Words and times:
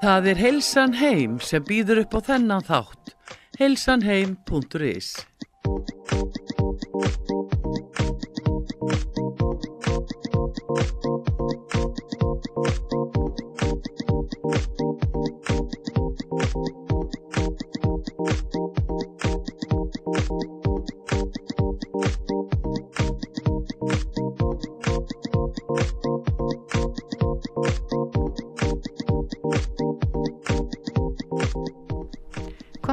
Það 0.00 0.26
er 0.30 0.38
Heilsan 0.40 0.94
Heim 0.96 1.32
sem 1.44 1.64
býður 1.68 1.98
upp 2.06 2.14
á 2.16 2.20
þennan 2.30 2.64
þátt. 2.64 3.10
heilsanheim.is 3.60 5.08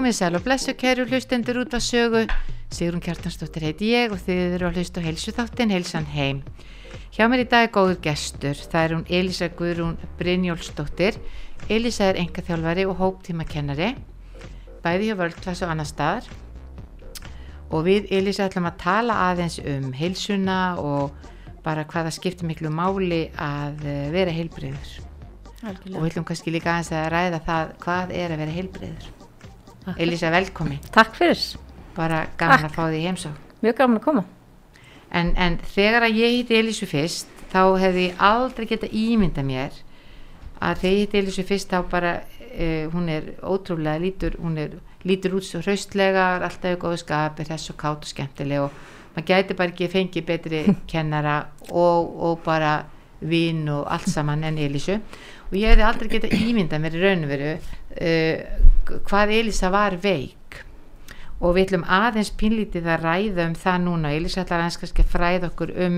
Komið 0.08 0.22
sæl 0.22 0.38
og 0.38 0.44
blessu 0.46 0.72
kæru 0.72 1.04
hlustendur 1.04 1.58
út 1.60 1.74
af 1.76 1.82
sögu. 1.84 2.22
Sigrun 2.72 3.02
Kjartansdóttir 3.04 3.66
heiti 3.68 3.90
ég 3.92 4.14
og 4.16 4.22
þið 4.24 4.54
eru 4.56 4.68
að 4.70 4.78
hlusta 4.80 5.02
heilsu 5.04 5.34
þáttin 5.36 5.74
Heilsan 5.76 6.08
heim. 6.08 6.40
Hjá 7.12 7.28
mér 7.28 7.44
í 7.44 7.48
dag 7.52 7.68
er 7.68 7.74
góður 7.76 7.98
gestur. 8.06 8.56
Það 8.56 8.86
er 8.86 8.94
hún 8.96 9.04
Elisa 9.18 9.50
Guðrún 9.52 9.98
Brynjólfsdóttir. 10.22 11.18
Elisa 11.68 12.08
er 12.08 12.22
engaþjálfari 12.22 12.86
og 12.88 12.96
hóptímakennari. 13.02 13.90
Bæði 14.80 15.12
hjá 15.12 15.18
völdklass 15.20 15.66
og 15.68 15.76
annar 15.76 15.92
staðar. 15.92 16.32
Og 17.68 17.84
við 17.90 18.08
Elisa 18.08 18.48
ætlum 18.48 18.72
að 18.72 18.80
tala 18.86 19.20
aðeins 19.28 19.60
um 19.60 19.92
heilsuna 19.92 20.62
og 20.80 21.20
bara 21.68 21.84
hvaða 21.84 22.16
skiptir 22.16 22.48
miklu 22.48 22.72
máli 22.72 23.26
að 23.36 23.84
eh, 23.84 24.08
vera 24.16 24.40
heilbriður. 24.40 24.98
Og 25.68 26.00
við 26.00 26.10
ætlum 26.14 26.32
kannski 26.32 26.56
líka 26.56 26.78
aðeins 26.78 26.96
að 26.96 27.12
ræða 27.18 27.46
það 27.52 27.78
hvað 27.84 28.20
er 28.24 28.32
að 28.32 28.46
vera 28.46 28.60
heilbriður. 29.88 30.08
Elisa, 30.08 30.32
velkomin. 30.32 30.80
Takk 30.92 31.16
fyrir, 31.18 31.44
Bara 31.98 32.28
gaman 32.38 32.60
Takk. 32.62 32.72
að 32.72 32.76
fá 32.76 32.84
því 32.92 33.04
heimsók. 33.08 33.38
mjög 33.62 33.76
gaman 33.80 33.98
að 33.98 34.04
koma. 34.04 34.24
En, 35.12 35.34
en 35.38 35.58
þegar 35.74 36.04
að 36.06 36.18
ég 36.20 36.34
hitti 36.36 36.58
Elísu 36.60 36.86
fyrst, 36.86 37.28
þá 37.54 37.62
hefði 37.80 38.10
ég 38.10 38.20
aldrei 38.20 38.68
geta 38.68 38.88
ímynda 38.92 39.44
mér 39.48 39.72
að 40.60 40.82
þegar 40.82 40.94
ég 40.94 41.00
hitti 41.06 41.18
Elísu 41.22 41.46
fyrst 41.48 41.72
þá 41.72 41.80
bara, 41.90 42.12
uh, 42.52 42.90
hún 42.94 43.08
er 43.10 43.32
ótrúlega 43.42 44.02
lítur, 44.04 44.36
hún 44.42 44.58
er 44.58 44.76
lítur 45.08 45.38
út 45.40 45.48
svo 45.48 45.62
hraustlega, 45.64 46.28
alltaf 46.44 46.76
í 46.76 46.82
góðu 46.82 47.00
skap, 47.02 47.40
er 47.40 47.50
þess 47.54 47.72
og 47.72 47.78
kátt 47.80 48.04
og 48.04 48.12
skemmtileg 48.12 48.66
og 48.68 48.72
maður 49.16 49.28
gæti 49.32 49.58
bara 49.58 49.72
ekki 49.74 49.90
fengið 49.90 50.26
betri 50.28 50.62
kennara 50.92 51.38
og, 51.72 52.12
og 52.20 52.44
bara 52.46 52.76
vin 53.22 53.64
og 53.74 53.88
allt 53.90 54.12
saman 54.12 54.44
en 54.44 54.60
Elísu 54.62 55.00
og 55.48 55.56
ég 55.58 55.72
hefði 55.72 55.86
aldrei 55.88 56.12
geta 56.12 56.32
ímynda 56.36 56.80
mér 56.82 56.98
í 56.98 57.04
raun 57.04 57.26
og 57.26 57.32
veru 57.32 57.52
uh, 57.56 59.00
hvað 59.08 59.34
Elísa 59.40 59.72
var 59.74 59.98
veik. 60.04 60.62
Og 61.38 61.54
við 61.54 61.68
ætlum 61.68 61.86
aðeins 61.94 62.32
pínlítið 62.34 62.88
að 62.90 63.04
ræða 63.04 63.46
um 63.46 63.58
það 63.58 63.84
núna, 63.84 64.14
Elisa 64.18 64.42
ætlar 64.42 64.64
aðeins 64.64 64.80
kannski 64.82 65.04
að 65.06 65.12
fræða 65.14 65.52
okkur 65.52 65.74
um, 65.86 65.98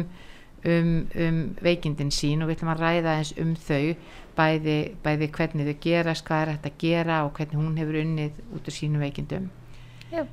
um, 0.68 0.90
um 1.16 1.38
veikindin 1.64 2.12
sín 2.12 2.44
og 2.44 2.50
við 2.50 2.58
ætlum 2.58 2.74
að 2.74 2.84
ræða 2.84 3.14
aðeins 3.14 3.32
um 3.40 3.54
þau. 3.56 3.96
Bæði, 4.40 4.78
bæði 5.04 5.28
hvernig 5.36 5.68
þau 5.68 5.80
gerast, 5.84 6.26
hvað 6.28 6.42
er 6.42 6.52
hægt 6.54 6.68
að 6.70 6.76
gera 6.80 7.24
og 7.26 7.34
hvernig 7.36 7.60
hún 7.60 7.80
hefur 7.80 7.98
unnið 8.00 8.38
út 8.56 8.70
úr 8.70 8.76
sínum 8.76 9.04
veikindum. 9.04 9.50
Já. 10.10 10.24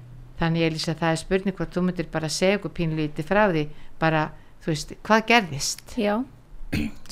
þannig 0.41 0.67
Elisa 0.67 0.95
það 0.97 1.15
er 1.15 1.21
spurning 1.21 1.57
hvort 1.57 1.75
þú 1.75 1.83
myndir 1.87 2.09
bara 2.13 2.29
segja 2.33 2.59
okkur 2.61 2.75
pínlítið 2.77 3.29
frá 3.29 3.43
því. 3.51 3.67
Bara, 4.01 4.23
þú 4.65 4.73
veist, 4.73 4.95
hvað 5.07 5.27
gerðist? 5.31 5.85
Já, 6.01 6.15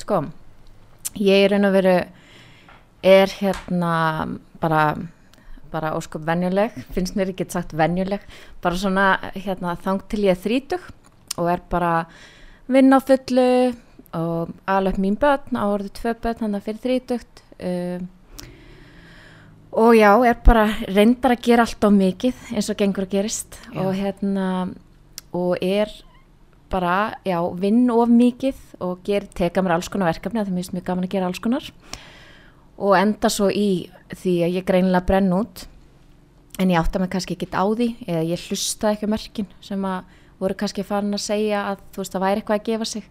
sko, 0.02 0.20
ég 1.20 1.44
er 1.44 1.54
raun 1.54 1.68
og 1.68 1.74
veru, 1.76 1.96
er 3.04 3.34
hérna 3.40 3.94
bara, 4.62 4.84
bara 5.72 5.94
ósköp 5.98 6.24
venjuleg, 6.26 6.74
finnst 6.94 7.18
mér 7.18 7.34
ekki 7.34 7.46
sagt 7.52 7.74
venjuleg, 7.76 8.24
bara 8.64 8.80
svona 8.80 9.08
hérna 9.34 9.76
þang 9.84 10.04
til 10.08 10.24
ég 10.26 10.36
er 10.36 10.42
þrítug 10.44 10.90
og 11.38 11.50
er 11.50 11.64
bara 11.70 11.94
vinn 12.70 12.94
á 12.94 12.98
fullu 13.02 13.74
og 14.14 14.52
alveg 14.70 15.00
mín 15.02 15.18
börn, 15.18 15.58
á 15.58 15.64
orðu 15.66 15.90
tvö 15.94 16.14
börn, 16.22 16.38
þannig 16.38 16.60
að 16.60 16.68
fyrir 16.68 16.84
þrítugt. 16.84 17.42
Um, 17.58 18.06
og 19.74 19.96
já, 19.98 20.10
er 20.22 20.38
bara 20.46 20.68
reyndar 20.86 21.34
að 21.34 21.44
gera 21.48 21.66
allt 21.66 21.82
á 21.82 21.90
mikið 21.90 22.42
eins 22.54 22.70
og 22.70 22.78
gengur 22.78 23.08
að 23.08 23.14
gerist 23.16 23.58
Já. 23.66 23.80
og 23.82 23.94
hérna 23.98 24.48
og 25.34 25.58
er 25.58 25.90
bara, 26.72 27.18
já, 27.26 27.38
vinn 27.60 27.86
of 27.92 28.10
mikið 28.10 28.58
og 28.84 29.04
ger, 29.06 29.28
teka 29.36 29.62
mér 29.62 29.76
alls 29.76 29.90
konar 29.92 30.12
verkefni 30.12 30.42
að 30.42 30.50
það 30.50 30.58
minnst 30.58 30.74
mjög 30.74 30.88
gaman 30.88 31.06
að 31.06 31.14
gera 31.14 31.30
alls 31.30 31.42
konar. 31.44 31.70
Og 32.74 32.96
enda 32.98 33.30
svo 33.30 33.50
í 33.52 33.86
því 34.14 34.34
að 34.46 34.58
ég 34.58 34.66
greinilega 34.66 35.06
brenn 35.06 35.32
út 35.36 35.66
en 36.58 36.70
ég 36.70 36.78
átta 36.78 37.00
mig 37.02 37.10
kannski 37.12 37.36
ekkit 37.36 37.54
á 37.54 37.64
því 37.66 37.88
eða 38.06 38.26
ég 38.30 38.46
hlusta 38.48 38.92
ekki 38.94 39.10
mörkin 39.10 39.48
sem 39.62 39.86
að 39.86 40.20
voru 40.40 40.56
kannski 40.58 40.84
farin 40.86 41.14
að 41.14 41.22
segja 41.24 41.62
að 41.70 41.82
þú 41.94 42.02
veist 42.02 42.14
það 42.14 42.24
væri 42.24 42.42
eitthvað 42.42 42.58
að 42.58 42.68
gefa 42.68 42.88
sig. 42.90 43.08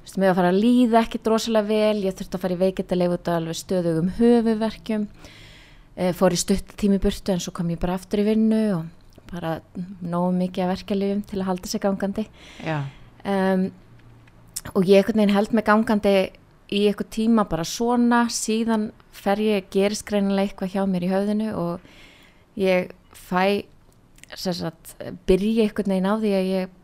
Þú 0.00 0.06
veist, 0.06 0.18
mig 0.18 0.30
að 0.30 0.38
fara 0.40 0.50
að 0.50 0.60
líða 0.64 1.00
ekki 1.04 1.20
drosalega 1.26 1.68
vel, 1.68 2.02
ég 2.04 2.16
þurfti 2.18 2.38
að 2.38 2.44
fara 2.44 2.56
í 2.56 2.60
veikindalegu 2.62 3.18
út 3.18 3.30
af 3.30 3.38
alveg 3.38 3.58
stöðugum 3.60 4.10
höfuverkjum, 4.18 5.06
e, 5.94 6.10
fór 6.16 6.34
í 6.34 6.40
stutt 6.40 6.74
tími 6.80 7.00
burtu 7.02 7.34
en 7.34 7.44
svo 7.44 7.54
kom 7.54 7.70
ég 7.72 7.80
bara 7.82 7.98
aftur 7.98 8.24
í 8.24 8.28
vinnu 8.30 8.62
og 8.78 9.03
bara 9.30 9.58
nógu 10.04 10.32
mikið 10.38 10.64
að 10.64 10.72
verkefliðum 10.74 11.24
til 11.28 11.40
að 11.40 11.48
halda 11.48 11.70
sig 11.70 11.82
gangandi. 11.82 12.24
Um, 13.24 13.68
og 14.72 14.88
ég 14.88 15.00
einhvern 15.00 15.20
veginn 15.20 15.34
held 15.34 15.54
mig 15.56 15.66
gangandi 15.66 16.14
í 16.72 16.84
eitthvað 16.88 17.10
tíma 17.14 17.44
bara 17.48 17.66
svona, 17.68 18.24
síðan 18.32 18.90
fer 19.14 19.42
ég, 19.42 19.68
gerist 19.72 20.06
greinilega 20.08 20.48
eitthvað 20.48 20.74
hjá 20.74 20.84
mér 20.90 21.06
í 21.06 21.12
höfðinu 21.12 21.50
og 21.60 22.58
ég 22.60 22.94
fæ, 23.14 23.64
sagt, 24.34 24.96
byrja 25.28 25.68
einhvern 25.68 25.94
veginn 25.94 26.10
á 26.10 26.14
því 26.16 26.32
að 26.38 26.50
ég, 26.50 26.74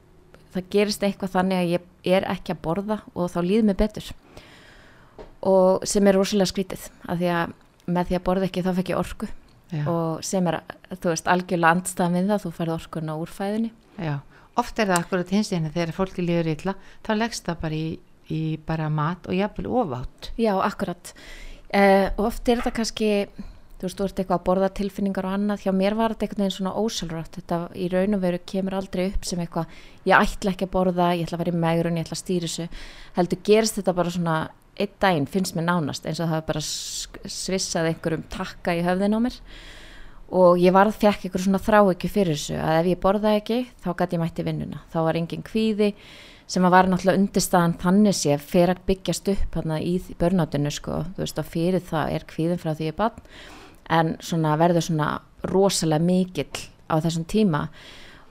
það 0.54 0.70
gerist 0.74 1.06
eitthvað 1.06 1.34
þannig 1.38 1.62
að 1.62 1.72
ég 1.74 2.14
er 2.16 2.28
ekki 2.32 2.54
að 2.54 2.62
borða 2.66 3.00
og 3.14 3.32
þá 3.32 3.40
líður 3.44 3.68
mig 3.70 3.80
betur. 3.80 4.12
Og 5.40 5.86
sem 5.88 6.06
er 6.06 6.18
rosalega 6.18 6.52
skrítið 6.52 6.88
af 7.08 7.20
því 7.20 7.34
að 7.34 7.58
með 7.90 8.10
því 8.10 8.18
að 8.18 8.26
borða 8.26 8.48
ekki 8.48 8.64
þá 8.64 8.72
fekk 8.76 8.92
ég 8.92 9.00
orku 9.00 9.28
já, 9.70 9.84
og 9.90 10.24
sem 10.26 10.46
er, 10.50 10.60
þú 10.92 11.12
veist, 11.14 11.30
algjörlega 11.30 11.76
andstæðan 11.76 12.18
við 12.18 12.32
það, 12.34 12.42
þú 12.44 12.52
færð 12.58 12.76
orkuna 12.76 13.16
úr 13.20 13.32
fæðinni 13.34 13.72
já. 14.00 14.16
Oft 14.58 14.80
er 14.82 14.90
það 14.90 15.04
akkurat 15.04 15.30
hins 15.32 15.52
veginn 15.52 15.70
þegar 15.70 15.94
fólki 15.96 16.24
líður 16.24 16.50
illa, 16.54 16.74
þá 17.06 17.12
leggst 17.16 17.46
það 17.46 17.62
bara 17.62 17.78
í, 17.78 17.86
í 18.34 18.42
bara 18.66 18.90
mat 18.92 19.28
og 19.30 19.36
jafnvel 19.36 19.70
ofátt. 19.80 20.32
Já, 20.40 20.52
akkurat. 20.58 21.12
Uh, 21.70 22.10
og 22.18 22.26
oft 22.26 22.50
er 22.50 22.58
þetta 22.58 22.74
kannski, 22.80 23.10
þú 23.78 23.86
veist, 23.86 24.00
þú 24.00 24.08
ert 24.08 24.22
eitthvað 24.22 24.40
að 24.40 24.46
borða 24.48 24.70
tilfinningar 24.80 25.28
og 25.28 25.36
annað, 25.36 25.64
hjá 25.64 25.72
mér 25.76 25.96
var 25.98 26.14
þetta 26.16 26.26
einhvern 26.26 26.44
veginn 26.44 26.56
svona 26.56 26.74
ósjálfrátt, 26.82 27.38
þetta 27.38 27.60
í 27.78 27.90
raun 27.92 28.18
og 28.18 28.24
veru 28.24 28.40
kemur 28.52 28.78
aldrei 28.80 29.04
upp 29.06 29.28
sem 29.28 29.44
eitthvað, 29.44 29.76
ég 30.10 30.26
ætla 30.26 30.54
ekki 30.54 30.66
að 30.66 30.74
borða, 30.74 31.12
ég 31.14 31.28
ætla 31.28 31.38
að 31.38 31.44
vera 31.44 31.54
í 31.54 31.62
megrun, 31.64 32.00
ég 32.00 32.08
ætla 32.08 32.18
að 32.18 32.24
stýra 32.24 32.50
þessu, 32.50 32.66
heldur 33.20 33.42
gerist 33.46 33.78
þetta 33.78 33.96
bara 34.00 34.16
svona 34.16 34.36
einn 34.80 34.96
daginn, 35.02 35.28
finnst 35.30 35.56
mér 35.56 35.68
nánast, 35.68 36.06
eins 36.08 36.22
og 36.22 36.30
það 36.32 36.46
bara 36.48 36.62
svissað 36.64 37.90
einhverjum 37.90 38.24
takka 38.32 38.74
í 38.76 38.82
höfðin 38.86 39.16
á 39.16 39.20
mér. 39.26 39.38
Og 40.40 40.60
ég 40.62 40.74
varð 40.74 40.94
fekk 40.94 41.26
einhver 41.26 41.42
svona 41.42 41.62
þrá 41.62 41.80
ekki 41.82 42.10
fyrir 42.10 42.38
þessu, 42.38 42.58
að 42.62 42.80
ef 42.80 42.90
ég 42.92 43.00
borðaði 43.02 43.40
ekki, 43.40 43.60
þá 43.82 43.90
gæti 43.98 44.16
ég 44.16 44.22
mætti 44.22 44.46
vinnuna, 44.46 44.82
þá 44.92 44.98
var 45.08 45.18
engin 45.18 45.46
kvíði, 45.46 45.92
sem 46.50 46.66
að 46.66 46.74
var 46.74 46.90
náttúrulega 46.90 47.20
undirstaðan 47.20 47.78
þannig 47.78 48.16
sé 48.18 48.36
fer 48.42 48.72
að 48.72 48.84
byggjast 48.88 49.30
upp 49.34 49.58
hana 49.60 49.78
í 49.82 49.94
börnátinu 50.18 50.72
sko, 50.74 51.04
þú 51.14 51.24
veist 51.24 51.38
að 51.38 51.50
fyrir 51.52 51.84
það 51.86 52.14
er 52.16 52.26
kvíðin 52.30 52.62
frá 52.62 52.72
því 52.74 52.88
ég 52.90 52.98
bann 52.98 53.24
en 53.90 54.14
svona 54.22 54.56
verður 54.58 54.86
svona 54.86 55.10
rosalega 55.50 56.02
mikill 56.04 56.64
á 56.90 56.98
þessum 57.02 57.26
tíma. 57.30 57.64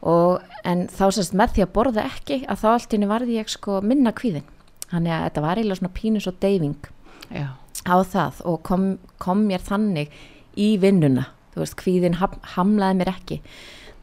Og 0.07 0.39
en 0.67 0.85
þá 0.87 1.05
sérst 1.11 1.35
með 1.35 1.57
því 1.57 1.65
að 1.65 1.73
borða 1.75 2.05
ekki 2.07 2.41
að 2.47 2.61
þá 2.61 2.67
allt 2.71 2.93
inni 2.95 3.09
varði 3.09 3.39
ég 3.39 3.51
sko 3.51 3.81
minna 3.83 4.13
kvíðin 4.15 4.47
þannig 4.91 5.15
að 5.15 5.25
þetta 5.27 5.43
var 5.45 5.59
eiginlega 5.59 5.81
svona 5.81 5.97
pínus 5.99 6.29
og 6.29 6.39
deyfing 6.43 6.89
Já, 7.29 7.47
á 7.85 7.95
það 8.01 8.39
og 8.49 8.61
kom, 8.65 8.85
kom 9.21 9.45
mér 9.49 9.61
þannig 9.65 10.13
í 10.59 10.71
vinnuna, 10.81 11.27
þú 11.53 11.63
veist, 11.63 11.77
kvíðin 11.79 12.17
ham, 12.19 12.33
hamlaði 12.55 12.99
mér 12.99 13.13
ekki. 13.13 13.37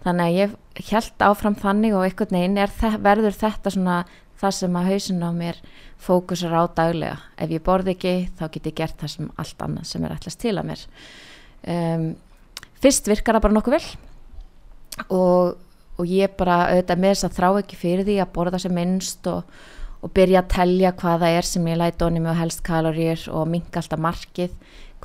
Þannig 0.06 0.28
að 0.28 0.36
ég 0.38 0.92
held 0.92 1.24
áfram 1.26 1.56
þannig 1.58 1.96
og 1.96 2.06
einhvern 2.06 2.38
veginn 2.38 2.60
er, 2.62 2.72
verður 3.02 3.34
þetta 3.34 3.72
svona 3.74 3.98
það 4.36 4.56
sem 4.58 4.78
að 4.78 4.88
hausin 4.92 5.24
á 5.24 5.30
mér 5.34 5.60
fókusar 6.06 6.54
á 6.54 6.62
daglega. 6.76 7.18
Ef 7.40 7.52
ég 7.56 7.64
borði 7.66 7.96
ekki 7.96 8.14
þá 8.38 8.44
get 8.54 8.70
ég 8.70 8.78
gert 8.78 8.98
það 9.00 9.14
sem 9.14 9.30
allt 9.42 9.62
annað 9.66 9.88
sem 9.90 10.04
er 10.06 10.16
ætlast 10.16 10.42
til 10.42 10.54
að 10.54 10.68
mér. 10.70 10.82
Um, 11.66 12.10
fyrst 12.84 13.08
virkar 13.10 13.38
það 13.38 13.46
bara 13.46 13.56
nokkuð 13.56 13.76
vel 13.78 15.06
og, 15.10 15.56
og 15.96 16.10
ég 16.12 16.36
bara 16.38 16.66
auðvitað 16.70 17.00
með 17.02 17.14
þess 17.14 17.26
að 17.26 17.38
þrá 17.40 17.48
ekki 17.62 17.80
fyrir 17.80 18.06
því 18.06 18.20
að 18.22 18.34
borða 18.36 18.60
sem 18.62 18.76
minnst 18.76 19.26
og, 19.32 19.48
og 20.06 20.12
byrja 20.14 20.44
að 20.44 20.50
telja 20.54 20.92
hvaða 20.94 21.30
er 21.34 21.46
sem 21.46 21.66
ég 21.66 21.80
læt 21.80 22.02
onni 22.06 22.22
og 22.22 22.38
helst 22.38 22.62
kaloríur 22.66 23.26
og 23.34 23.48
minka 23.50 23.82
alltaf 23.82 24.02
markið 24.02 24.54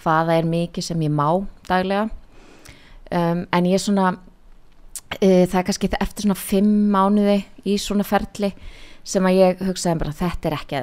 hvaða 0.02 0.38
er 0.38 0.50
mikið 0.50 0.92
sem 0.92 1.06
ég 1.08 1.14
má 1.14 1.28
daglega 1.70 2.08
um, 2.08 3.44
en 3.50 3.70
ég 3.70 3.78
er 3.78 3.82
svona 3.82 4.12
uh, 4.14 5.44
það 5.50 5.60
er 5.60 5.68
kannski 5.68 5.92
eftir 5.98 6.28
svona 6.28 6.40
fimm 6.40 6.72
mánuði 6.94 7.42
í 7.66 7.78
svona 7.82 8.06
ferli 8.08 8.54
sem 9.02 9.26
að 9.26 9.40
ég 9.40 9.62
hugsaði 9.66 10.02
bara 10.04 10.18
þetta 10.18 10.50
er 10.50 10.58
ekki 10.60 10.82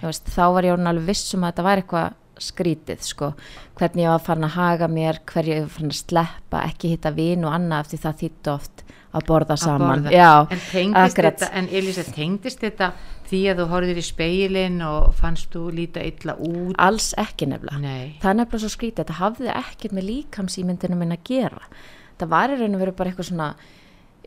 veist, 0.00 0.30
þá 0.32 0.44
var 0.56 0.68
ég 0.68 0.78
alveg 0.78 1.10
viss 1.10 1.34
um 1.36 1.44
að 1.44 1.52
þetta 1.52 1.66
var 1.68 1.82
eitthvað 1.82 2.20
skrítið 2.40 3.02
sko, 3.04 3.30
hvernig 3.78 4.06
ég 4.06 4.10
var 4.10 4.22
farin 4.24 4.48
að 4.48 4.56
haga 4.56 4.88
mér, 4.90 5.20
hverju 5.28 5.54
ég 5.54 5.66
var 5.66 5.74
farin 5.76 5.92
að 5.92 6.00
sleppa, 6.00 6.62
ekki 6.66 6.94
hitta 6.94 7.12
vin 7.14 7.44
og 7.46 7.54
annað 7.54 7.84
eftir 7.84 8.02
það 8.02 8.16
þýtti 8.22 8.52
oft 8.54 8.84
að 9.14 9.26
borða 9.28 9.54
að 9.54 9.62
saman. 9.62 10.02
borða. 10.02 10.14
Já, 10.16 10.30
en 10.42 10.62
tengdist 10.70 11.04
akkurat. 11.04 11.38
þetta, 11.38 11.50
en 11.60 11.68
Elisa, 11.70 12.06
tengdist 12.16 12.64
þetta 12.64 12.90
því 13.34 13.42
að 13.50 13.60
þú 13.60 13.66
horfðir 13.72 13.98
í 14.00 14.04
speilin 14.06 14.80
og 14.86 15.14
fannst 15.18 15.50
þú 15.54 15.64
líta 15.74 16.02
illa 16.06 16.36
út 16.38 16.76
alls 16.78 17.10
ekki 17.18 17.48
nefnilega. 17.50 17.80
nei, 17.82 18.16
Það 18.22 18.30
er 18.30 18.38
nefnilega 18.40 18.62
svo 18.62 18.72
skrítið, 18.72 19.00
þetta 19.02 19.20
hafði 19.20 19.50
ekkert 19.54 19.96
með 19.96 20.08
líkamsýmyndinu 20.10 20.98
minn 21.00 21.16
að 21.16 21.24
gera. 21.28 21.64
Það 22.20 22.30
var 22.36 22.54
í 22.54 22.58
raun 22.60 22.76
og 22.78 22.84
veru 22.84 22.94
bara 22.94 23.10
eitthvað 23.10 23.28
svona, 23.30 23.48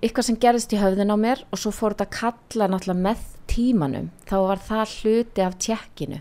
eitthvað 0.01 0.27
sem 0.27 0.39
gerðist 0.43 0.75
í 0.75 0.81
höfðin 0.81 1.15
á 1.15 1.17
mér 1.17 1.43
og 1.47 1.61
svo 1.61 1.71
fór 1.71 1.95
þetta 1.95 2.07
að 2.09 2.17
kalla 2.17 2.69
náttúrulega 2.73 3.05
með 3.07 3.23
tímanum. 3.47 4.09
Þá 4.27 4.37
var 4.43 4.63
það 4.67 4.95
hluti 4.97 5.45
af 5.45 5.55
tjekkinu. 5.63 6.19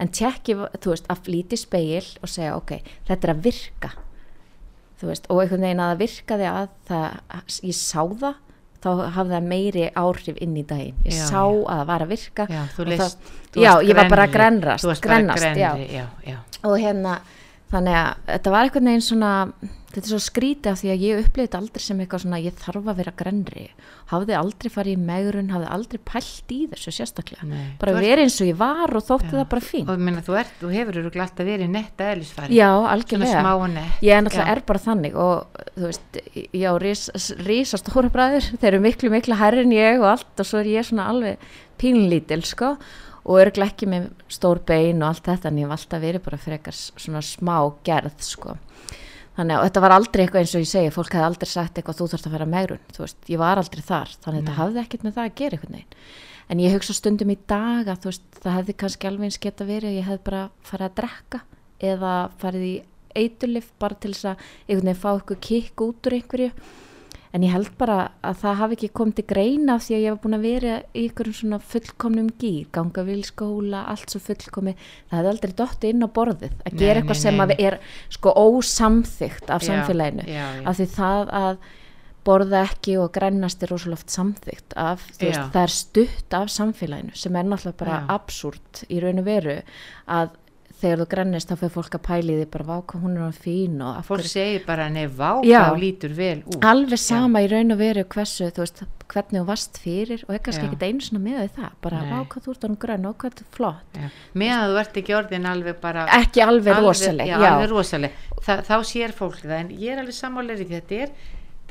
En 0.00 0.08
tjekki, 0.08 0.56
þú 0.56 0.94
veist, 0.94 1.10
að 1.12 1.20
flýti 1.28 1.58
speil 1.60 2.06
og 2.24 2.32
segja, 2.32 2.56
ok, 2.56 2.78
þetta 3.10 3.28
er 3.28 3.34
að 3.34 3.44
virka. 3.44 3.92
Þú 5.02 5.10
veist, 5.10 5.28
og 5.28 5.42
einhvern 5.42 5.66
veginn 5.66 5.82
að 5.82 5.92
það 5.92 6.00
virkaði 6.00 6.48
að 6.48 6.72
það, 6.88 7.20
ég 7.68 7.76
sá 7.76 8.00
það, 8.22 8.40
þá 8.82 8.88
hafði 9.14 9.34
það 9.36 9.46
meiri 9.52 9.84
áhrif 9.94 10.36
inn 10.42 10.56
í 10.56 10.64
daginn. 10.66 10.94
Ég 11.06 11.12
Já, 11.18 11.26
sá 11.28 11.42
já. 11.42 11.62
að 11.62 11.76
það 11.80 11.86
var 11.86 12.00
að 12.06 12.08
virka. 12.08 12.46
já, 12.50 12.62
leist 12.88 13.02
það- 13.02 13.62
Já, 13.62 13.72
ég 13.82 13.94
var 13.96 14.08
bara 14.08 14.26
að 14.26 14.32
grennast, 14.32 14.84
og 16.64 16.78
hérna 16.78 17.18
þannig 17.72 18.00
að 18.00 18.10
þetta 18.32 18.52
var 18.54 18.68
einhvern 18.68 18.90
veginn 18.92 19.08
svona 19.08 19.32
þetta 19.92 20.06
er 20.06 20.12
svo 20.12 20.20
skrítið 20.22 20.70
af 20.70 20.78
því 20.80 20.90
að 20.92 21.02
ég 21.04 21.20
upplifði 21.20 21.46
þetta 21.46 21.58
aldrei 21.60 21.82
sem 21.84 22.00
eitthvað 22.00 22.22
svona 22.24 22.38
ég 22.40 22.54
þarf 22.60 22.88
að 22.88 22.98
vera 23.02 23.12
grenri 23.18 23.64
hafði 24.12 24.36
aldrei 24.38 24.70
farið 24.72 24.94
í 24.94 25.02
megrun 25.08 25.50
hafði 25.52 25.68
aldrei 25.76 26.00
pælt 26.08 26.54
í 26.54 26.58
þessu 26.72 26.94
sérstaklega. 26.96 27.48
Nei. 27.48 27.66
bara 27.80 27.94
verið 27.96 28.24
eins 28.24 28.38
og 28.40 28.48
ég 28.48 28.58
var 28.60 28.96
og 28.96 29.04
þótti 29.06 29.32
það 29.34 29.46
bara 29.52 29.64
fín 29.66 29.92
og 29.92 30.02
meina, 30.06 30.24
þú, 30.24 30.38
ert, 30.40 30.54
þú 30.60 30.72
hefur 30.72 31.00
örugglega 31.02 31.26
alltaf 31.28 31.48
verið 31.48 31.72
netta 31.72 32.08
eðlisfari. 32.14 32.56
Já, 32.56 32.70
algjörlega. 32.92 33.44
ég 34.00 34.16
er 34.16 34.26
náttúrulega 34.26 34.48
Já. 34.48 34.56
er 34.56 34.64
bara 34.72 34.84
þannig 34.86 35.20
og 35.26 35.62
þú 35.76 35.86
veist, 35.90 36.20
ég 36.40 36.66
á 36.68 36.74
ris, 36.80 37.06
risa 37.44 37.80
stóra 37.80 38.12
bræður, 38.12 38.50
þeir 38.56 38.72
eru 38.72 38.82
miklu 38.86 39.12
miklu 39.12 39.40
hærri 39.40 39.66
en 39.66 39.76
ég 39.76 40.00
og 40.00 40.10
allt 40.14 40.44
og 40.44 40.48
svo 40.48 40.62
er 40.62 40.72
ég 40.72 40.88
svona 40.88 41.08
alveg 41.12 41.52
pínlítil 41.82 42.44
sko 42.46 42.76
og 43.22 43.38
örglega 43.38 43.70
ekki 43.70 43.88
með 43.90 44.08
stór 44.32 44.60
bein 44.66 45.02
og 45.02 45.12
allt 45.12 45.28
þetta 45.28 45.50
en 45.50 45.60
ég 45.60 45.68
hef 45.68 45.76
alltaf 45.76 46.02
verið 46.02 46.24
bara 46.26 46.40
frekar 46.42 46.76
svona 46.76 47.22
smá 47.24 47.56
gerð 47.86 48.18
sko. 48.26 48.56
Þannig 49.36 49.56
að 49.56 49.64
þetta 49.66 49.82
var 49.84 49.94
aldrei 49.96 50.22
eitthvað 50.24 50.42
eins 50.42 50.54
og 50.58 50.64
ég 50.64 50.68
segi 50.68 50.92
fólk 50.92 51.14
hefði 51.16 51.28
aldrei 51.30 51.48
sagt 51.48 51.78
eitthvað 51.78 52.00
þú 52.00 52.08
þarfst 52.12 52.28
að 52.28 52.34
fara 52.36 52.48
megrun. 52.52 52.82
Þú 52.92 53.04
veist, 53.06 53.22
ég 53.32 53.40
var 53.40 53.60
aldrei 53.62 53.84
þar, 53.86 54.12
þannig 54.20 54.42
að 54.42 54.42
þetta 54.42 54.58
hafði 54.58 54.82
ekkert 54.82 55.06
með 55.06 55.14
það 55.16 55.28
að 55.28 55.38
gera 55.40 55.56
einhvern 55.56 55.78
veginn. 55.78 55.96
En 56.52 56.60
ég 56.60 56.74
hugsa 56.76 56.96
stundum 56.98 57.32
í 57.32 57.38
dag 57.48 57.88
að 57.88 58.02
þú 58.02 58.10
veist, 58.10 58.26
það 58.42 58.56
hefði 58.58 58.74
kannski 58.82 59.08
alveg 59.08 59.30
eins 59.30 59.40
geta 59.40 59.68
verið 59.70 59.88
að 59.88 59.96
ég 59.96 60.08
hefði 60.10 60.24
bara 60.26 60.42
farið 60.68 60.88
að 60.88 60.96
drekka 61.00 61.40
eða 61.92 62.14
farið 62.42 62.66
í 62.66 62.74
eiturlif 63.22 63.72
bara 63.80 63.96
til 64.02 64.12
þess 64.12 64.32
að 64.32 64.44
einhvern 64.66 64.90
veginn 64.90 65.00
fá 65.00 65.10
eitthvað 65.14 65.42
kikk 65.48 65.84
út 65.86 66.08
úr 66.08 66.16
einhverju 66.18 66.50
en 67.32 67.44
ég 67.46 67.52
held 67.54 67.70
bara 67.80 67.98
að 68.20 68.40
það 68.42 68.58
hafi 68.60 68.76
ekki 68.76 68.90
komið 68.98 69.14
til 69.18 69.24
greina 69.32 69.76
því 69.80 69.94
að 69.96 70.02
ég 70.04 70.14
var 70.14 70.20
búin 70.24 70.36
að 70.36 70.46
vera 70.46 70.72
í 70.92 71.04
einhverjum 71.06 71.36
svona 71.38 71.58
fullkomnum 71.72 72.30
gýr, 72.42 72.66
ganga 72.76 73.04
vil 73.08 73.22
skóla 73.24 73.84
allt 73.92 74.12
svo 74.12 74.20
fullkomi, 74.20 74.74
það 75.08 75.18
hefði 75.18 75.30
aldrei 75.32 75.54
dotti 75.62 75.92
inn 75.94 76.04
á 76.04 76.08
borðið 76.12 76.52
að 76.60 76.72
Nei, 76.72 76.80
gera 76.82 76.94
nei, 76.94 77.00
eitthvað 77.02 77.22
sem 77.22 77.40
nei, 77.40 77.54
er 77.70 77.78
sko 78.12 78.34
ósamþygt 78.42 79.50
af 79.50 79.62
Já, 79.64 79.70
samfélaginu. 79.70 80.26
já, 80.28 80.44
já. 80.60 80.66
af 80.68 80.76
því 80.80 80.88
það 80.96 81.32
að 81.42 81.56
borða 82.22 82.60
ekki 82.68 82.92
og 83.02 83.08
grænast 83.16 83.64
er 83.64 83.72
rosalega 83.72 83.98
oft 83.98 84.12
samþygt 84.14 84.76
af, 84.78 85.08
veist, 85.18 85.40
það 85.56 85.62
er 85.64 85.72
stutt 85.74 86.36
af 86.38 86.52
samfélaginu 86.54 87.16
sem 87.18 87.34
er 87.40 87.48
náttúrulega 87.48 87.80
bara 87.80 87.96
absúrt 88.14 88.84
í 88.92 89.00
raun 89.02 89.18
og 89.24 89.26
veru 89.26 89.56
að 90.06 90.36
þegar 90.82 91.02
þú 91.02 91.06
grænist 91.12 91.50
þá 91.50 91.54
fyrir 91.60 91.72
fólk 91.76 91.96
að 91.96 92.02
pæli 92.08 92.36
því 92.38 92.46
bara 92.52 92.66
vá 92.68 92.74
hvað 92.90 93.04
hún 93.04 93.16
er 93.16 93.22
hann 93.22 93.36
fín 93.36 93.76
og 93.84 93.98
af 94.00 94.08
fólk 94.10 94.28
segir 94.30 94.64
bara 94.66 94.88
nei, 94.92 95.04
vá, 95.06 95.30
Já. 95.46 95.60
þá 95.68 95.78
lítur 95.82 96.14
vel 96.16 96.38
út 96.42 96.66
alveg 96.72 97.00
sama 97.02 97.42
í 97.44 97.50
raun 97.52 97.74
og 97.74 97.80
veru 97.80 98.04
hversu, 98.14 98.48
veist, 98.56 98.82
hvernig 99.12 99.38
þú 99.40 99.44
varst 99.50 99.78
fyrir 99.82 100.24
og 100.26 100.34
er 100.34 100.42
Já. 100.42 100.56
ekkert 100.64 100.86
einu 100.88 101.06
svona 101.06 101.22
með 101.26 101.44
það 101.58 101.76
bara 101.86 102.00
Nei. 102.02 102.10
vá 102.10 102.18
hvað 102.32 102.46
þú 102.46 102.54
ert 102.56 102.66
hann 102.66 102.78
grönn 102.86 103.06
og 103.10 103.18
hvað 103.20 103.36
þetta 103.36 103.46
er 103.46 103.52
flott 103.58 104.00
Já. 104.00 104.08
meðan 104.42 104.72
þú 104.72 104.80
ert 104.82 104.98
ekki 105.02 105.16
orðin 105.20 105.50
alveg 105.52 105.78
bara 105.82 106.06
ekki 106.18 106.46
alveg 106.46 106.82
rosaleg 106.82 107.30
já, 107.30 107.38
já, 107.38 108.10
Þa, 108.42 108.56
þá 108.66 108.76
sér 108.82 109.12
fólk 109.14 109.38
það 109.38 109.52
en 109.60 109.68
ég 109.78 109.92
er 109.94 110.00
alveg 110.02 110.16
sammálega 110.16 110.64
í 110.64 110.72
þetta 110.72 110.96
er 111.04 111.12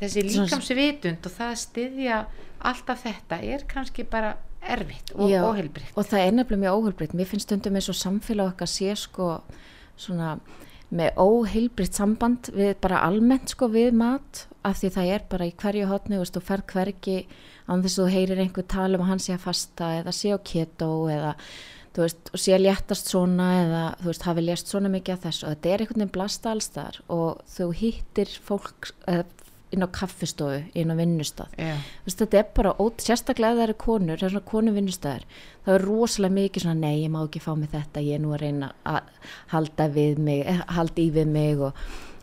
þessi 0.00 0.22
líkamsvitund 0.24 1.26
og 1.28 1.34
það 1.34 1.50
að 1.50 1.58
styðja 1.60 2.20
alltaf 2.70 3.02
þetta 3.04 3.38
er 3.44 3.66
kannski 3.68 4.06
bara 4.08 4.30
erfitt 4.62 5.12
og 5.16 5.30
óheilbritt 5.30 5.96
og 5.96 6.06
það 6.06 6.24
er 6.26 6.34
nefnilega 6.36 6.62
mjög 6.64 6.80
óheilbritt 6.80 7.16
mér 7.18 7.30
finnst 7.30 7.48
stundum 7.48 7.78
eins 7.78 7.90
og 7.90 7.98
samfélag 7.98 8.52
okkar 8.52 8.70
sé 8.70 8.94
sko 8.98 9.28
svona 9.98 10.36
með 10.92 11.18
óheilbritt 11.20 11.96
samband 11.96 12.52
við 12.54 12.74
bara 12.84 13.02
almennt 13.06 13.54
sko 13.54 13.70
við 13.72 13.94
mat 13.96 14.46
af 14.62 14.78
því 14.78 14.90
það 14.96 15.12
er 15.16 15.28
bara 15.32 15.48
í 15.48 15.54
hverju 15.58 15.90
hotni 15.90 16.20
veist, 16.20 16.36
þú 16.36 16.44
fer 16.46 16.64
hvergi 16.72 17.18
án 17.66 17.82
þess 17.82 17.98
að 17.98 18.02
þú 18.04 18.16
heyrir 18.16 18.42
einhver 18.44 18.66
tala 18.68 18.98
um 18.98 19.06
að 19.06 19.12
hann 19.12 19.22
sé 19.22 19.36
að 19.36 19.46
fasta 19.46 19.92
eða 20.00 20.14
sé 20.14 20.34
á 20.34 20.38
keto 20.44 20.90
eða 21.10 21.36
þú 21.92 22.04
veist, 22.06 22.30
og 22.32 22.40
sé 22.40 22.54
að 22.56 22.64
léttast 22.66 23.10
svona 23.12 23.48
eða 23.60 23.82
þú 24.00 24.10
veist, 24.10 24.26
hafi 24.28 24.44
lést 24.44 24.72
svona 24.72 24.92
mikið 24.92 25.14
af 25.14 25.24
þessu. 25.26 25.44
Og 25.44 25.54
þetta 25.54 25.72
er 25.72 25.84
einhvern 25.84 26.02
veginn 26.02 26.14
blasta 26.16 26.52
allstar 26.52 27.00
og 27.12 27.42
þú 27.52 27.68
hittir 27.80 28.36
fólk 28.48 28.92
eða, 29.10 29.26
inn 29.72 29.82
á 29.84 29.88
kaffistofu, 29.92 30.58
inn 30.74 30.92
á 30.92 30.96
Þú 31.72 32.06
veist, 32.10 32.18
þetta 32.22 32.38
er 32.42 32.46
bara 32.58 32.74
ót, 32.78 33.00
sérstaklega 33.00 33.56
það 33.56 33.64
eru 33.68 33.76
konur, 33.80 34.16
það 34.20 34.26
er 34.28 34.34
svona 34.36 34.50
konu 34.52 34.72
vinnustæður 34.76 35.24
það 35.64 35.74
er 35.78 35.84
rosalega 35.88 36.36
mikið 36.38 36.62
svona 36.66 36.80
nei, 36.82 37.02
ég 37.04 37.10
má 37.14 37.20
ekki 37.24 37.40
fá 37.44 37.52
mig 37.56 37.70
þetta, 37.72 38.02
ég 38.04 38.14
er 38.18 38.22
nú 38.24 38.32
að 38.36 38.42
reyna 38.44 38.72
að 38.84 39.10
halda 39.54 39.88
við 39.94 40.18
mig, 40.18 40.44
eh, 40.46 40.62
halda 40.76 41.02
í 41.02 41.10
við 41.14 41.26
mig 41.32 41.60
og 41.60 41.72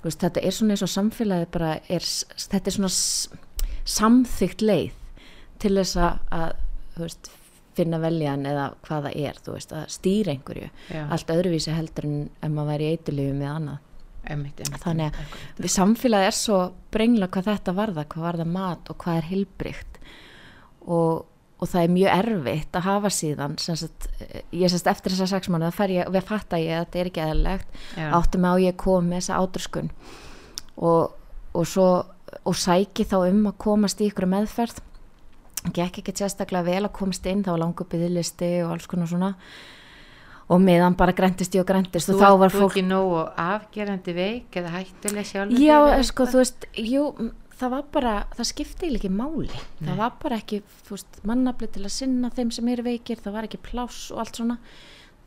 veist, 0.04 0.20
þetta 0.22 0.44
er 0.46 0.52
svona 0.56 0.76
eins 0.78 0.86
og 0.86 0.94
samfélagið 0.94 1.52
bara 1.58 1.74
er, 1.90 2.06
þetta 2.38 2.68
er 2.68 2.78
svona 2.78 2.94
s- 2.94 3.30
samþykkt 3.90 4.62
leið 4.62 4.92
til 5.60 5.76
þess 5.76 5.98
að, 6.00 6.20
að 6.32 6.56
þú 6.96 7.04
veist, 7.08 7.30
finna 7.80 8.00
veljan 8.04 8.46
eða 8.50 8.64
hvað 8.86 9.06
það 9.08 9.20
er, 9.26 9.38
þú 9.46 9.54
veist, 9.56 9.74
að 9.76 9.86
stýra 9.94 10.34
einhverju. 10.34 10.70
Já, 10.92 11.04
allt 11.16 11.30
öðruvísi 11.32 11.72
heldur 11.76 12.08
en 12.10 12.18
ef 12.44 12.50
maður 12.52 12.72
væri 12.74 12.88
í 12.90 12.96
eitulífi 12.98 13.36
með 13.40 13.52
annað 13.56 13.86
einmitt, 14.26 14.60
einmitt, 14.60 14.84
Þannig 14.84 15.16
að 15.16 15.64
við 15.64 15.74
samfélagið 15.76 16.30
er 16.30 16.38
svo 16.38 16.60
brengla 16.94 17.30
hvað 17.32 17.50
þetta 17.54 17.76
varða, 17.78 18.06
hvað 18.12 18.28
varða 18.28 18.48
mat 18.50 18.92
og 18.92 19.00
hvað 19.04 19.22
er 19.22 19.30
heilbrygt 19.30 20.00
og, 20.86 21.26
og 21.60 21.72
það 21.72 21.84
er 21.84 21.96
mjög 21.96 22.16
erfitt 22.18 22.80
að 22.80 22.88
hafa 22.90 23.14
síðan 23.14 23.58
sagt, 23.62 24.10
ég 24.56 24.72
sérst 24.72 24.90
eftir 24.92 25.16
þessa 25.16 25.30
sex 25.36 25.52
mánu 25.52 25.70
við 25.70 26.28
fatta 26.28 26.62
ég 26.62 26.78
að 26.78 26.86
þetta 26.86 27.00
er 27.00 27.12
ekki 27.12 27.26
eðalegt 27.26 27.82
áttum 28.20 28.48
á 28.50 28.54
ég 28.60 28.74
að 28.74 28.82
koma 28.86 29.08
með 29.10 29.22
þessa 29.22 29.42
átröskun. 29.44 29.92
Og, 30.80 31.18
og 31.54 31.68
svo 31.68 31.90
og 32.46 32.56
sæki 32.58 33.06
þá 33.08 33.18
um 33.30 33.50
að 33.50 33.58
komast 33.62 34.02
í 34.02 34.10
ykkur 34.10 34.30
meðferð. 34.30 34.80
Gekk 35.76 36.02
ekki 36.02 36.16
sérstaklega 36.16 36.68
vel 36.70 36.86
að 36.86 36.96
komast 36.96 37.26
inn 37.28 37.44
þá 37.44 37.54
var 37.54 37.62
langur 37.66 37.90
byðlisti 37.92 38.52
og 38.64 38.76
alls 38.76 38.88
konar 38.90 39.10
svona 39.12 39.34
og 40.50 40.62
meðan 40.64 40.96
bara 40.98 41.14
grentist 41.14 41.54
ég 41.54 41.62
og 41.64 41.70
grentist 41.70 42.10
þú 42.10 42.16
og 42.16 42.22
þá 42.24 42.30
var 42.30 42.48
ert 42.50 42.56
þú 42.56 42.64
fólk 42.64 42.74
ekki 42.74 42.86
nógu 42.88 43.20
afgerandi 43.44 44.16
veik 44.18 44.58
eða 44.62 44.74
hættuleg 44.78 45.28
sjálf 45.30 45.60
Já, 45.62 45.78
eh, 45.94 46.06
sko, 46.08 46.26
þú 46.30 46.42
veist, 46.42 46.66
jú, 46.74 47.04
það 47.60 47.76
var 47.76 47.84
bara, 47.94 48.14
það 48.38 48.50
skipti 48.54 48.90
ekki 48.96 49.12
máli. 49.12 49.62
Það 49.82 50.00
var 50.00 50.16
bara 50.24 50.40
ekki, 50.40 50.62
þú 50.88 50.96
veist, 50.96 51.20
mannafli 51.28 51.70
til 51.76 51.84
að 51.84 51.94
sinna 51.98 52.32
þeim 52.34 52.54
sem 52.56 52.72
eru 52.74 52.88
veikir, 52.88 53.22
það 53.22 53.36
var 53.36 53.50
ekki 53.50 53.62
pláss 53.70 54.10
og 54.14 54.24
allt 54.24 54.40
svona. 54.40 54.58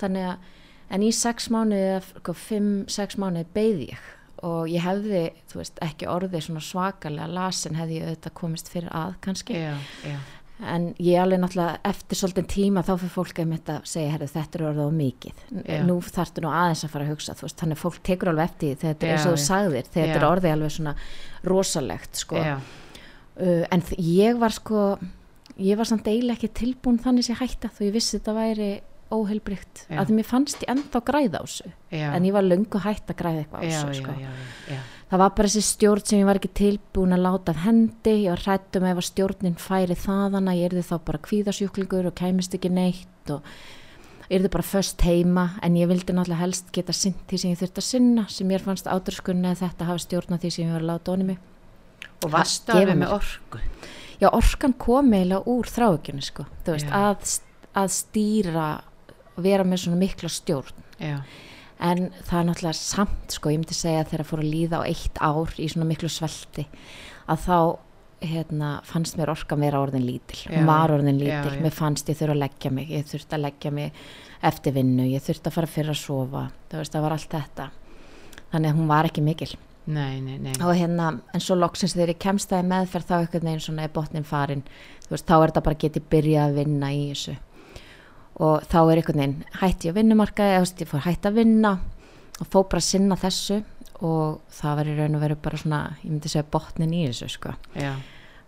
Þannig 0.01 0.29
að, 0.33 0.51
en 0.97 1.07
í 1.07 1.13
sex 1.15 1.49
mánuði, 1.53 1.87
eða 1.93 2.03
sko, 2.09 2.37
fimm, 2.49 2.75
sex 2.91 3.21
mánuði 3.21 3.47
beigði 3.55 3.89
ég 3.93 4.11
og 4.43 4.67
ég 4.67 4.83
hefði, 4.83 5.23
þú 5.53 5.61
veist, 5.61 5.77
ekki 5.87 6.09
orðið 6.11 6.49
svona 6.49 6.63
svakalega 6.67 7.29
lasin 7.31 7.77
hefði 7.79 8.01
ég 8.01 8.09
auðvitað 8.09 8.33
komist 8.41 8.71
fyrir 8.73 8.89
að 8.91 9.13
kannski. 9.23 9.55
já, 9.55 9.77
já, 10.03 10.17
En 10.63 10.85
ég 11.03 11.19
alveg 11.19 11.41
náttúrulega 11.43 11.81
eftir 11.91 12.19
svolítið 12.21 12.47
tíma 12.53 12.83
þá 12.87 12.93
fyrir 13.01 13.13
fólk 13.17 13.41
að 13.43 13.49
mitt 13.51 13.71
að 13.73 13.87
segja, 13.91 14.13
herru, 14.15 14.29
þetta 14.31 14.59
er 14.59 14.65
orðið 14.69 14.87
á 14.87 14.91
mikið. 14.99 15.41
Já. 15.63 15.79
Nú 15.89 15.97
þarftu 16.07 16.45
nú 16.45 16.53
aðeins 16.53 16.85
að 16.87 16.93
fara 16.95 17.07
að 17.09 17.11
hugsa, 17.15 17.35
veist, 17.41 17.59
þannig 17.63 17.79
að 17.79 17.83
fólk 17.83 17.99
tekur 18.07 18.31
alveg 18.33 18.51
eftir 18.53 18.77
því 18.77 18.87
þetta 18.87 19.07
er 19.09 19.13
eins 19.17 19.27
og 19.27 19.35
þú 19.35 19.43
sagðir, 19.47 19.91
þetta 19.97 20.15
er 20.21 20.29
orðið 20.29 20.55
alveg 20.55 20.75
svona 20.77 20.95
rosalegt, 21.51 22.23
sko. 22.23 22.39
Uh, 23.33 23.65
en 23.73 23.83
ég 23.99 24.39
var 24.39 24.55
sko, 24.55 24.87
ég 25.59 25.77
var 25.81 25.89
samt 25.89 26.07
eiginlega 26.07 26.39
ekki 26.39 26.53
tilbúin 26.63 27.01
þannig 27.03 27.27
sem 27.27 27.35
ég 27.35 27.43
hætta 27.43 27.73
þó 27.73 27.83
ég 27.89 27.95
vissi 27.97 28.19
þetta 28.19 28.35
væri 28.39 28.71
óheilbrygt. 29.13 29.87
Að 29.93 30.15
mér 30.17 30.25
fannst 30.25 30.63
ég 30.65 30.71
ennþá 30.73 31.03
græða 31.05 31.41
á 31.41 31.45
þessu. 31.45 31.73
En 32.17 32.25
ég 32.25 32.33
var 32.33 32.47
löngu 32.47 32.81
hætt 32.81 33.11
að 33.13 33.19
græða 33.19 33.43
eitthvað 33.43 33.61
á 33.61 33.65
þessu, 33.69 33.99
sko 33.99 34.15
það 35.13 35.21
var 35.21 35.37
bara 35.37 35.53
þessi 35.53 35.63
stjórn 35.67 36.07
sem 36.09 36.23
ég 36.23 36.29
var 36.31 36.41
ekki 36.41 36.51
tilbúin 36.57 37.13
að 37.13 37.25
láta 37.27 37.53
af 37.53 37.63
hendi, 37.67 38.15
ég 38.25 38.33
var 38.33 38.43
hrættum 38.47 38.89
ef 38.89 39.03
að 39.03 39.09
stjórnin 39.11 39.61
færi 39.61 39.97
þaðan 39.99 40.49
að 40.49 40.59
ég 40.63 40.71
erði 40.71 40.85
þá 40.89 40.95
bara 41.05 41.21
kvíðasjúklingur 41.29 42.09
og 42.09 42.17
kæmist 42.17 42.57
ekki 42.57 42.73
neitt 42.73 43.33
og 43.35 43.45
yrði 44.33 44.49
bara 44.55 44.65
föst 44.65 45.05
heima. 45.05 45.51
En 45.61 45.77
ég 45.77 45.91
vildi 45.91 46.17
náttúrulega 46.17 46.41
helst 46.41 46.73
geta 46.73 46.97
sinn 46.97 47.19
því 47.29 47.43
sem 47.43 47.53
ég 47.53 47.61
þurfti 47.61 47.83
að 47.83 47.89
sinna 47.91 48.27
sem 48.33 48.49
mér 48.49 48.65
fannst 48.65 48.89
ádurskunni 48.89 49.53
að 49.53 49.67
þetta 49.67 49.91
hafa 49.91 50.05
stjórna 50.07 50.41
því 50.41 50.55
sem 50.55 50.65
ég 50.65 50.73
var 50.79 50.87
að 50.87 50.93
láta 50.95 51.13
onni 51.13 51.29
mig 51.35 51.43
og 52.23 52.31
Gefa 52.31 52.73
alveg 52.73 52.95
mér. 52.95 53.01
með 53.03 53.15
orku? 53.19 53.63
Já 54.23 54.29
orkan 54.31 54.75
kom 54.79 55.13
eiginlega 55.13 55.51
úr 55.51 55.69
þráökjunni 55.69 56.25
sko, 56.25 56.47
þú 56.65 56.77
veist, 56.77 56.93
að, 56.95 57.33
að 57.83 57.89
stýra 57.97 58.67
vera 59.43 59.67
með 59.67 59.85
svona 59.85 59.99
mikla 59.99 60.31
stjórn. 60.31 60.85
Já, 61.03 61.17
en 61.83 62.11
það 62.23 62.37
er 62.39 62.49
náttúrulega 62.49 62.79
samt 62.79 63.35
sko, 63.37 63.51
ég 63.53 63.63
myndi 63.63 63.77
segja 63.77 64.05
þegar 64.07 64.25
að 64.25 64.31
fór 64.33 64.43
að 64.45 64.53
líða 64.53 64.83
á 64.83 64.89
eitt 64.89 65.19
ár 65.23 65.57
í 65.59 65.67
svona 65.73 65.89
miklu 65.89 66.11
svelti 66.13 66.67
að 67.31 67.43
þá 67.47 67.57
hérna, 68.23 68.69
fannst 68.87 69.17
mér 69.19 69.33
orka 69.33 69.57
meira 69.59 69.81
orðin 69.83 70.05
lítil, 70.07 70.45
Já, 70.47 70.63
var 70.67 70.93
orðin 70.95 71.19
já, 71.19 71.25
lítil. 71.25 71.57
já. 71.59 71.63
mér 71.65 71.75
fannst 71.75 72.09
ég 72.13 72.19
þurfa 72.21 72.37
að 72.37 72.43
leggja 72.45 72.71
mig 72.71 72.93
ég 72.95 73.09
þurfti 73.11 73.35
að 73.35 73.45
leggja 73.49 73.73
mig 73.75 74.05
eftir 74.47 74.77
vinnu 74.77 75.09
ég 75.11 75.25
þurfti 75.27 75.51
að 75.51 75.57
fara 75.59 75.71
fyrir 75.71 75.91
að 75.91 76.01
sofa 76.03 76.45
það, 76.71 76.79
veist, 76.79 76.95
það 76.95 77.03
var 77.07 77.17
allt 77.17 77.35
þetta. 77.35 77.69
Þannig 78.53 78.71
að 78.71 78.79
hún 78.79 78.91
var 78.91 79.09
ekki 79.09 79.23
mikil. 79.25 79.51
Nei, 79.87 80.21
nei, 80.23 80.37
nei. 80.39 80.53
Og 80.63 80.77
hérna, 80.79 81.09
en 81.35 81.43
svo 81.43 81.57
loksins 81.59 81.97
þegar 81.97 82.13
ég 82.13 82.19
kemst 82.23 82.53
það 82.53 82.63
í 82.63 82.67
meðferð 82.71 83.09
þá 83.09 83.15
einhvern 83.17 83.49
veginn 83.49 83.65
svona 83.65 83.87
er 83.89 83.95
botnin 83.97 84.27
farin 84.29 84.63
veist, 85.09 85.27
þá 85.27 85.35
er 85.41 85.49
þetta 85.51 85.63
bara 85.67 85.81
getið 85.83 86.05
byrjað 86.13 86.45
að 86.53 86.59
vinna 86.61 86.91
í 86.95 87.01
þessu 87.09 87.35
og 88.41 88.65
þá 88.71 88.79
er 88.81 89.01
einhvern 89.01 89.21
veginn 89.23 89.45
hætti 89.61 89.91
að 89.91 89.99
vinnumarkaði, 90.01 90.57
eða 90.57 90.89
fór 90.89 91.05
hætti 91.07 91.29
að 91.29 91.39
vinna 91.43 91.73
og 92.41 92.49
fó 92.49 92.63
bara 92.63 92.81
að 92.81 92.89
sinna 92.89 93.19
þessu. 93.21 93.63
Og 94.03 94.41
það 94.51 94.79
var 94.81 94.89
í 94.91 94.97
raun 94.99 95.15
og 95.15 95.23
veru 95.23 95.37
bara 95.39 95.59
svona 95.61 95.83
ég 96.01 96.11
myndi 96.11 96.31
segja 96.33 96.49
botnin 96.51 96.95
í 96.97 97.05
þessu 97.07 97.29
sko. 97.31 97.53
Já. 97.79 97.93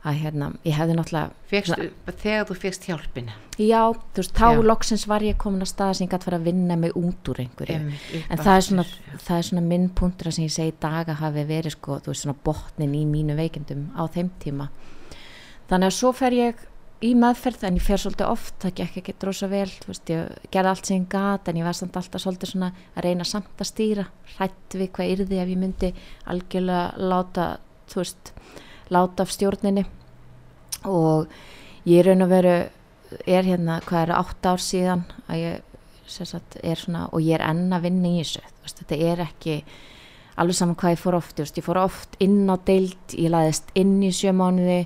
að 0.04 0.18
hérna, 0.20 0.50
ég 0.66 0.74
hefði 0.76 0.94
náttúrulega 0.98 1.30
Fékkstu, 1.48 1.84
þegar 2.20 2.42
þú 2.48 2.54
fegst 2.60 2.82
hjálpina? 2.90 3.36
Já, 3.56 3.78
þú 4.12 4.20
veist, 4.20 4.34
þá 4.36 4.48
Já. 4.52 4.62
loksins 4.68 5.04
var 5.08 5.24
ég 5.24 5.38
komin 5.40 5.64
að 5.64 5.70
staða 5.70 5.94
sem 5.94 6.04
ég 6.04 6.10
gæti 6.12 6.28
fara 6.28 6.40
að 6.42 6.48
vinna 6.50 6.76
mig 6.76 6.92
út 6.98 7.30
úr 7.32 7.40
einhverju. 7.40 7.78
Upp 8.18 8.34
en 8.34 8.42
það 8.42 8.58
er, 8.58 8.66
svona, 8.66 8.84
það 9.24 9.38
er 9.38 9.46
svona 9.48 9.64
minn 9.70 9.86
punktur 9.96 10.28
að 10.28 10.36
sem 10.36 10.44
ég 10.44 10.52
segi 10.52 10.74
í 10.74 10.76
dag 10.82 11.08
að 11.08 11.22
hafi 11.22 11.46
verið 11.48 11.76
sko, 11.78 11.96
þú 12.04 12.12
veist, 12.12 12.26
svona 12.26 12.36
botnin 12.44 12.98
í 12.98 13.04
mínu 13.08 13.38
veikindum 13.38 13.86
á 13.96 14.02
þeim 14.12 14.30
tíma. 14.44 14.68
Þannig 15.70 15.88
að 15.88 15.96
svo 16.02 16.12
fer 16.12 16.36
ég 16.36 16.66
í 17.04 17.10
meðferð 17.18 17.66
en 17.68 17.78
ég 17.78 17.84
fer 17.84 18.00
svolítið 18.00 18.30
oft, 18.30 18.54
það 18.62 18.76
gekk 18.80 19.00
ekki 19.00 19.14
drosa 19.20 19.48
vel 19.50 19.68
veist, 19.86 20.08
ég 20.08 20.48
gerði 20.54 20.70
allt 20.70 20.88
sem 20.88 21.02
ég 21.02 21.08
gat 21.12 21.50
en 21.50 21.58
ég 21.60 21.66
var 21.66 21.76
samt 21.76 21.98
alltaf 22.00 22.22
svolítið 22.22 22.54
svona 22.54 22.70
að 22.94 23.06
reyna 23.08 23.26
samt 23.28 23.60
að 23.60 23.70
stýra 23.70 24.06
hrætt 24.36 24.78
við 24.78 24.90
hvað 24.96 25.12
yrði 25.16 25.40
ef 25.42 25.52
ég 25.52 25.60
myndi 25.60 25.90
algjörlega 26.32 27.10
láta 27.12 27.48
þú 27.90 28.00
veist, 28.00 28.32
láta 28.92 29.24
af 29.24 29.32
stjórninni. 29.32 29.84
Og 30.88 31.28
ég 31.88 32.04
raun 32.04 32.24
og 32.24 32.32
veru 32.32 32.54
er 33.28 33.46
hérna, 33.46 33.80
hvað 33.84 34.06
eru 34.06 34.18
átt 34.18 34.48
ár 34.48 34.62
síðan 34.62 35.04
að 35.28 35.42
ég 35.42 35.72
sagt, 36.10 36.58
er 36.62 36.80
svona, 36.80 37.08
og 37.12 37.22
ég 37.24 37.38
er 37.38 37.44
enn 37.46 37.72
að 37.72 37.86
vinna 37.88 38.10
í 38.10 38.22
þessu 38.22 38.44
veist, 38.64 38.80
þetta 38.80 38.98
er 39.12 39.22
ekki 39.24 39.58
alveg 40.40 40.58
saman 40.58 40.78
hvað 40.78 40.96
ég 40.96 41.02
fór 41.02 41.16
oft, 41.20 41.40
ég 41.40 41.64
fór 41.64 41.80
oft 41.84 42.16
inn 42.24 42.50
á 42.50 42.56
deild, 42.66 43.14
ég 43.14 43.30
laðist 43.30 43.70
inn 43.78 44.00
í 44.02 44.10
sjö 44.12 44.34
mánuði, 44.34 44.82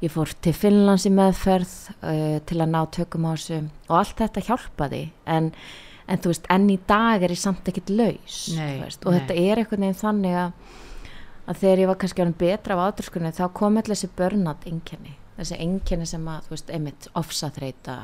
ég 0.00 0.12
fór 0.12 0.32
til 0.42 0.54
Finnlands 0.56 1.06
í 1.08 1.12
meðferð 1.14 1.72
uh, 2.00 2.38
til 2.48 2.58
að 2.58 2.72
ná 2.72 2.80
tökum 2.96 3.28
á 3.28 3.32
þessu 3.34 3.60
og 3.88 3.96
allt 4.00 4.20
þetta 4.22 4.44
hjálpaði 4.48 5.02
en, 5.28 5.50
en 6.08 6.22
þú 6.22 6.32
veist, 6.32 6.50
enn 6.52 6.68
í 6.72 6.78
dag 6.88 7.24
er 7.26 7.34
ég 7.34 7.40
samt 7.40 7.68
ekkit 7.70 7.92
laus 7.92 8.42
Nei, 8.56 8.78
veist, 8.84 9.04
og 9.04 9.12
nei. 9.12 9.20
þetta 9.20 9.38
er 9.44 9.62
einhvern 9.62 9.86
veginn 9.86 10.00
þannig 10.00 10.38
að, 10.44 10.78
að 11.46 11.62
þegar 11.64 11.84
ég 11.84 11.92
var 11.92 12.00
kannski 12.04 12.24
orðin 12.24 12.38
betra 12.44 12.76
af 12.78 12.84
ádurskunni 12.88 13.34
þá 13.36 13.44
kom 13.60 13.80
allir 13.80 13.96
þessi 13.96 14.12
börnat 14.20 14.68
einkenni 14.70 15.16
þessi 15.40 15.60
einkenni 15.60 16.08
sem 16.08 16.24
að, 16.28 16.46
þú 16.46 16.56
veist, 16.56 16.72
einmitt 16.76 17.10
ofsaþreita 17.16 17.98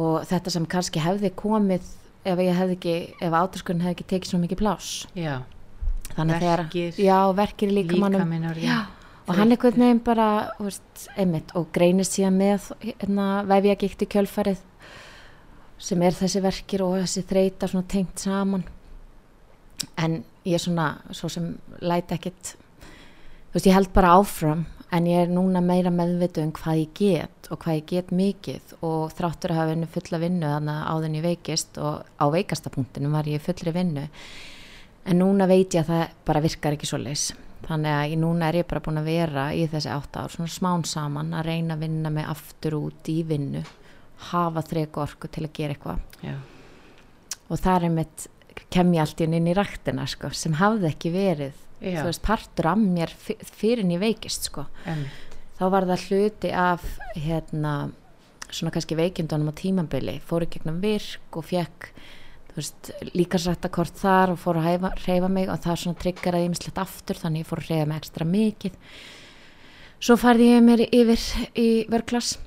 og 0.00 0.20
þetta 0.28 0.52
sem 0.54 0.68
kannski 0.70 1.02
hefði 1.02 1.32
komið 1.36 1.88
ef 2.28 2.42
ég 2.44 2.56
hefði 2.56 2.76
ekki, 2.76 2.94
ef 3.24 3.34
ádurskunni 3.36 3.84
hefði 3.84 3.96
ekki 3.96 4.08
tekið 4.12 4.30
svo 4.30 4.40
mikið 4.42 4.60
pláss. 4.60 4.90
Já, 5.16 5.40
þannig 6.14 6.36
að 6.36 6.44
þegar, 6.44 6.62
Verkir, 6.64 6.98
já, 7.00 7.18
verkir 7.38 7.72
líka 7.74 8.00
mannum 8.00 8.34
já, 8.60 8.78
og 9.30 9.36
hann 9.38 9.52
einhvern 9.54 9.78
veginn 9.78 10.00
bara 10.02 10.26
veist, 10.58 11.04
einmitt, 11.14 11.52
og 11.54 11.68
greinist 11.70 12.16
síðan 12.16 12.38
með 12.40 12.64
hérna, 12.82 13.26
vefja 13.46 13.76
gikti 13.78 14.08
kjölfarið 14.10 14.62
sem 15.80 16.02
er 16.02 16.16
þessi 16.18 16.40
verkir 16.42 16.82
og 16.82 16.96
þessi 16.98 17.22
þreita 17.28 17.68
tengt 17.86 18.18
saman. 18.18 18.64
En 19.96 20.24
ég 20.42 20.56
er 20.58 20.62
svona 20.64 20.88
svo 21.14 21.30
sem 21.30 21.46
læti 21.78 22.16
ekkit 22.16 22.56
þú 22.56 23.54
veist, 23.54 23.68
ég 23.68 23.76
held 23.76 23.92
bara 23.94 24.16
áfram 24.18 24.64
en 24.90 25.06
ég 25.06 25.22
er 25.22 25.30
núna 25.30 25.62
meira 25.62 25.92
meðvitu 25.94 26.42
um 26.42 26.50
hvað 26.50 26.80
ég 26.80 26.90
get 26.98 27.50
og 27.54 27.60
hvað 27.62 27.78
ég 27.78 27.86
get 27.86 28.10
mikið. 28.10 28.74
Og 28.82 29.14
þráttur 29.14 29.54
að 29.54 29.60
hafa 29.60 29.70
vinnu 29.70 29.90
fulla 29.94 30.20
vinnu 30.24 30.50
þannig 30.56 30.74
að 30.74 30.90
áðun 30.90 31.20
ég 31.20 31.28
veikist 31.28 31.78
og 31.78 32.02
á 32.18 32.26
veikastapunktinu 32.34 33.12
var 33.14 33.30
ég 33.30 33.38
í 33.38 33.44
fullri 33.46 33.76
vinnu. 33.78 34.08
En 35.06 35.22
núna 35.22 35.46
veit 35.46 35.70
ég 35.78 35.86
að 35.86 35.94
það 35.94 36.18
bara 36.26 36.44
virkar 36.48 36.74
ekki 36.74 36.90
svo 36.90 36.98
leis 36.98 37.28
þannig 37.66 37.92
að 37.94 38.04
ég, 38.10 38.18
núna 38.22 38.48
er 38.48 38.58
ég 38.60 38.66
bara 38.70 38.80
búin 38.84 38.98
að 39.00 39.08
vera 39.10 39.44
í 39.54 39.66
þessi 39.70 39.90
átt 39.92 40.16
ár 40.16 40.32
svona 40.32 40.48
smán 40.50 40.84
saman 40.88 41.32
að 41.36 41.46
reyna 41.50 41.74
að 41.76 41.84
vinna 41.86 42.10
mig 42.10 42.26
aftur 42.28 42.76
út 42.80 43.08
í 43.12 43.22
vinnu 43.28 43.62
hafa 44.30 44.62
þrek 44.68 44.96
orku 45.00 45.28
til 45.32 45.44
að 45.46 45.52
gera 45.56 45.74
eitthvað. 45.76 46.00
Og 47.50 47.58
það 47.58 47.84
er 47.88 47.94
mitt 47.94 48.26
kem 48.70 48.92
ég 48.94 49.00
allt 49.02 49.20
í 49.20 49.24
einu 49.26 49.36
inn 49.40 49.48
í 49.50 49.54
ræktina 49.56 50.04
sko, 50.06 50.30
sem 50.36 50.52
hafði 50.60 50.90
ekki 50.92 51.10
verið 51.14 51.52
veist, 52.04 52.22
partur 52.22 52.66
af 52.70 52.76
mér 52.78 53.08
fyr- 53.16 53.40
fyrir 53.46 53.80
en 53.84 53.90
ég 53.94 54.00
veikist 54.02 54.44
sko. 54.50 54.66
þá 55.58 55.64
var 55.70 55.86
það 55.88 56.04
hluti 56.08 56.50
af 56.52 56.84
hérna, 57.16 57.90
svona 58.50 58.70
kannski 58.74 58.96
veikindunum 58.98 59.48
á 59.48 59.54
tímabili, 59.56 60.20
fór 60.20 60.44
í 60.44 60.50
gegnum 60.52 60.80
virk 60.82 61.36
og 61.36 61.44
fekk 61.48 61.90
veist, 62.56 62.90
líka 63.14 63.38
sætta 63.38 63.70
kort 63.72 63.94
þar 64.00 64.34
og 64.34 64.40
fór 64.42 64.58
að 64.60 64.66
hæfa, 64.66 64.90
reyfa 65.04 65.30
mig 65.30 65.48
og 65.52 65.60
það 65.62 65.80
svona 65.82 66.00
triggeraði 66.02 66.48
ýmislegt 66.48 66.80
aftur 66.82 67.20
þannig 67.20 67.44
ég 67.44 67.50
fór 67.50 67.62
að 67.62 67.70
reyfa 67.70 67.88
mig 67.90 68.00
ekstra 68.00 68.26
mikið. 68.26 68.78
Svo 70.00 70.16
færði 70.16 70.48
ég 70.48 70.64
mér 70.64 70.82
yfir 70.88 71.24
í 71.60 71.68
vörklass 71.92 72.38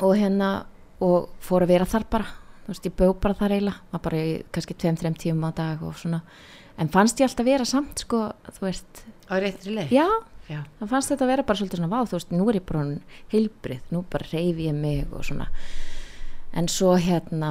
og 0.00 0.14
hérna 0.16 0.50
og 1.02 1.32
fór 1.44 1.66
að 1.66 1.72
vera 1.74 1.88
þar 1.88 2.06
bara. 2.10 2.30
Þú 2.66 2.72
veist, 2.72 2.86
ég 2.86 2.94
bjó 2.98 3.10
bara 3.22 3.38
þar 3.38 3.56
eiginlega 3.56 3.92
var 3.92 4.04
bara 4.06 4.22
í 4.22 4.30
kannski 4.54 4.76
2-3 4.86 5.12
tíum 5.22 5.44
á 5.46 5.50
dag 5.54 5.82
og 5.86 5.98
svona. 5.98 6.22
En 6.76 6.90
fannst 6.92 7.20
ég 7.20 7.28
alltaf 7.28 7.46
vera 7.46 7.66
samt 7.68 8.02
sko, 8.04 8.22
þú 8.58 8.66
veist, 8.66 9.04
á 9.28 9.34
réttri 9.42 9.76
leið? 9.76 9.94
Já. 9.94 10.08
Já, 10.46 10.60
það 10.78 10.90
fannst 10.92 11.10
þetta 11.10 11.24
að 11.24 11.30
vera 11.32 11.44
bara 11.46 11.58
svolítið 11.58 11.80
svona 11.80 11.90
vá, 11.90 12.06
þú 12.06 12.14
veist, 12.14 12.34
nú 12.38 12.44
er 12.46 12.58
ég 12.60 12.66
bara 12.68 12.82
heilbrið, 13.32 13.86
nú 13.90 14.02
bara 14.12 14.28
reyfi 14.30 14.68
ég 14.68 14.76
mig 14.78 15.10
og 15.10 15.24
svona. 15.26 15.48
En 16.54 16.68
svo 16.70 16.92
hérna 17.02 17.50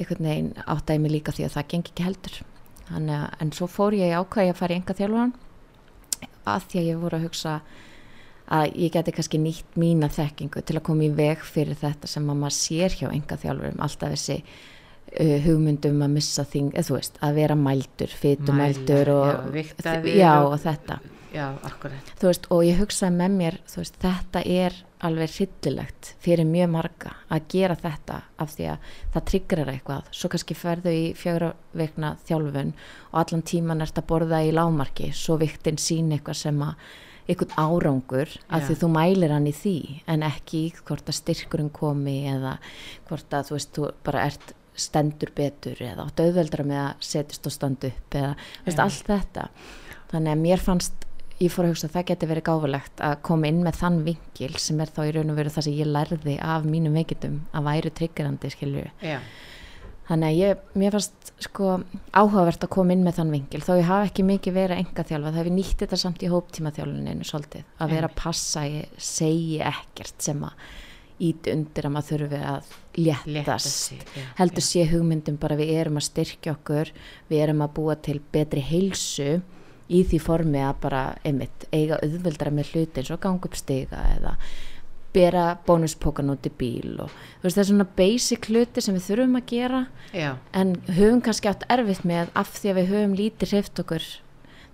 einhvern 0.00 0.26
veginn 0.30 0.50
áttaði 0.64 1.02
mig 1.04 1.14
líka 1.14 1.34
því 1.36 1.46
að 1.46 1.54
það 1.56 1.68
gengi 1.74 1.92
ekki 1.92 2.06
heldur. 2.08 2.40
Þannig, 2.90 3.28
en 3.44 3.52
svo 3.54 3.68
fór 3.70 3.96
ég 3.98 4.16
ákvæði 4.18 4.52
að 4.52 4.58
fara 4.58 4.74
í 4.74 4.80
enga 4.80 4.96
þjálfuran 4.98 5.36
að 6.50 6.66
því 6.70 6.80
að 6.80 6.88
ég 6.88 7.00
voru 7.04 7.18
að 7.18 7.24
hugsa 7.28 7.54
að 8.50 8.80
ég 8.82 8.92
geti 8.96 9.14
kannski 9.14 9.38
nýtt 9.38 9.78
mína 9.78 10.08
þekkingu 10.10 10.64
til 10.66 10.76
að 10.80 10.86
koma 10.88 11.06
í 11.06 11.12
veg 11.14 11.44
fyrir 11.46 11.78
þetta 11.78 12.10
sem 12.10 12.26
að 12.32 12.40
maður 12.40 12.56
sér 12.56 12.96
hjá 12.98 13.06
enga 13.12 13.38
þjálfurum 13.38 13.84
alltaf 13.86 14.16
þessi 14.16 14.40
uh, 14.40 15.36
hugmyndum 15.44 16.02
að 16.02 16.16
missa 16.16 16.44
þing, 16.48 16.72
eða 16.74 16.88
þú 16.88 16.96
veist, 16.96 17.22
að 17.22 17.38
vera 17.38 17.58
mældur, 17.60 18.18
fytumældur 18.24 19.12
og, 19.14 19.58
já, 20.10 20.32
og 20.42 20.58
þetta 20.64 20.98
já, 21.34 21.46
akkurat. 21.66 22.12
Þú 22.20 22.30
veist, 22.30 22.48
og 22.52 22.62
ég 22.66 22.80
hugsaði 22.80 23.16
með 23.18 23.36
mér 23.40 23.58
þú 23.70 23.82
veist, 23.82 23.98
þetta 24.02 24.44
er 24.44 24.78
alveg 25.00 25.34
hryllilegt 25.34 26.14
fyrir 26.20 26.48
mjög 26.48 26.72
marga 26.74 27.12
að 27.32 27.46
gera 27.54 27.76
þetta 27.80 28.16
af 28.42 28.54
því 28.54 28.66
að 28.74 28.88
það 29.14 29.28
triggerar 29.30 29.72
eitthvað. 29.72 30.10
Svo 30.12 30.32
kannski 30.32 30.56
ferðu 30.58 30.96
í 30.96 31.04
fjögra 31.16 31.52
vikna 31.76 32.14
þjálfun 32.28 32.74
og 33.10 33.20
allan 33.22 33.46
tíman 33.52 33.84
ert 33.86 34.00
að 34.00 34.10
borða 34.10 34.42
í 34.44 34.52
lámarki, 34.52 35.12
svo 35.16 35.38
viktinn 35.40 35.80
sín 35.80 36.12
eitthvað 36.12 36.42
sem 36.42 36.66
að 36.66 36.90
eitthvað 37.30 37.52
árangur 37.60 38.32
að 38.50 38.64
því 38.66 38.76
þú 38.80 38.88
mælir 38.90 39.34
hann 39.34 39.46
í 39.46 39.52
því 39.54 39.76
en 40.10 40.24
ekki 40.26 40.62
hvort 40.82 41.10
að 41.10 41.18
styrkurinn 41.20 41.70
komi 41.74 42.16
eða 42.30 42.56
hvort 43.08 43.36
að 43.36 43.50
þú 43.50 43.56
veist, 43.56 43.70
þú 43.76 43.90
bara 44.06 44.24
ert 44.26 44.54
stendur 44.80 45.32
betur 45.36 45.78
eða 45.84 46.08
átt 46.08 46.22
auðveldra 46.24 46.64
með 46.66 46.80
að 46.82 47.06
setjast 47.10 47.46
og 47.46 47.54
standa 47.54 47.90
upp 47.90 48.16
eða 48.16 48.32
veist, 48.66 48.82
allt 48.82 49.12
þetta. 49.12 49.46
Þannig 50.10 50.32
að 50.32 50.42
mér 50.46 50.64
fannst 50.64 51.06
ég 51.40 51.52
fór 51.52 51.66
að 51.66 51.74
hugsa 51.74 51.88
að 51.88 51.94
það 51.94 52.08
geti 52.10 52.28
verið 52.30 52.46
gáfulegt 52.48 53.04
að 53.04 53.14
koma 53.26 53.48
inn 53.48 53.60
með 53.64 53.78
þann 53.80 54.00
vinkil 54.06 54.50
sem 54.60 54.80
er 54.82 54.90
þá 54.92 55.00
í 55.06 55.12
raun 55.16 55.32
og 55.32 55.38
veru 55.38 55.52
það 55.54 55.66
sem 55.66 55.78
ég 55.78 55.88
lærði 55.88 56.34
af 56.44 56.66
mínum 56.68 56.98
veikindum 56.98 57.38
að 57.56 57.70
væru 57.70 57.92
triggerandi 57.96 58.50
skilju 58.52 58.82
já, 59.00 59.16
þannig 60.10 60.28
að 60.28 60.40
ég, 60.40 60.66
mér 60.82 60.96
fannst 60.96 61.32
sko 61.40 61.78
áhugavert 62.12 62.66
að 62.66 62.72
koma 62.76 62.92
inn 62.96 63.06
með 63.06 63.20
þann 63.20 63.32
vinkil 63.36 63.62
þó 63.64 63.72
ég 63.78 63.88
hafa 63.88 64.10
ekki 64.10 64.26
mikið 64.28 64.58
verið 64.58 64.82
enga 64.82 65.06
þjálfa 65.08 65.32
það 65.32 65.40
hef 65.40 65.48
ég 65.48 65.56
nýtt 65.56 65.84
þetta 65.84 66.00
samt 66.02 66.24
í 66.26 66.30
hóptíma 66.34 66.72
þjálfuninu 66.76 67.28
svolítið 67.30 67.64
að 67.80 67.94
vera 67.96 68.10
að 68.10 68.18
passa 68.20 68.64
að 68.66 68.76
ég 68.76 69.00
segi 69.10 69.60
ekkert 69.70 70.28
sem 70.28 70.44
að 70.44 70.68
ít 71.20 71.48
undir 71.52 71.86
að 71.86 71.92
maður 71.94 72.10
þurfi 72.10 72.38
að 72.50 72.68
létta 73.00 73.32
léttast 73.32 73.90
já, 73.92 74.22
heldur 74.38 74.64
sé 74.64 74.84
hugmyndum 74.88 75.40
bara 75.40 75.56
við 75.56 75.72
erum 75.76 76.00
að 76.00 76.06
styrkja 76.08 76.54
okkur 76.56 76.92
við 77.28 77.42
erum 77.44 77.64
að 77.64 77.74
búa 77.76 77.96
til 78.00 78.16
betri 78.32 78.64
heilsu 78.64 79.40
í 79.90 80.02
því 80.06 80.20
formi 80.22 80.62
að 80.62 80.76
bara 80.84 81.02
einmitt 81.26 81.66
eiga 81.74 81.98
auðveldra 82.04 82.52
með 82.54 82.74
hluti 82.74 83.02
eins 83.02 83.10
og 83.14 83.22
ganga 83.24 83.48
upp 83.50 83.58
stiga 83.58 84.04
eða 84.14 84.36
bera 85.10 85.44
bónuspókan 85.66 86.30
út 86.30 86.46
í 86.46 86.52
bíl 86.54 87.00
og 87.02 87.10
þú 87.10 87.46
veist 87.46 87.56
það 87.56 87.62
er 87.62 87.68
svona 87.72 87.86
basic 87.98 88.48
hluti 88.50 88.84
sem 88.84 88.94
við 88.94 89.06
þurfum 89.08 89.38
að 89.40 89.46
gera. 89.50 89.84
Já, 90.14 90.30
en 90.54 90.74
höfum 90.86 91.22
kannski 91.26 91.50
átt 91.50 91.66
erfitt 91.72 92.04
með 92.06 92.30
af 92.38 92.52
því 92.58 92.70
að 92.70 92.78
við 92.78 92.92
höfum 92.94 93.16
lítið 93.18 93.54
hreift 93.54 93.82
okkur. 93.82 94.06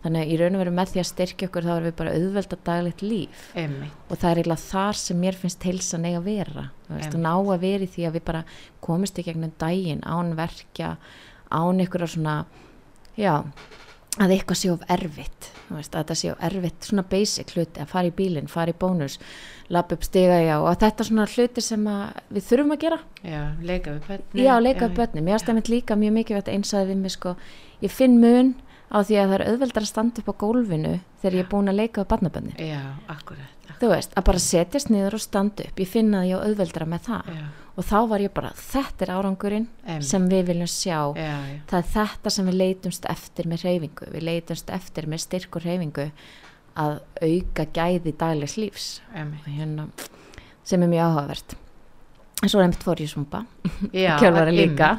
Þannig 0.04 0.22
að 0.22 0.30
í 0.30 0.36
raun 0.38 0.54
og 0.54 0.60
veru 0.60 0.72
með 0.76 0.90
því 0.92 1.00
að 1.00 1.08
styrkja 1.08 1.48
okkur 1.48 1.64
þá 1.66 1.70
erum 1.72 1.86
við 1.88 1.94
bara 1.98 2.12
auðvelda 2.14 2.58
daglegt 2.68 3.00
líf. 3.02 3.46
Einmitt. 3.58 3.94
Og 4.06 4.20
það 4.20 4.28
er 4.28 4.40
eiginlega 4.42 4.64
þar 4.66 5.00
sem 5.00 5.18
mér 5.24 5.38
finnst 5.40 5.66
heilsan 5.66 6.04
eiga 6.06 6.20
að 6.20 6.28
vera. 6.28 6.66
Þú 6.84 6.98
veist, 6.98 7.16
að 7.16 7.24
ná 7.24 7.32
að 7.32 7.64
vera 7.64 7.86
í 7.86 7.90
því 7.96 8.04
að 8.06 8.18
við 8.18 8.24
bara 8.28 8.44
komist 8.86 9.18
í 9.18 9.24
gegnum 9.26 9.56
daginn 9.58 10.04
án 10.06 10.36
verkja 10.38 10.92
án 11.50 11.82
ykkur 11.82 12.06
svona 12.06 12.36
já, 13.18 13.40
að 14.16 14.32
eitthvað 14.36 14.58
sé 14.60 14.72
of 14.72 14.84
erfitt 14.92 15.50
veist, 15.68 15.92
að 15.92 16.02
þetta 16.02 16.16
sé 16.16 16.30
of 16.32 16.42
erfitt, 16.48 16.88
svona 16.88 17.04
basic 17.10 17.52
hluti 17.56 17.82
að 17.82 17.90
fara 17.90 18.10
í 18.10 18.14
bílinn, 18.16 18.50
fara 18.50 18.72
í 18.72 18.76
bónus 18.78 19.18
lappa 19.72 19.96
upp 19.96 20.06
stiga 20.06 20.38
já 20.44 20.54
og 20.60 20.68
þetta 20.78 21.02
er 21.02 21.08
svona 21.10 21.26
hluti 21.32 21.64
sem 21.64 21.88
við 22.30 22.46
þurfum 22.46 22.76
að 22.76 22.82
gera. 22.84 23.00
Já, 23.26 23.42
leika 23.60 23.96
við 23.96 24.06
börnin. 24.06 24.44
Já, 24.44 24.52
leika 24.62 24.86
við 24.86 25.00
börnum, 25.00 25.30
ég 25.30 25.38
aðstæmið 25.38 25.72
líka 25.74 25.98
mjög 25.98 26.14
mikið 26.20 26.40
þetta 26.40 26.54
einsaði 26.54 26.88
við 26.92 27.02
mig 27.02 27.16
sko, 27.16 27.34
ég 27.82 27.92
finn 27.92 28.20
mun 28.22 28.54
á 28.86 29.02
því 29.02 29.18
að 29.18 29.26
það 29.26 29.36
er 29.36 29.46
auðveldar 29.50 29.84
að 29.84 29.90
standa 29.90 30.22
upp 30.22 30.30
á 30.30 30.34
gólfinu 30.44 30.94
þegar 31.20 31.36
ég 31.36 31.42
er 31.42 31.50
búin 31.50 31.72
að 31.72 31.80
leika 31.80 32.02
við 32.04 32.10
barnabönni 32.12 32.54
já, 32.62 32.82
akkurat. 33.10 33.55
Þú 33.80 33.90
veist, 33.92 34.14
að 34.16 34.24
bara 34.28 34.42
setjast 34.42 34.90
niður 34.92 35.16
og 35.18 35.22
standa 35.24 35.64
upp. 35.68 35.80
Ég 35.82 35.88
finna 35.90 36.22
að 36.22 36.28
ég 36.30 36.40
á 36.40 36.44
auðveldara 36.46 36.86
með 36.92 37.00
það. 37.10 37.30
Já. 37.36 37.46
og 37.76 37.84
þá 37.84 37.96
var 38.08 38.22
ég 38.24 38.32
bara, 38.32 38.50
þetta 38.56 39.04
er 39.04 39.10
árangurinn 39.12 39.66
Einmitt. 39.84 40.06
sem 40.08 40.28
við 40.30 40.46
viljum 40.48 40.70
sjá. 40.72 40.98
Já, 41.12 41.34
já. 41.44 41.58
það 41.68 41.78
er 41.82 41.90
þetta 41.92 42.30
sem 42.32 42.46
við 42.48 42.54
leitumst 42.62 43.04
eftir 43.12 43.48
með 43.52 43.64
reyfingu 43.66 44.08
við 44.14 44.22
leitumst 44.30 44.70
eftir 44.72 45.06
með 45.12 45.20
styrk 45.26 45.58
og 45.60 45.66
reyfingu 45.66 46.06
að 46.76 46.98
auka 47.22 47.66
gæði 47.76 48.14
daglegs 48.16 48.56
lífs. 48.56 48.88
Hérna, 49.44 49.88
sem 50.64 50.82
er 50.82 50.88
mjög 50.88 51.04
áhugavert. 51.10 51.56
En 52.42 52.48
svo 52.52 52.60
er 52.60 52.66
einmitt 52.66 52.82
fór 52.84 53.00
ég 53.00 53.08
svumpa 53.08 53.44
Já, 53.96 54.16
Kjálfari 54.20 54.52
líka. 54.56 54.90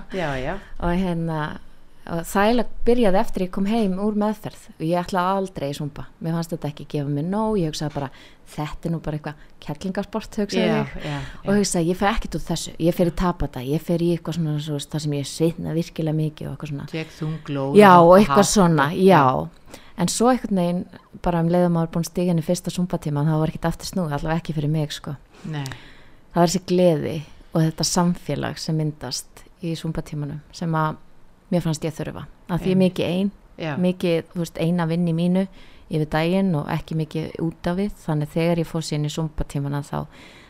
og 0.81 0.93
hérna 0.98 1.60
það 2.07 2.63
byrjaði 2.87 3.19
eftir 3.19 3.43
ég 3.45 3.51
kom 3.53 3.67
heim 3.67 3.97
úr 3.99 4.15
meðferð 4.19 4.67
og 4.73 4.83
ég 4.85 4.99
ætla 5.01 5.23
aldrei 5.35 5.69
í 5.71 5.75
svumpa 5.75 6.07
mér 6.23 6.37
fannst 6.37 6.53
þetta 6.53 6.69
ekki 6.71 6.85
gefa 6.93 7.11
mig 7.11 7.25
nóg 7.27 7.57
ég 7.59 7.71
hugsaði 7.71 7.95
bara, 7.95 8.09
þetta 8.53 8.87
er 8.87 8.93
nú 8.93 8.99
bara 9.03 9.19
eitthvað 9.19 9.45
kærlingarsport 9.65 10.37
hugsaði 10.41 10.67
já, 10.67 10.77
ég. 10.77 10.93
já, 11.03 11.17
og 11.43 11.59
hugsaði, 11.59 11.89
ég 11.91 11.99
fer 11.99 12.11
ekkert 12.11 12.37
út 12.39 12.45
þessu, 12.47 12.73
ég 12.85 12.97
fer 12.97 13.11
í 13.11 13.15
tapata 13.21 13.63
ég 13.65 13.83
fer 13.83 14.03
í 14.05 14.11
eitthvað 14.15 14.37
svona, 14.39 14.57
svo, 14.63 14.79
það 14.93 15.03
sem 15.05 15.15
ég 15.17 15.31
svitna 15.31 15.75
virkilega 15.75 16.19
mikið 16.21 16.47
og 16.49 16.53
eitthvað 16.55 16.73
svona. 16.73 17.07
Þunglóð 17.17 17.79
já, 17.81 17.91
og 17.97 18.13
eitthvað 18.17 18.49
svona, 18.51 18.87
já. 18.95 19.23
En 19.97 20.11
svo 20.13 20.29
einhvern 20.29 20.61
veginn, 20.61 20.83
bara 21.25 21.41
um 21.41 21.49
leiðum 21.51 21.79
að 21.81 21.89
búin 21.95 22.05
stígan 22.05 22.39
í 22.39 22.45
fyrsta 22.45 22.71
sumbatíma, 22.71 23.25
það 23.25 23.41
var 23.41 23.51
ekkert 23.51 23.71
aftur 23.71 23.89
snúð 23.89 24.13
allavega 24.13 24.43
ekki 24.43 24.55
fyrir 24.55 24.71
mig, 24.71 24.93
sko. 24.93 25.15
Það 25.41 26.37
var 26.37 26.51
þessi 26.51 26.63
gleði 26.69 27.17
og 27.57 27.63
þetta 27.63 27.87
samfélag 27.89 28.61
sem 28.61 28.77
myndast 28.77 29.43
í 29.65 29.73
sumbatímanum 29.77 30.43
sem 30.53 30.75
að 30.77 30.99
mér 31.53 31.63
fannst 31.65 31.85
ég 31.87 31.95
þurfa. 31.95 32.27
Að 32.51 32.65
því 32.65 32.75
mikið 32.83 33.11
ein, 33.11 33.31
já, 33.57 33.73
mikið 33.81 34.37
veist, 34.37 34.59
eina 34.61 34.87
vinn 34.89 35.07
í 35.07 35.15
mínu 35.15 35.47
yfir 35.87 36.09
daginn 36.11 36.51
og 36.59 36.67
ekki 36.71 36.97
mikið 36.99 37.37
út 37.43 37.69
af 37.69 37.77
við. 37.79 37.93
Þannig 38.03 38.33
þegar 38.33 38.61
ég 38.63 38.69
fór 38.69 38.85
síðan 38.85 39.07
í 39.07 39.13
sumbatímana 39.13 39.83
þá 39.87 39.99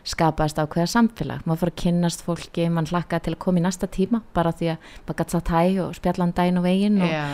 skapaðist 0.07 0.61
ákveða 0.61 0.87
samfélag. 0.93 1.43
Maður 1.45 1.61
fór 1.61 1.73
að 1.73 1.79
kynnast 1.83 2.23
fólki, 2.25 2.69
mann 2.71 2.89
hlakkaði 2.89 3.27
til 3.27 3.35
að 3.35 3.41
koma 3.43 3.61
í 3.61 3.65
næsta 3.67 3.89
tíma 3.91 4.23
bara 4.33 4.55
því 4.55 4.71
að 4.73 4.89
maður 5.03 5.19
gætt 5.21 5.35
satt 5.35 5.53
hæ 5.53 5.61
og 5.83 5.97
spjallan 5.99 6.33
daginn 6.37 6.61
og 6.61 6.65
veginn 6.65 7.01
og, 7.03 7.11
já. 7.11 7.25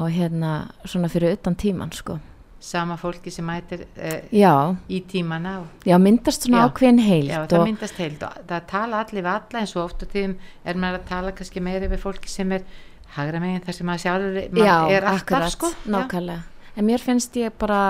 og 0.00 0.10
hérna 0.16 0.54
svona 0.84 1.12
fyrir 1.12 1.36
utan 1.36 1.58
tíman 1.60 1.92
sko 1.94 2.18
sama 2.60 2.96
fólki 3.00 3.32
sem 3.32 3.46
mætir 3.46 3.86
uh, 3.96 4.74
í 4.88 5.00
tímana 5.08 5.54
og, 5.62 5.86
já 5.88 5.96
myndast 5.98 6.44
svona 6.44 6.60
Já. 6.60 6.68
ákveðin 6.68 7.00
heild 7.06 7.30
já, 7.30 7.38
það 7.46 7.56
og, 7.58 7.66
myndast 7.70 8.00
heild 8.02 8.26
og 8.26 8.36
það 8.50 8.66
tala 8.68 9.00
allir 9.00 9.24
við 9.24 9.30
alla 9.32 9.62
en 9.62 9.70
svo 9.70 9.84
oft 9.86 10.04
og 10.04 10.12
tíðum 10.12 10.36
er 10.64 10.80
maður 10.82 11.00
að 11.00 11.08
tala 11.08 11.32
kannski 11.38 11.64
meira 11.64 11.88
við 11.88 12.02
fólki 12.04 12.28
sem 12.28 12.52
er 12.52 12.66
hagra 13.16 13.40
megin 13.40 13.64
þar 13.64 13.78
sem 13.78 13.88
maður 13.88 14.04
sjálfur 14.04 14.60
já, 14.60 14.76
er 14.92 15.08
akkurat, 15.10 15.50
sko. 15.54 15.72
Nákvæmlega. 15.90 16.44
En 16.76 16.86
mér 16.86 17.02
finnst 17.02 17.40
ég 17.40 17.56
bara 17.58 17.80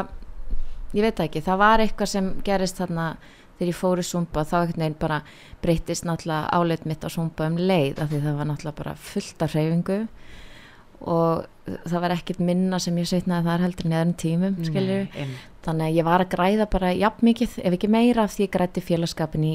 ég 0.95 1.05
veit 1.05 1.21
ekki, 1.27 1.43
það 1.45 1.61
var 1.61 1.85
eitthvað 1.85 2.13
sem 2.15 2.31
gerist 2.47 2.81
þarna 2.81 3.11
þegar 3.59 3.71
ég 3.71 3.77
fór 3.77 4.01
í 4.01 4.07
Zumba 4.07 4.47
þá 4.49 4.57
einhvern 4.63 4.81
veginn 4.81 4.99
bara 5.03 5.21
breytist 5.61 6.07
náttúrulega 6.09 6.49
áleitt 6.57 6.87
mitt 6.89 7.05
á 7.05 7.09
Zumba 7.13 7.51
um 7.51 7.59
leið 7.61 8.01
af 8.01 8.09
því 8.09 8.23
það 8.25 8.39
var 8.39 8.49
náttúrulega 8.49 8.79
bara 8.79 8.95
fullt 8.97 9.45
af 9.45 9.55
hreyfingu 9.57 9.99
og 11.01 11.47
það 11.87 12.03
var 12.05 12.15
ekkert 12.17 12.43
minna 12.45 12.81
sem 12.83 12.97
ég 13.01 13.09
sveitnaði 13.09 13.47
þar 13.47 13.65
heldur 13.65 13.89
öðrum 13.91 14.17
tímum 14.21 14.59
Nei, 14.61 15.29
þannig 15.65 15.87
að 15.87 15.97
ég 15.97 16.07
var 16.09 16.25
að 16.25 16.33
græða 16.35 16.67
bara 16.73 16.93
jafn 16.97 17.29
mikið 17.31 17.57
ef 17.63 17.77
ekki 17.77 17.91
meira 17.93 18.27
af 18.27 18.35
því 18.35 18.47
ég 18.47 18.53
grætti 18.57 18.85
félagskapin 18.85 19.47
í 19.47 19.55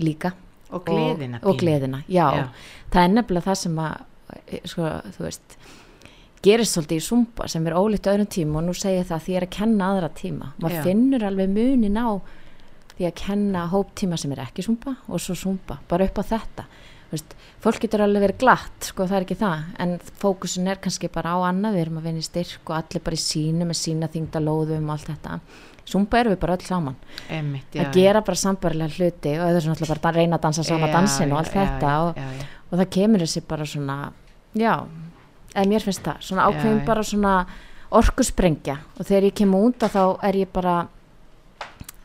líka. 0.00 0.34
Og 0.70 0.84
gleðina 0.86 1.40
og, 1.42 1.48
og 1.50 1.58
gleðina, 1.58 2.04
já. 2.06 2.26
Já. 2.36 2.44
það 2.92 3.02
er 3.02 3.14
nefnilega 3.16 3.48
það 3.48 3.58
sem 3.58 3.78
að 3.82 4.66
sko, 4.70 4.90
þú 5.16 5.24
veist 5.24 5.56
gerist 6.44 6.76
svolítið 6.76 7.00
í 7.00 7.04
sumba 7.04 7.48
sem 7.50 7.66
er 7.66 7.76
ólíkt 7.76 8.06
öðrum 8.10 8.28
tíma 8.30 8.60
og 8.60 8.68
nú 8.68 8.74
segir 8.76 9.08
það 9.08 9.16
að 9.16 9.24
því 9.26 9.34
er 9.36 9.46
að 9.46 9.56
kenna 9.56 9.88
aðra 9.90 10.12
tíma. 10.20 10.52
Maður 10.62 10.86
finnur 10.86 11.26
alveg 11.26 11.50
munin 11.52 11.98
á 11.98 12.08
því 12.94 13.08
að 13.08 13.18
kenna 13.18 13.66
hóptíma 13.72 14.20
sem 14.20 14.32
er 14.36 14.44
ekki 14.44 14.64
sumba 14.64 14.94
og 15.08 15.20
svo 15.24 15.34
sumba, 15.38 15.80
bara 15.90 16.06
upp 16.06 16.20
á 16.20 16.24
þetta 16.30 16.66
veist, 17.10 17.34
fólk 17.62 17.80
getur 17.82 18.04
alveg 18.04 18.24
verið 18.26 18.38
glatt 18.42 18.90
sko 18.90 19.06
það 19.08 19.16
er 19.18 19.26
ekki 19.26 19.38
það, 19.40 19.64
en 19.82 19.96
fókusin 20.22 20.70
er 20.70 20.80
kannski 20.82 21.10
bara 21.12 21.34
á 21.34 21.38
annað, 21.48 21.76
við 21.76 21.84
erum 21.86 22.00
að 22.00 22.08
vinna 22.08 22.22
í 22.22 22.26
styrk 22.26 22.70
og 22.70 22.76
allir 22.78 23.04
bara 23.06 23.18
í 23.18 23.22
sínu 23.24 23.66
með 23.68 23.80
sína 23.80 24.10
þingda 24.12 24.42
lóðum 24.44 24.88
og 24.88 24.94
allt 24.94 25.10
þetta, 25.10 25.38
sumba 25.90 26.20
erum 26.20 26.34
við 26.36 26.42
bara 26.44 26.56
öll 26.58 26.66
saman. 26.68 26.98
Einmitt, 27.28 27.74
já, 27.74 27.82
að 27.84 27.98
gera 27.98 28.24
bara 28.26 28.42
sambarilega 28.44 28.96
hluti 28.96 29.34
og 29.38 29.46
er 29.48 29.64
svona 29.64 29.76
alltaf 29.78 30.02
bara 30.04 30.16
reyna 30.20 30.38
að 30.38 30.46
dansa 30.46 30.66
sama 30.66 30.90
Já, 30.90 30.94
dansin 30.98 31.34
og 31.34 31.40
allt 31.42 31.54
já, 31.56 31.64
þetta 31.64 31.94
og, 32.04 32.22
og 32.70 32.78
það 32.78 32.92
kemur 32.98 33.24
þessi 33.24 33.42
bara 33.50 33.66
svona 33.66 33.98
já, 34.54 34.74
eða 35.54 35.68
mér 35.72 35.86
finnst 35.86 36.06
það 36.06 36.24
svona 36.28 36.46
ákveðum 36.46 36.84
bara 36.86 37.04
svona 37.06 37.34
orkusprengja. 37.90 38.76
Og 38.98 39.06
þegar 39.06 39.28
ég 39.30 39.38
kem 39.40 39.54
út 39.58 39.86
þá 39.90 40.02
er 40.26 40.38
ég 40.44 40.52
bara 40.54 40.76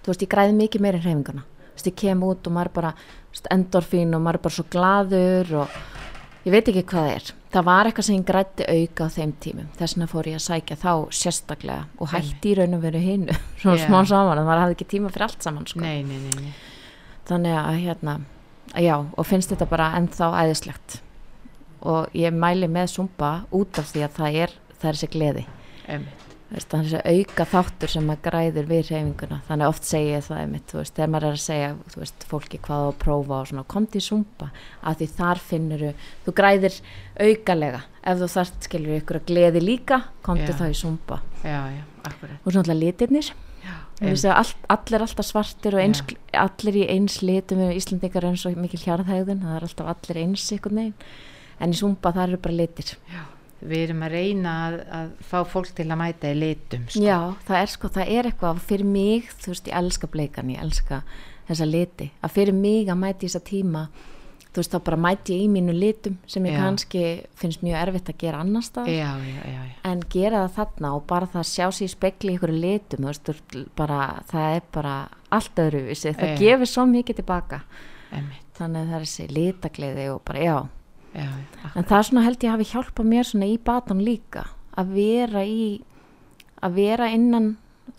þú 0.06 0.12
veist, 0.12 0.24
ég 0.26 0.32
græði 0.32 0.58
mikið 0.58 0.86
meira 0.86 1.00
í 1.00 1.04
hreyfinguna. 1.04 1.46
Þú 1.46 1.78
veist, 1.78 1.90
ég 1.90 1.98
kem 2.02 2.26
út 2.26 2.50
og 2.50 2.56
maður 2.56 2.74
bara 2.80 2.94
endorfín 3.52 4.16
og 4.16 4.22
maður 4.24 4.40
er 4.40 4.44
bara 4.46 4.56
svo 4.58 4.66
glaður 4.72 5.52
og 5.64 5.68
ég 6.46 6.54
veit 6.54 6.70
ekki 6.72 6.84
hvað 6.92 7.08
það 7.08 7.16
er 7.16 7.32
það 7.56 7.66
var 7.70 7.88
eitthvað 7.90 8.06
sem 8.08 8.16
ég 8.18 8.26
grætti 8.28 8.66
auka 8.68 9.08
á 9.08 9.16
þeim 9.16 9.34
tímum 9.44 9.68
þess 9.80 9.96
vegna 9.96 10.08
fór 10.12 10.30
ég 10.32 10.40
að 10.40 10.46
sækja 10.46 10.78
þá 10.82 10.92
sérstaklega 11.20 11.86
og 12.00 12.12
hætti 12.12 12.52
í 12.52 12.56
raun 12.60 12.78
og 12.78 12.84
veru 12.84 13.00
hinu 13.04 13.38
svona 13.62 13.78
Já. 13.80 13.86
smá 13.88 14.00
saman, 14.12 14.40
en 14.42 14.48
maður 14.48 14.64
hafði 14.66 14.78
ekki 14.78 14.88
tíma 14.96 15.12
fyrir 15.14 15.28
allt 15.30 15.44
saman 15.48 15.68
sko. 15.70 15.80
Nei, 15.84 16.04
nei, 16.04 16.20
nei, 16.20 16.36
nei. 16.42 16.54
þannig 17.30 17.58
að 17.62 17.80
hérna 17.86 18.18
að 18.76 18.88
já, 18.88 18.96
og 19.04 19.28
finnst 19.30 19.54
þetta 19.54 19.70
bara 19.72 19.92
ennþá 20.00 20.32
æðislegt 20.44 21.00
og 21.86 22.16
ég 22.18 22.34
mæli 22.34 22.68
með 22.72 22.92
Zumba 22.96 23.32
út 23.54 23.78
af 23.80 23.92
því 23.94 24.06
að 24.08 24.16
það 24.20 24.40
er 24.46 24.56
það 24.80 24.90
er 24.90 24.98
þessi 25.00 25.12
gleði 25.14 25.46
Einmitt. 25.86 26.25
Er 26.56 26.64
þessi 26.72 27.00
auka 27.04 27.46
þáttur 27.52 27.92
sem 27.92 28.06
maður 28.08 28.22
græður 28.30 28.68
við 28.70 28.82
reyfinguna, 28.88 29.40
þannig 29.50 29.72
oft 29.74 29.88
segi 29.90 30.12
ég 30.14 30.22
það 30.24 30.38
einmitt, 30.40 30.66
þú 30.70 30.78
veist, 30.80 30.94
þegar 30.96 31.10
maður 31.12 31.28
er 31.28 31.36
að 31.36 31.44
segja 31.44 31.72
veist, 32.00 32.26
fólki 32.30 32.60
hvað 32.64 32.86
að 32.86 32.94
prófa 33.02 33.40
og 33.42 33.50
svona 33.50 33.66
komdi 33.74 34.00
í 34.00 34.06
Zumba, 34.06 34.48
að 34.80 35.02
því 35.02 35.08
þar 35.18 35.42
finnur 35.50 35.84
þú 36.24 36.36
græðir 36.40 36.80
aukalega. 37.20 37.84
Ef 38.06 38.22
þú 38.22 38.32
þarft 38.38 38.70
skilur 38.70 39.02
ykkur 39.02 39.20
að 39.20 39.28
gleði 39.34 39.66
líka 39.66 40.00
komdi 40.24 40.48
Já. 40.48 40.56
þá 40.62 40.66
í 40.70 40.80
akkurat. 42.06 42.40
og 42.40 42.56
svona 42.56 42.80
litirnir. 42.80 43.34
Að 44.06 44.26
all, 44.32 44.50
allir 44.70 45.04
alltaf 45.06 45.26
svartir 45.28 45.76
og 45.76 45.84
eins, 45.84 46.02
allir 46.36 46.82
í 46.82 46.88
eins 46.92 47.22
litum 47.24 47.64
við 47.64 47.78
Íslandingar 47.80 48.28
eins 48.28 48.44
og 48.48 48.58
mikil 48.60 48.82
hjarðhægðun 48.84 49.46
það 49.46 49.56
er 49.56 49.68
alltaf 49.70 49.94
allir 49.94 50.20
eins 50.24 50.50
einhvern 50.52 50.82
veginn. 50.82 51.16
En 51.64 51.72
í 51.72 51.80
Zumba 51.80 52.12
það 52.12 52.30
eru 52.30 52.44
bara 52.44 52.60
litir. 52.60 52.98
Já. 53.12 53.24
Við 53.66 53.86
erum 53.88 54.04
að 54.06 54.18
reyna 54.18 54.56
að, 54.66 54.76
að 55.00 55.14
fá 55.30 55.38
fólk 55.50 55.72
til 55.78 55.88
að 55.90 56.02
mæta 56.02 56.32
í 56.32 56.40
litum, 56.40 56.90
sko. 56.90 57.06
Já, 57.06 57.20
það 57.48 57.62
er 57.62 57.72
sko, 57.76 57.94
það 57.96 58.12
er 58.18 58.30
eitthvað 58.30 58.60
fyrir 58.72 58.92
mig, 58.96 59.32
þú 59.42 59.54
veist, 59.54 59.72
ég 59.72 59.80
elska 59.80 60.12
bleikan 60.14 60.52
ég 60.54 60.62
elska 60.66 61.02
þessa 61.46 61.68
liti 61.70 62.10
að 62.26 62.36
fyrir 62.36 62.58
mig 62.58 62.90
að 62.90 63.02
mæti 63.02 63.28
þessa 63.28 63.42
tíma 63.46 63.86
þú 64.56 64.62
veist, 64.62 64.72
þá 64.72 64.80
bara 64.88 65.00
mæti 65.04 65.36
ég 65.36 65.44
í 65.46 65.50
mínu 65.52 65.76
litum 65.76 66.16
sem 66.32 66.46
ég 66.48 66.56
Já. 66.56 66.62
kannski 66.64 67.02
finnst 67.38 67.66
mjög 67.66 67.82
erfitt 67.82 68.12
að 68.14 68.22
gera 68.24 68.40
annars 68.44 68.72
já. 68.88 69.12
en 69.84 70.04
gera 70.14 70.46
það 70.46 70.56
þarna 70.60 70.94
og 70.96 71.04
bara 71.10 71.28
það 71.28 71.42
að 71.42 71.50
sjá 71.52 71.66
sér 71.76 71.90
í 71.90 71.92
spekli 71.92 72.32
í 72.32 72.38
ykkur 72.40 72.56
litum, 72.56 73.04
þú 73.04 73.12
veist, 73.12 73.60
bara, 73.76 74.00
það 74.32 74.56
er 74.56 74.66
bara 74.78 74.96
allt 75.36 75.62
öðruvísi, 75.66 76.16
það 76.16 76.32
Já. 76.32 76.40
gefur 76.40 76.72
svo 76.72 76.88
mikið 76.88 77.20
tilbaka 77.20 77.62
Einmitt. 78.16 78.48
þannig 78.56 78.82
að 78.82 78.90
það 78.90 78.98
er 78.98 79.06
þessi 79.10 79.28
litagliði 79.36 80.10
og 80.14 80.24
bara, 80.26 80.46
já 80.46 80.58
Já, 81.16 81.30
en 81.74 81.86
það 81.88 81.98
er 81.98 82.08
svona 82.10 82.26
held 82.26 82.44
ég 82.44 82.52
hafi 82.52 82.72
hjálpað 82.74 83.12
mér 83.12 83.28
svona 83.30 83.48
í 83.48 83.60
batan 83.64 84.02
líka 84.04 84.50
að 84.76 84.96
vera 84.98 85.46
í 85.48 85.68
að 86.66 86.76
vera 86.80 87.08
innan 87.14 87.54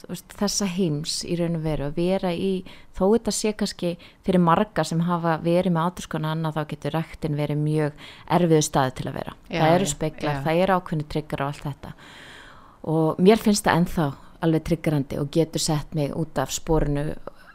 veist, 0.09 0.35
þessa 0.39 0.69
heims 0.71 1.17
í 1.27 1.37
raun 1.39 1.59
og 1.59 1.65
veru 1.65 1.89
að 1.89 1.99
vera 2.01 2.33
í, 2.35 2.53
þó 2.97 3.05
þetta 3.15 3.35
sé 3.35 3.53
kannski 3.59 3.95
fyrir 4.27 4.43
marga 4.43 4.85
sem 4.87 5.03
hafa 5.07 5.37
verið 5.45 5.77
með 5.77 5.91
áturskona 5.91 6.35
annað 6.35 6.59
þá 6.59 6.63
getur 6.73 6.97
rektin 6.99 7.39
verið 7.39 7.63
mjög 7.63 8.07
erfiðu 8.39 8.67
staði 8.67 8.97
til 8.99 9.09
að 9.11 9.19
vera. 9.21 9.37
Já, 9.49 9.59
það 9.61 9.75
eru 9.75 9.91
speklar, 9.93 10.41
það 10.47 10.63
eru 10.63 10.79
ákveðni 10.79 11.09
tryggar 11.15 11.45
og 11.45 11.53
allt 11.53 11.67
þetta. 11.67 11.93
Og 12.97 13.21
mér 13.27 13.43
finnst 13.43 13.67
það 13.67 13.83
ennþá 13.83 14.09
alveg 14.47 14.67
tryggarandi 14.69 15.21
og 15.23 15.31
getur 15.35 15.63
sett 15.63 15.95
mig 15.97 16.13
út 16.17 16.43
af 16.43 16.53
sporinu 16.55 17.07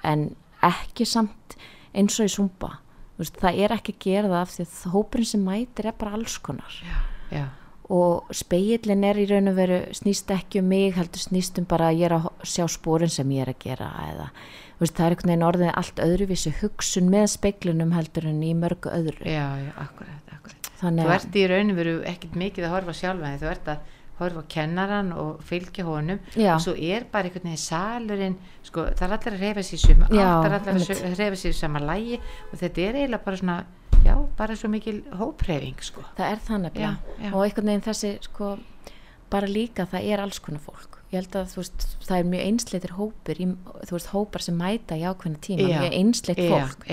en 0.07 0.31
ekki 0.65 1.05
samt 1.07 1.57
eins 1.93 2.17
og 2.19 2.29
í 2.29 2.31
sumba 2.31 2.77
Þú 2.81 2.90
veist, 3.21 3.39
það 3.41 3.63
er 3.63 3.77
ekki 3.77 3.95
að 3.95 4.05
gera 4.07 4.31
það 4.33 4.41
af 4.41 4.53
því 4.55 4.67
að 4.67 4.93
hópurinn 4.95 5.31
sem 5.31 5.47
mætir 5.47 5.89
er 5.89 5.97
bara 6.01 6.15
alls 6.17 6.37
konar. 6.43 6.77
Já, 7.31 7.45
og 7.91 8.31
speilin 8.35 9.03
er 9.03 9.19
í 9.19 9.27
raun 9.27 9.51
og 9.51 9.57
veru 9.57 9.79
snýst 9.95 10.31
ekki 10.31 10.61
um 10.61 10.69
mig 10.71 10.93
heldur 10.95 11.19
snýst 11.19 11.59
um 11.59 11.67
bara 11.67 11.89
að 11.91 11.99
ég 11.99 12.07
er 12.07 12.15
að 12.19 12.27
sjá 12.47 12.63
spórin 12.71 13.11
sem 13.11 13.31
ég 13.35 13.43
er 13.43 13.51
að 13.51 13.63
gera 13.65 13.89
eða 14.05 14.27
veist, 14.79 14.95
það 14.95 15.05
er 15.05 15.15
einhvern 15.15 15.31
veginn 15.31 15.47
orðið 15.49 15.71
allt 15.81 16.03
öðruvísi 16.05 16.53
hugsun 16.61 17.09
með 17.11 17.27
speilunum 17.35 17.91
heldur 17.95 18.29
en 18.31 18.39
í 18.45 18.53
mörgu 18.57 18.93
öðru. 18.95 19.25
Já, 19.27 19.47
já, 19.59 19.71
akkurat, 19.83 20.31
akkurat. 20.37 20.69
þú 20.79 21.09
ert 21.17 21.35
í 21.35 21.47
raunum 21.51 21.81
veru 21.81 21.97
ekkert 22.09 22.39
mikið 22.39 22.67
að 22.67 22.75
horfa 22.77 22.95
á 22.95 22.99
sjálfa 23.01 23.33
en 23.33 23.41
þú 23.43 23.51
ert 23.51 23.73
að 23.75 23.91
horfa 24.25 24.45
kennaran 24.55 25.11
og 25.17 25.43
fylgja 25.47 25.85
honum. 25.87 26.21
Já. 26.35 26.55
og 26.55 26.63
svo 26.63 26.73
er 26.77 27.05
bara 27.11 27.29
einhvern 27.29 27.49
veginn 27.49 27.65
salurinn 27.65 28.39
sko, 28.63 28.87
það 28.95 29.05
er 29.07 29.17
allir 29.17 29.37
að 29.37 29.45
reyfa 29.45 29.65
sér 29.67 30.01
Já, 30.11 30.25
átt 30.31 30.49
er 30.49 30.57
allir 30.59 31.05
að 31.11 31.19
reyfa 31.19 31.41
sér 31.43 31.55
í 31.55 31.59
sama 31.59 31.83
lægi 31.83 32.19
og 32.21 32.57
þetta 32.61 32.87
er 32.87 32.99
eiginlega 33.01 33.25
bara 33.25 33.41
svona 33.41 33.59
já, 34.05 34.15
bara 34.37 34.55
svo 34.55 34.69
mikil 34.71 35.01
hópreyfing 35.17 35.81
sko. 35.83 36.03
það 36.17 36.31
er 36.31 36.41
það 36.47 36.63
nefnilega. 36.65 36.91
Já, 36.91 37.25
já. 37.25 37.33
og 37.33 37.43
einhvern 37.45 37.71
veginn 37.71 37.85
þessi 37.85 38.13
sko 38.27 38.55
bara 39.31 39.47
líka 39.47 39.87
það 39.89 40.11
er 40.11 40.23
alls 40.25 40.41
konar 40.43 40.63
fólk. 40.65 40.99
Ég 41.11 41.19
held 41.19 41.35
að 41.35 41.55
veist, 41.57 41.87
það 42.07 42.17
er 42.17 42.29
mjög 42.31 42.45
einsleitir 42.47 42.93
hópur 42.95 43.39
í, 43.43 43.47
þú 43.87 43.95
veist, 43.97 44.11
hópar 44.13 44.43
sem 44.45 44.55
mæta 44.55 44.95
í 44.95 45.03
ákveðna 45.03 45.41
tíma, 45.43 45.67
mjög 45.67 45.97
einsleit 45.97 46.39
fólk. 46.39 46.85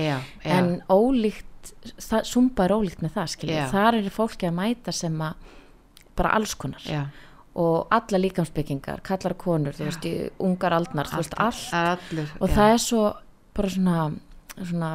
en 0.43 0.73
ólíkt 0.91 1.73
það, 2.03 2.25
Zumba 2.27 2.67
er 2.67 2.75
ólíkt 2.75 3.05
með 3.05 3.15
það 3.15 3.31
skilja, 3.35 3.69
þar 3.71 4.01
eru 4.01 4.13
fólki 4.15 4.49
að 4.49 4.57
mæta 4.59 4.95
sem 4.95 5.23
að 5.23 5.55
bara 6.19 6.35
alls 6.39 6.55
konar. 6.59 6.83
Já, 6.87 7.05
og 7.59 7.89
alla 7.91 8.19
líkamsbyggingar, 8.23 9.01
kallar 9.07 9.35
konur 9.41 9.75
þú 9.75 9.89
veist, 9.89 10.05
í 10.07 10.31
ungar 10.47 10.77
aldnar, 10.77 11.09
þú 11.11 11.23
veist, 11.23 11.35
allt. 11.43 11.69
allur, 11.75 12.33
og 12.41 12.49
það 12.55 12.75
er 12.77 12.83
svo 12.85 13.05
bara 13.57 13.69
svona 13.75 14.01
svona, 14.59 14.89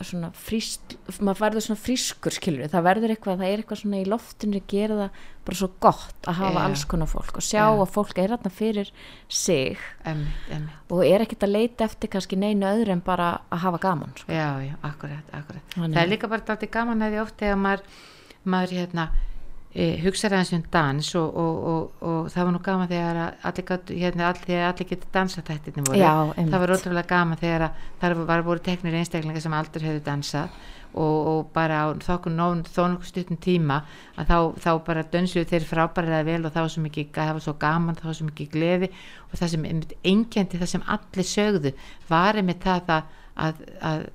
svona 0.00 0.30
frísk 0.32 0.94
maður 1.20 1.40
verður 1.42 1.64
svona 1.66 1.80
frískur 1.82 2.32
skilur 2.32 2.70
það 2.72 2.84
verður 2.86 3.12
eitthvað, 3.12 3.40
það 3.42 3.50
er 3.52 3.60
eitthvað 3.62 3.80
svona 3.82 3.98
í 4.00 4.06
loftinu 4.08 4.60
gera 4.70 4.96
það 4.96 5.18
bara 5.44 5.58
svo 5.58 5.68
gott 5.84 6.28
að 6.30 6.38
hafa 6.38 6.62
alls 6.64 6.84
konar 6.88 7.10
fólk 7.10 7.36
og 7.36 7.44
sjá 7.44 7.58
Já. 7.60 7.66
að 7.74 7.90
fólk 7.92 8.20
er 8.22 8.32
þarna 8.32 8.52
fyrir 8.56 8.92
sig 9.28 9.76
Einmitt, 10.08 10.46
einmitt. 10.48 10.78
og 10.88 11.02
er 11.04 11.24
ekkert 11.26 11.44
að 11.44 11.52
leita 11.52 11.84
eftir 11.84 12.12
kannski 12.14 12.38
neinu 12.40 12.64
öðru 12.70 12.94
en 12.96 13.04
bara 13.04 13.28
að 13.52 13.58
hafa 13.66 13.82
gaman 13.84 14.14
sko. 14.16 14.32
já, 14.32 14.48
já, 14.64 14.74
akkurat, 14.88 15.28
akkurat. 15.36 15.62
Þannig 15.76 15.92
það 15.92 16.00
að- 16.00 16.06
er 16.06 16.12
líka 16.14 16.28
bara 16.32 16.46
dálítið 16.48 16.70
gaman 16.78 17.02
að 17.04 17.12
því 17.12 17.22
oft 17.26 17.36
þegar 17.44 17.60
maður, 17.66 17.84
maður 18.46 18.74
hérna 18.80 19.08
e, 19.74 19.86
hugsaði 20.02 20.36
aðeins 20.38 20.52
um 20.56 20.66
dans 20.72 21.14
og, 21.18 21.38
og, 21.44 21.62
og, 21.72 22.04
og 22.08 22.28
það 22.32 22.48
var 22.48 22.54
nú 22.54 22.60
gaman 22.66 22.90
þegar 22.90 23.22
allir, 23.48 23.72
hérna, 24.02 24.28
allir, 24.32 24.60
allir 24.68 24.90
getur 24.92 25.14
dansað 25.14 25.48
þættirni 25.48 25.86
voru. 25.86 26.02
Já, 26.02 26.12
það 26.36 26.60
var 26.64 26.74
ótrúlega 26.76 27.12
gaman 27.14 27.40
þegar 27.40 27.66
að 27.68 27.82
það 28.02 28.22
var 28.28 28.46
voru 28.46 28.64
teknir 28.68 29.00
einstaklingar 29.00 29.44
sem 29.44 29.56
aldrei 29.56 29.88
hefðu 29.88 30.04
dansað 30.06 30.62
og, 30.92 31.26
og 31.32 31.50
bara 31.54 31.84
á 31.84 31.96
þokkur 32.04 32.34
þó 32.68 32.82
nokkuð 32.92 33.08
stuttum 33.08 33.38
tíma 33.40 33.80
að 34.20 34.28
þá, 34.28 34.38
þá 34.60 34.70
bara 34.86 35.04
dönsuðu 35.12 35.48
þeir 35.48 35.68
frábærilega 35.68 36.26
vel 36.28 36.40
og 36.44 36.52
það 36.52 36.66
var 36.66 36.72
svo 36.74 36.84
mikið, 36.84 37.10
það 37.16 37.32
var 37.32 37.44
svo 37.46 37.54
gaman 37.62 37.98
það 37.98 38.10
var 38.10 38.18
svo 38.18 38.28
mikið 38.28 38.50
gleði 38.52 38.90
og 39.30 39.40
það 39.40 39.52
sem 39.54 39.66
einkendi 40.12 40.60
það 40.60 40.72
sem 40.74 40.86
allir 40.96 41.28
sögðu 41.32 41.74
var 42.10 42.40
einmitt 42.40 42.66
það 42.66 42.92
að, 42.96 43.14
að, 43.46 43.62
að 43.80 44.06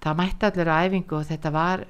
það 0.00 0.20
mætti 0.22 0.48
allir 0.48 0.72
á 0.72 0.76
æfingu 0.86 1.18
og 1.18 1.28
þetta 1.28 1.54
var 1.54 1.84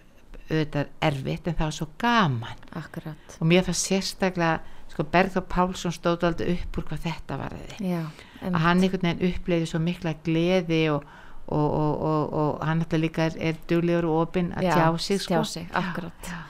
auðvitað 0.50 0.90
erfitt 1.10 1.46
en 1.48 1.54
það 1.58 1.64
var 1.70 1.76
svo 1.78 1.88
gaman. 1.98 2.60
Akkurat. 2.80 3.36
Og 3.40 3.46
mér 3.50 3.64
fannst 3.66 3.86
sérstaklega 3.90 4.60
sko 4.90 5.04
Bergþór 5.12 5.44
Pálsson 5.48 5.92
stóð 5.94 6.24
aldrei 6.26 6.56
upp 6.58 6.78
úr 6.80 6.86
hvað 6.90 7.04
þetta 7.06 7.36
var 7.38 7.52
já, 7.78 8.00
að 8.42 8.56
hann 8.64 8.80
einhvern 8.82 9.06
veginn 9.06 9.34
uppleiði 9.34 9.66
svo 9.70 9.78
mikla 9.84 10.14
gleði 10.26 10.80
og, 10.90 11.04
og, 11.46 11.68
og, 11.80 12.02
og, 12.10 12.32
og 12.40 12.64
hann 12.66 12.82
alltaf 12.82 12.98
líka 13.00 13.28
er, 13.30 13.36
er 13.50 13.60
duglegur 13.70 14.08
og 14.10 14.24
opinn 14.26 14.50
að 14.58 14.66
Já, 14.66 14.72
tjá 14.74 14.98
sig 15.06 15.20
sko. 15.22 15.34
tjá 15.38 15.44
sig, 15.52 15.68
akkurat. 15.78 16.26
já, 16.26 16.40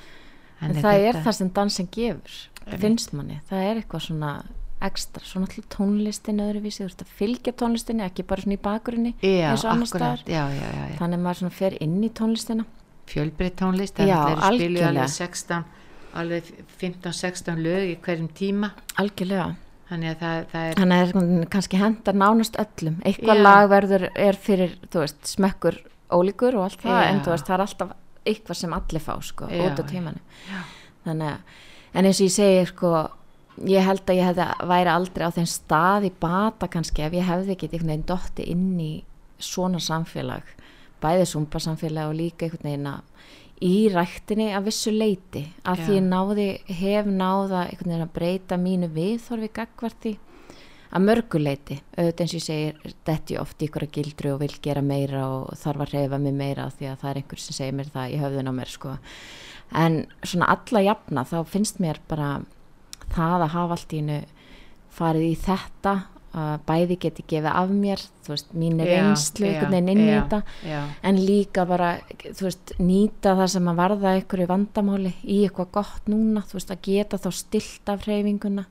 en 0.62 0.74
það 0.80 0.94
er 0.94 1.12
þetta- 1.12 1.22
það 1.26 1.36
sem 1.42 1.52
dansin 1.60 1.88
gefur 1.92 2.78
finnst 2.80 3.12
manni, 3.12 3.38
það 3.50 3.62
er 3.68 3.82
eitthvað 3.82 4.06
svona 4.08 4.32
ekstra, 4.80 5.20
svona 5.28 5.46
allir 5.50 5.64
tónlistin 5.76 6.40
öðruvísi, 6.40 6.80
þú 6.80 6.88
veist 6.88 7.02
að 7.04 7.14
fylgja 7.20 7.52
tónlistinni 7.52 8.04
ekki 8.08 8.24
bara 8.24 8.40
svona 8.40 8.56
í 8.56 8.62
bakgrunni 8.64 9.14
já, 9.20 9.50
eins 9.52 9.64
og 9.66 9.72
annars 9.74 9.92
akkurat, 9.92 10.24
já, 10.24 10.44
já, 10.56 10.70
þannig 10.96 11.18
að 11.20 11.24
maður 11.28 11.40
svona 11.42 11.56
fer 11.60 11.76
inn 11.84 11.98
í 12.04 12.08
tónlistina 12.16 12.64
fjölbreytt 13.10 13.58
tónlist 13.60 13.98
það 13.98 14.14
er 14.14 14.42
spiluð 14.56 14.88
alveg 14.90 15.12
16 15.16 15.68
alveg 16.20 16.48
15-16 16.80 17.60
lög 17.62 17.92
í 17.92 17.96
hverjum 18.02 18.30
tíma. 18.34 18.72
Algjörlega, 19.00 19.52
þannig 19.90 20.12
að 20.12 20.22
það, 20.22 20.42
það 20.52 20.66
er 20.66 20.80
þannig 20.80 21.02
að 21.04 21.12
það 21.12 21.30
er 21.36 21.48
kannski 21.54 21.80
hendar 21.80 22.18
nánast 22.18 22.58
öllum, 22.62 22.98
eitthvað 23.06 23.40
Já. 23.40 23.44
lag 23.46 23.70
verður 23.70 24.06
er 24.10 24.38
fyrir, 24.48 24.76
veist, 24.94 25.22
smekkur 25.30 25.80
ólíkur 26.10 26.58
og 26.58 26.66
allt 26.66 26.82
það, 26.82 26.98
Já. 26.98 27.08
en 27.12 27.22
veist, 27.26 27.46
það 27.46 27.56
er 27.56 27.64
alltaf 27.66 27.96
eitthvað 28.30 28.60
sem 28.60 28.76
allir 28.76 29.04
fá, 29.04 29.14
sko, 29.24 29.48
Já, 29.50 29.62
út 29.64 29.80
á 29.80 29.84
tímanu 29.88 30.22
þannig 31.06 31.30
að, 31.30 31.56
en 31.94 32.10
eins 32.10 32.20
og 32.20 32.26
ég 32.26 32.34
segi, 32.34 32.64
sko 32.72 32.94
ég 33.70 33.84
held 33.84 34.04
að 34.08 34.18
ég 34.20 34.28
hefði 34.30 34.48
væri 34.70 34.92
aldrei 34.92 35.26
á 35.26 35.36
þeim 35.36 35.48
stað 35.50 36.08
í 36.08 36.12
bata 36.22 36.68
kannski 36.70 37.04
ef 37.04 37.16
ég 37.16 37.26
hefði 37.28 37.54
ekki 37.54 37.68
einhvern 37.68 37.92
veginn 37.92 38.08
dotti 38.08 38.46
inn 38.52 38.74
í 38.80 38.92
svona 39.40 39.80
samfélag 39.82 40.46
bæði 41.02 41.28
sumpa 41.28 41.60
samfélag 41.62 42.10
og 42.10 42.18
líka 42.18 42.46
einhvern 42.46 42.68
veginn 42.70 42.90
að 42.90 43.06
í 43.60 43.74
ræktinni 43.92 44.48
að 44.56 44.70
vissu 44.70 44.92
leiti 44.94 45.44
að 45.68 45.82
Já. 45.82 45.84
því 45.84 45.96
ég 45.98 46.06
náði, 46.08 46.48
hef 46.80 47.08
náða 47.10 47.64
einhvern 47.66 47.92
veginn 47.92 48.06
að 48.06 48.14
breyta 48.16 48.58
mínu 48.60 48.90
viðþorfi 48.94 49.50
gagvarti 49.58 50.14
að 50.90 51.04
mörguleiti 51.06 51.76
auðvitað 51.94 52.24
eins 52.24 52.32
og 52.32 52.38
ég 52.38 52.46
segir, 52.46 52.94
detti 53.06 53.36
ég 53.36 53.42
oft 53.42 53.62
ykkur 53.62 53.86
að 53.86 53.92
gildru 53.98 54.32
og 54.34 54.40
vil 54.42 54.56
gera 54.64 54.82
meira 54.82 55.26
og 55.28 55.52
þarf 55.60 55.84
að 55.84 55.92
reyfa 55.94 56.18
mig 56.18 56.34
meira 56.34 56.70
því 56.72 56.88
að 56.90 57.02
það 57.02 57.10
er 57.10 57.20
einhver 57.20 57.42
sem 57.44 57.58
segir 57.58 57.76
mér 57.78 57.92
það 57.94 58.14
í 58.14 58.20
höfðun 58.24 58.50
á 58.50 58.54
mér 58.56 58.72
sko 58.72 58.96
en 59.80 60.00
svona 60.24 60.50
alla 60.50 60.82
jafna 60.88 61.26
þá 61.28 61.36
finnst 61.46 61.78
mér 61.82 62.00
bara 62.10 62.30
það 63.14 63.44
að 63.44 63.54
hafa 63.54 63.76
allt 63.76 63.94
í 63.94 64.00
einu 64.02 64.18
farið 64.90 65.28
í 65.28 65.36
þetta 65.44 65.94
að 66.30 66.60
bæði 66.68 66.96
geti 67.02 67.24
gefið 67.26 67.48
af 67.58 67.70
mér 67.74 68.02
þú 68.24 68.32
veist, 68.34 68.52
mín 68.54 68.78
Já, 68.78 68.84
reynslu 68.86 69.46
já, 69.46 69.50
einhvern 69.52 69.72
veginn 69.74 69.88
inn 69.88 70.02
í 70.04 70.10
þetta. 70.12 70.42
en 71.02 71.16
líka 71.26 71.64
bara, 71.66 71.88
þú 72.22 72.46
veist, 72.46 72.72
nýta 72.78 73.34
það 73.40 73.48
sem 73.56 73.70
að 73.72 73.80
varða 73.82 74.12
einhverju 74.18 74.46
vandamáli 74.46 75.14
í 75.24 75.40
eitthvað 75.46 75.72
gott 75.80 76.06
núna, 76.12 76.44
þú 76.46 76.58
veist, 76.60 76.70
að 76.70 76.84
geta 76.86 77.18
þá 77.18 77.30
stilt 77.34 77.88
af 77.90 78.06
hreyfinguna 78.06 78.66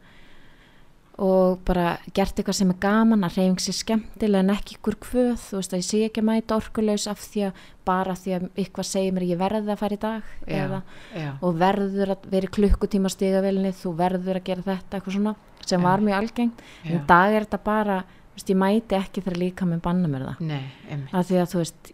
og 1.19 1.59
bara 1.67 1.97
gert 2.15 2.37
eitthvað 2.37 2.55
sem 2.55 2.69
er 2.71 2.77
gaman 2.79 3.25
að 3.27 3.35
hreyfing 3.35 3.59
sér 3.59 3.75
skemmtilega 3.75 4.43
en 4.45 4.51
ekki 4.53 4.77
ykkur 4.77 4.95
kvöð, 5.03 5.33
þú 5.41 5.57
veist, 5.59 5.73
að 5.73 5.81
ég 5.81 5.87
sé 5.89 5.99
ekki 6.05 6.21
að 6.21 6.27
mæta 6.29 6.55
orkulegs 6.55 7.07
af 7.11 7.19
því 7.25 7.43
að 7.49 7.63
bara 7.89 8.15
því 8.15 8.35
að 8.37 8.45
eitthvað 8.63 8.87
segir 8.87 9.15
mér 9.17 9.25
ég 9.27 9.41
verði 9.41 9.73
að 9.73 9.81
fara 9.81 9.97
í 9.97 9.99
dag 9.99 10.29
já, 10.45 10.53
eða, 10.61 10.79
já, 11.19 11.27
og 11.43 11.59
verður 11.59 12.13
að 12.15 12.29
vera 12.31 12.51
klukkutíma 12.55 13.11
stigavelinni, 13.11 13.73
þú 13.75 13.93
verður 13.99 14.39
að 14.39 14.47
gera 14.47 14.65
þetta 14.69 14.99
eitthvað 14.99 15.17
svona, 15.17 15.35
sem 15.65 15.83
var 15.89 16.05
mjög 16.05 16.21
algengt. 16.21 16.63
En 16.87 17.03
dag 17.09 17.35
er 17.35 17.47
þetta 17.47 17.61
bara, 17.67 17.99
þú 18.31 18.39
veist, 18.39 18.53
ég 18.53 18.61
mæti 18.63 18.99
ekki 18.99 19.25
þegar 19.25 19.41
líka 19.43 19.67
með 19.67 19.83
banna 19.89 20.11
mér 20.13 20.27
það. 20.29 20.43
Nei, 20.47 20.63
að 21.11 21.31
því 21.31 21.41
að 21.43 21.49
þú 21.51 21.63
veist 21.65 21.91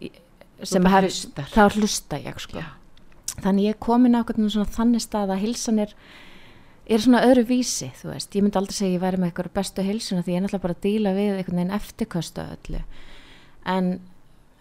bara 0.76 1.00
hef, 1.00 1.22
þá 1.52 1.62
hlusta 1.66 2.20
ég 2.22 2.44
sko. 2.46 2.62
Þannig 3.36 3.72
ég 3.72 3.80
komin 3.82 4.16
á 4.16 4.22
þannig 4.22 5.02
stað 5.04 5.34
að 5.34 5.42
hilsan 5.42 5.82
er 6.86 7.02
svona 7.02 7.22
öðru 7.26 7.46
vísi, 7.48 7.90
þú 8.00 8.12
veist. 8.12 8.34
Ég 8.36 8.44
myndi 8.44 8.60
aldrei 8.60 8.76
segja 8.76 8.96
ég 8.96 9.02
væri 9.02 9.20
með 9.20 9.32
eitthvað 9.32 9.54
bestu 9.56 9.84
hilsuna 9.86 10.24
því 10.24 10.34
ég 10.34 10.38
er 10.38 10.44
náttúrulega 10.44 10.66
bara 10.66 10.76
að 10.76 10.84
díla 10.86 11.14
við 11.16 11.32
einhvern 11.38 11.60
veginn 11.60 11.78
eftirköstu 11.78 12.42
af 12.42 12.52
öllu. 12.56 12.82
En, 13.66 13.90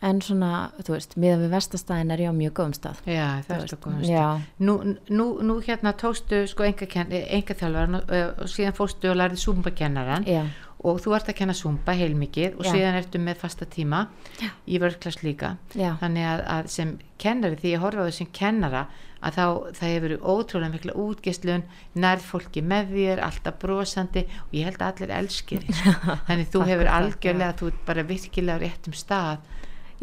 en 0.10 0.22
svona, 0.26 0.52
þú 0.82 0.96
veist 0.96 1.16
miðan 1.22 1.46
við 1.46 1.56
vestastæðin 1.56 2.16
er 2.16 2.24
ég 2.26 2.34
á 2.34 2.40
mjög 2.42 2.56
góðum 2.60 2.76
stað. 2.80 3.02
Já, 3.06 3.26
það 3.46 3.66
er 3.66 3.76
góðum 3.86 4.06
já, 4.10 4.26
Nú, 4.58 4.78
nú, 5.10 5.28
nú 5.46 5.58
hérna 5.66 5.94
tókstu 5.94 6.42
sko 6.50 6.66
enga 6.66 7.60
þjálfar 7.62 8.00
og, 8.02 8.16
og 8.42 8.54
síðan 8.54 8.78
fórstu 8.80 9.14
og 9.14 9.20
lærði 9.22 9.42
zumba-kennaran 9.46 10.26
já, 10.26 10.42
og 10.86 11.02
þú 11.02 11.16
ert 11.18 11.32
að 11.32 11.40
kenna 11.40 11.56
zumba 11.58 11.96
heilmikið 11.98 12.60
og 12.60 12.68
Já. 12.68 12.72
síðan 12.76 13.00
ertu 13.00 13.22
með 13.22 13.42
fasta 13.42 13.66
tíma 13.70 14.06
Já. 14.38 14.52
í 14.70 14.80
vörklass 14.82 15.24
líka. 15.26 15.56
Já, 15.74 15.96
þannig 16.02 16.30
að, 16.30 16.46
að 16.56 16.70
sem 16.76 16.94
kennari 17.22 17.60
því 17.62 17.74
ég 17.74 17.84
horfa 17.84 18.06
á 18.06 18.08
þau 18.08 18.18
sem 18.20 18.32
kennara 18.36 18.86
að 19.26 19.38
þá 19.38 19.46
það 19.80 19.90
hefur 19.90 20.06
verið 20.06 20.26
ótrúlega 20.30 20.74
mikla 20.76 20.96
útgeslun 21.02 21.66
nærð 21.98 22.26
fólki 22.30 22.62
með 22.62 22.94
þér, 22.94 23.22
alltaf 23.26 23.60
brosandi 23.62 24.26
og 24.28 24.56
ég 24.56 24.70
held 24.70 24.82
að 24.82 24.92
allir 24.92 25.14
elskir 25.18 25.66
þannig 26.28 26.52
þú 26.54 26.64
hefur 26.70 26.92
algjörlega 27.00 27.58
þú 27.62 27.72
ert 27.72 27.84
bara 27.90 28.06
virkilega 28.06 28.62
á 28.62 28.64
réttum 28.66 28.98
stað. 28.98 29.52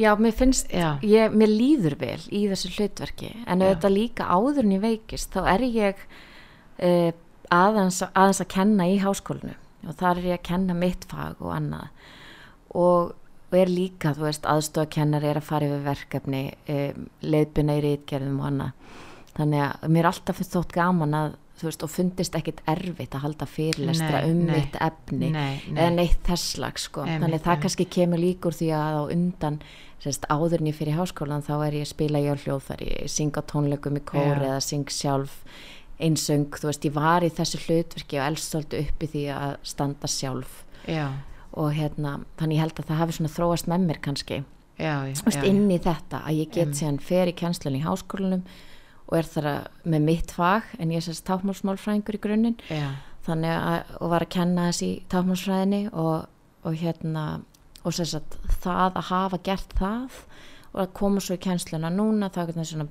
Já, 0.00 0.14
mér 0.16 0.32
finnst 0.34 0.70
ég, 0.72 1.34
mér 1.36 1.50
líður 1.52 1.98
vel 2.00 2.20
í 2.32 2.46
þessu 2.50 2.72
hlutverki 2.72 3.34
en 3.44 3.60
auðvitað 3.62 3.94
líka 3.98 4.24
áður 4.32 4.64
en 4.64 4.76
ég 4.78 4.86
veikist 4.86 5.36
þá 5.36 5.42
er 5.52 5.66
ég 5.68 6.06
uh, 6.80 7.10
aðeins, 7.52 8.00
aðeins 8.08 8.40
að 8.40 8.54
kenna 8.56 8.88
í 8.88 8.96
háskólinu 9.02 9.52
og 9.86 9.98
þar 9.98 10.20
er 10.22 10.28
ég 10.32 10.38
að 10.40 10.46
kenna 10.50 10.76
mitt 10.78 11.04
fag 11.10 11.42
og 11.42 11.52
annað 11.56 11.88
og, 12.72 13.12
og 13.52 13.58
er 13.58 13.70
líka, 13.72 14.14
þú 14.16 14.26
veist, 14.28 14.48
aðstofakennari 14.48 15.30
er 15.32 15.40
að 15.42 15.48
fara 15.48 15.68
yfir 15.68 15.86
verkefni 15.86 16.42
um, 16.72 17.06
leiðbuna 17.22 17.78
í 17.78 17.84
rítgerðum 17.86 18.40
og 18.40 18.50
annað 18.50 18.98
þannig 19.36 19.64
að 19.66 19.94
mér 19.96 20.10
alltaf 20.12 20.40
fyrst 20.40 20.56
þótt 20.58 20.74
gaman 20.76 21.16
að 21.16 21.38
þú 21.62 21.68
veist, 21.68 21.84
og 21.86 21.92
fundist 21.92 22.34
ekkit 22.36 22.60
erfitt 22.66 23.14
að 23.14 23.24
halda 23.26 23.46
fyrirlestra 23.46 24.22
Nei, 24.24 24.30
um 24.32 24.40
nei. 24.48 24.54
mitt 24.56 24.76
efni 24.82 25.28
Nei, 25.30 25.60
nei. 25.68 25.76
eða 25.76 25.90
neitt 25.94 26.22
þess 26.26 26.56
slags 26.56 26.88
sko. 26.88 27.04
Einmitt, 27.04 27.22
þannig 27.22 27.38
að 27.38 27.46
það 27.46 27.60
kannski 27.64 27.86
kemur 27.96 28.22
líkur 28.22 28.56
því 28.56 28.70
að 28.74 28.96
á 28.98 29.02
undan 29.14 29.58
sérst, 30.02 30.26
áður 30.26 30.64
en 30.64 30.70
ég 30.72 30.78
fyrir 30.80 30.98
háskólan 30.98 31.44
þá 31.46 31.52
er 31.68 31.76
ég 31.78 31.86
að 31.86 31.92
spila 31.92 32.18
á 32.18 32.34
hljóðfæri, 32.34 32.88
ég 33.04 33.12
syng 33.12 33.38
á 33.38 33.42
tónleikum 33.52 34.00
í 34.00 34.02
kór 34.10 34.32
Já. 34.32 34.42
eða 34.48 34.58
syng 34.66 34.90
sjálf 34.90 35.36
einsöng, 36.02 36.48
þú 36.58 36.70
veist, 36.70 36.86
ég 36.88 36.96
var 36.96 37.24
í 37.24 37.30
þessu 37.32 37.60
hlutverki 37.66 38.18
og 38.18 38.26
elst 38.26 38.50
svolítið 38.50 38.88
upp 38.88 39.04
í 39.04 39.10
því 39.12 39.22
að 39.36 39.52
standa 39.72 40.10
sjálf. 40.10 40.58
Já, 40.90 41.06
og 41.52 41.72
hérna, 41.76 42.16
þannig 42.40 42.56
ég 42.56 42.64
held 42.64 42.80
að 42.80 42.90
það 42.90 43.00
hafi 43.02 43.16
svona 43.18 43.32
þróast 43.36 43.70
með 43.70 43.86
mér 43.86 44.02
kannski, 44.02 44.42
já, 44.80 44.92
já, 45.08 45.16
veist, 45.26 45.46
inn 45.46 45.64
í 45.68 45.78
þetta 45.84 46.22
að 46.24 46.38
ég 46.40 46.52
get 46.52 46.62
Einmitt. 46.64 46.78
síðan 46.80 47.00
fer 47.04 47.30
í 47.30 47.34
kennslun 47.36 47.76
í 47.76 47.82
háskólanum 47.84 48.44
og 49.12 49.16
er 49.18 49.28
þar 49.28 49.48
að, 49.50 49.70
með 49.92 50.04
mitt 50.08 50.32
fag 50.32 50.70
en 50.78 50.94
ég 50.94 51.02
er 51.02 51.06
sérst 51.06 51.26
tákmálsmálfræðingur 51.28 52.16
í 52.16 52.22
grunninn. 52.24 52.58
Þannig 53.26 53.52
að 53.54 53.96
og 54.00 54.12
var 54.14 54.24
að 54.24 54.32
kenna 54.34 54.68
þess 54.70 54.84
í 54.86 54.92
tákmálsfræðinni 55.12 55.82
og, 55.92 56.24
og 56.64 56.78
hérna 56.80 57.26
og 57.82 57.96
sérst 57.96 58.38
það 58.62 58.96
að 58.96 59.08
hafa 59.10 59.42
gert 59.44 59.76
það 59.78 60.22
og 60.72 60.80
að 60.86 60.94
koma 60.96 61.20
svo 61.20 61.36
í 61.36 61.42
kennsluna 61.42 61.90
núna 61.92 62.30
þá 62.32 62.38
er 62.42 62.52
þetta 62.52 62.68
svona 62.70 62.88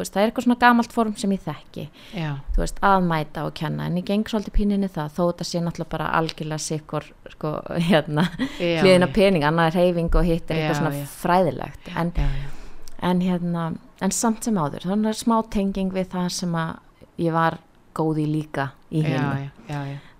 veist, 0.00 0.14
það 0.14 0.22
er 0.22 0.30
eitthvað 0.30 0.46
svona 0.46 0.58
gamalt 0.62 0.94
form 0.94 1.16
sem 1.20 1.34
ég 1.34 1.42
þekki. 1.44 1.86
Já, 2.16 2.30
þú 2.54 2.62
veist, 2.62 2.80
að 2.88 3.06
mæta 3.10 3.44
og 3.48 3.54
kenna. 3.58 3.88
En 3.90 3.98
ég 4.00 4.06
geng 4.08 4.24
svolítið 4.30 4.56
píninni 4.56 4.88
það, 4.92 5.12
þó 5.16 5.22
þetta 5.24 5.48
sé 5.48 5.62
náttúrulega 5.64 5.92
bara 5.92 6.10
algjörlega 6.20 6.64
sikkur 6.66 7.08
sko, 7.34 7.52
hérna, 7.90 8.28
já. 8.58 9.08
pening. 9.12 9.44
Annað 9.48 9.72
er 9.72 9.78
reyfing 9.80 10.16
og 10.16 10.28
hitt 10.28 10.50
er 10.50 10.60
eitthvað 10.62 10.80
svona 10.80 10.94
já. 10.96 11.04
fræðilegt. 11.24 11.92
En, 11.92 12.14
já, 12.16 12.28
já, 12.40 12.78
en 13.10 13.20
hérna, 13.26 13.66
en 14.02 14.14
samt 14.14 14.46
sem 14.46 14.56
áður 14.58 14.88
þannig 14.88 15.12
er 15.12 15.20
smá 15.20 15.36
tenging 15.52 15.92
við 15.94 16.08
það 16.14 16.30
sem 16.38 16.56
að 16.56 16.72
ég 17.20 17.34
var 17.34 17.58
góð 17.96 18.22
í 18.22 18.30
líka 18.30 18.70
í 18.88 19.02
já. 19.04 19.20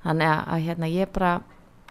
þannig 0.03 0.29
að, 0.29 0.41
að 0.53 0.65
hérna 0.67 0.91
ég 0.93 1.13
bara 1.15 1.33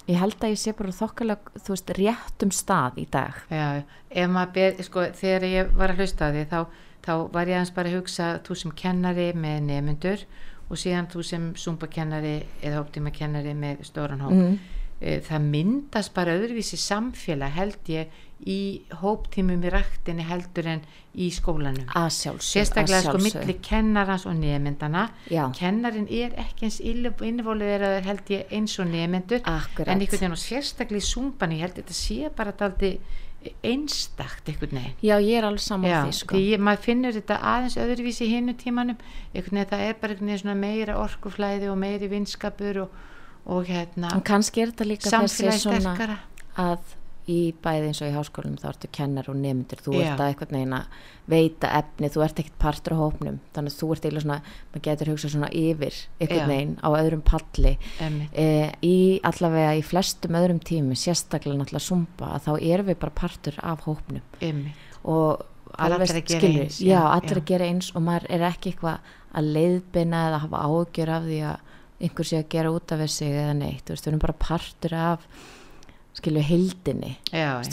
ég 0.09 0.19
held 0.19 0.37
að 0.41 0.53
ég 0.53 0.61
sé 0.61 0.73
bara 0.77 0.93
þokkalega 0.95 1.61
þú 1.63 1.73
veist, 1.75 1.91
réttum 1.97 2.53
stað 2.55 3.01
í 3.01 3.07
dag. 3.11 3.41
Já, 3.51 3.67
ef 4.09 4.31
maður 4.31 4.53
ber, 4.57 4.81
sko, 4.87 5.05
þegar 5.17 5.47
ég 5.49 5.75
var 5.77 5.93
að 5.93 6.01
hlusta 6.01 6.29
á 6.29 6.33
því 6.35 6.45
þá, 6.51 6.59
þá 7.05 7.13
var 7.33 7.49
ég 7.49 7.57
aðeins 7.57 7.75
bara 7.75 7.91
að 7.91 7.99
hugsa 7.99 8.31
þú 8.45 8.57
sem 8.61 8.73
kennari 8.83 9.31
með 9.37 9.57
nefnendur 9.69 10.25
og 10.71 10.79
síðan 10.79 11.09
þú 11.11 11.25
sem 11.27 11.47
súmbakennari 11.59 12.35
eða 12.61 12.81
hóptímakennari 12.81 13.55
með 13.57 13.83
stóran 13.89 14.23
hóp. 14.23 14.37
Mm. 14.37 14.59
Það 15.01 15.45
myndast 15.49 16.11
bara 16.13 16.35
öðruvísi 16.37 16.77
samfélag 16.77 17.55
held 17.55 17.87
ég 17.89 18.11
í 18.45 18.81
hóptímum 19.01 19.63
í 19.65 19.71
ræktinni 19.73 20.25
heldur 20.25 20.67
en 20.75 20.83
í 21.17 21.27
skólanum. 21.33 21.89
Sérstaklega 21.89 23.01
sko 23.01 23.15
sjálfsögðu. 23.17 23.23
milli 23.25 23.55
kennarans 23.65 24.27
og 24.29 24.37
nefndana 24.37 25.07
já, 25.29 25.43
kennarin 25.57 26.07
er 26.07 26.37
ekki 26.41 26.69
eins 26.69 26.79
innvolið 26.81 27.73
er 27.75 27.87
að 27.87 27.97
held 28.07 28.31
ég 28.33 28.53
eins 28.53 28.77
og 28.79 28.89
nefnendur 28.93 29.41
en 29.41 29.57
einhvern 29.57 30.05
veginn 30.05 30.37
og 30.37 30.41
sérstaklega 30.41 31.01
í 31.01 31.09
súmban 31.09 31.57
ég 31.57 31.65
held 31.65 31.81
þetta 31.81 31.97
sé 31.97 32.31
bara 32.37 32.55
daldi 32.57 32.93
einstakt 33.65 34.49
einhvern 34.49 34.77
veginn. 34.77 34.97
Já, 35.01 35.15
ég 35.17 35.39
er 35.39 35.47
alveg 35.47 35.63
saman 35.65 35.89
Já, 35.89 35.99
því 36.05 36.15
sko. 36.17 36.37
því 36.37 36.41
ég, 36.51 36.63
maður 36.67 36.83
finnur 36.85 37.15
þetta 37.17 37.37
aðeins 37.51 37.77
öðruvísi 37.81 38.25
í 38.27 38.31
hinnu 38.35 38.55
tímanum. 38.59 38.99
Einhvern 39.33 39.59
veginn 39.59 39.71
það 39.71 39.85
er 39.87 39.99
bara 40.01 40.15
einhvern 40.15 40.33
veginn 40.33 40.61
meira 40.61 40.97
orkuflæði 41.01 41.71
og 41.71 41.79
meiri 41.81 42.09
vinskapur 42.11 42.81
og, 42.85 42.97
og 43.49 43.69
hérna 43.71 44.13
en 44.13 44.25
kannski 44.25 44.61
er 44.61 44.73
þetta 44.73 44.89
líka 44.91 45.13
þessi 45.15 45.55
svona 45.57 45.95
að 46.59 46.97
í 47.29 47.39
bæði 47.61 47.89
eins 47.91 48.01
og 48.01 48.09
í 48.09 48.15
háskólum 48.15 48.55
þá 48.57 48.67
ertu 48.71 48.89
kennar 48.95 49.29
og 49.29 49.37
nefndir, 49.37 49.81
þú 49.85 49.93
Já. 49.93 50.01
ert 50.05 50.23
að 50.23 50.31
einhvern 50.31 50.57
veginn 50.57 50.75
að 50.77 50.95
veita 51.31 51.69
efni, 51.77 52.09
þú 52.11 52.23
ert 52.25 52.41
ekkert 52.41 52.57
partur 52.61 52.95
á 52.97 53.01
hópnum, 53.01 53.37
þannig 53.53 53.75
að 53.75 53.77
þú 53.77 53.89
ert 53.93 54.07
eiginlega 54.07 54.25
svona 54.25 54.39
maður 54.71 54.83
getur 54.87 55.11
hugsað 55.11 55.33
svona 55.35 55.51
yfir 55.61 55.99
einhvern 56.17 56.41
Já. 56.41 56.49
veginn 56.51 56.73
á 56.81 56.89
öðrum 56.89 57.23
palli 57.27 57.75
e, 58.33 58.47
í 58.81 58.97
allavega 59.29 59.77
í 59.77 59.85
flestum 59.85 60.39
öðrum 60.41 60.61
tími, 60.65 60.97
sérstaklega 60.97 61.61
náttúrulega 61.61 61.87
sumba 61.91 62.33
að 62.35 62.49
þá 62.49 62.51
erum 62.73 62.91
við 62.91 63.01
bara 63.05 63.17
partur 63.21 63.61
af 63.61 63.85
hópnum 63.85 64.25
Einmitt. 64.41 64.91
og 65.05 65.45
að 65.77 65.97
gera 66.01 66.21
skilur, 66.25 66.61
eins, 66.65 66.81
já, 66.83 66.99
allir 67.05 67.37
já. 67.37 67.41
að 67.41 67.49
gera 67.53 67.69
eins 67.69 67.91
og 67.95 68.03
maður 68.03 68.27
er 68.35 68.47
ekki 68.49 68.73
eitthvað 68.73 69.13
að 69.31 69.51
leiðbina 69.55 70.25
eða 70.27 70.41
hafa 70.43 70.63
ágjör 70.67 71.13
af 71.15 71.27
því 71.29 71.39
að 71.47 71.69
einhver 72.01 72.27
sé 72.27 72.41
að 72.41 72.51
gera 72.51 72.73
út 72.73 72.91
af 72.91 73.01
þessi 73.03 73.27
eða 73.29 73.55
neitt, 73.57 73.83
þú 73.85 73.93
veist, 73.93 74.05
við 74.05 74.11
erum 74.11 74.23
bara 74.23 74.39
partur 74.41 74.95
af 74.97 75.25
skilju 76.17 76.43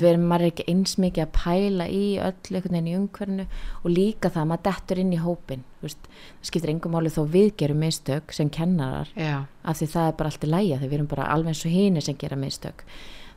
við 0.05 0.11
erum 0.13 0.27
maður 0.31 0.51
ekki 0.53 0.67
eins 0.71 0.95
mikið 1.03 1.25
að 1.25 1.33
pæla 1.39 1.89
í 1.91 2.05
öll 2.23 2.35
einhvern 2.55 2.77
veginn 2.77 2.91
í 2.91 2.97
umhverfinu 2.99 3.47
og 3.83 3.91
líka 3.91 4.31
það 4.31 4.43
að 4.45 4.51
maður 4.53 4.65
dettur 4.69 5.03
inn 5.03 5.13
í 5.13 5.21
hópin 5.23 5.65
Vist, 5.83 6.09
það 6.11 6.51
skiptir 6.51 6.73
engum 6.73 6.95
máli 6.95 7.13
þó 7.15 7.21
við 7.31 7.53
gerum 7.61 7.83
mistök 7.83 8.35
sem 8.35 8.51
kennarar 8.51 9.11
já, 9.15 9.45
af 9.63 9.79
því 9.79 9.91
það 9.93 10.09
er 10.09 10.17
bara 10.19 10.33
allt 10.33 10.47
í 10.47 10.51
lægja 10.51 10.79
þegar 10.81 10.91
við 10.91 10.99
erum 10.99 11.13
bara 11.13 11.29
alveg 11.35 11.55
eins 11.55 11.67
og 11.67 11.75
hínir 11.75 12.07
sem 12.07 12.19
gera 12.19 12.39
mistök. 12.39 12.83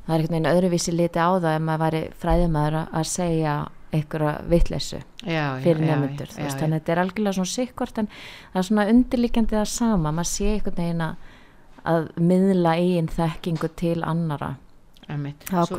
Það 0.06 0.16
er 0.16 0.24
einhvern 0.24 0.36
veginn 0.36 0.52
öðruvísi 0.52 0.96
liti 0.96 1.22
á 1.22 1.30
það 1.38 1.54
ef 1.54 1.62
maður 1.68 1.84
væri 1.86 2.02
fræðumæður 2.24 2.80
að 2.82 3.06
segja 3.12 3.56
einhverja 3.92 4.32
já, 5.28 5.44
fyrir 5.62 5.84
veist, 6.40 6.56
já, 6.56 6.60
þannig 6.62 6.78
að 6.78 6.80
þetta 6.80 6.94
er 6.94 7.02
algjörlega 7.04 7.38
svona 7.38 7.52
sikkort 7.52 8.00
en 8.00 8.10
það 8.16 8.60
er 8.62 8.68
svona 8.70 8.88
undirlíkjandi 8.94 9.58
það 9.58 9.70
sama 9.74 10.14
maður 10.16 10.30
sé 10.32 10.52
einhvern 10.56 10.78
veginn 10.80 11.06
að, 11.06 11.32
miðla 12.32 12.76
eigin 12.80 13.12
þekkingu 13.12 13.72
til 13.82 13.98
annara 14.08 14.54
Svo- 15.68 15.78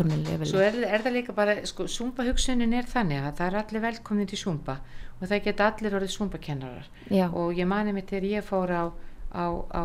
Svo 0.50 0.60
er, 0.60 0.74
er 0.84 1.02
það 1.06 1.12
líka 1.16 1.32
bara, 1.36 1.54
sko, 1.66 1.84
súmba 1.88 2.24
hugsunin 2.28 2.72
er 2.74 2.84
þannig 2.84 3.22
að 3.24 3.36
það 3.38 3.46
er 3.46 3.56
allir 3.62 3.80
velkomin 3.86 4.26
til 4.28 4.38
súmba 4.38 4.76
og 5.20 5.28
það 5.28 5.42
geta 5.44 5.66
allir 5.72 5.96
orðið 6.00 6.12
súmbakennarar 6.16 6.86
Já, 7.10 7.26
og 7.32 7.54
ég 7.56 7.66
mani 7.66 7.92
mig 7.92 8.06
þegar 8.10 8.28
ég 8.32 8.44
fór 8.44 8.70
á, 8.74 8.84
á, 9.32 9.44
á 9.72 9.82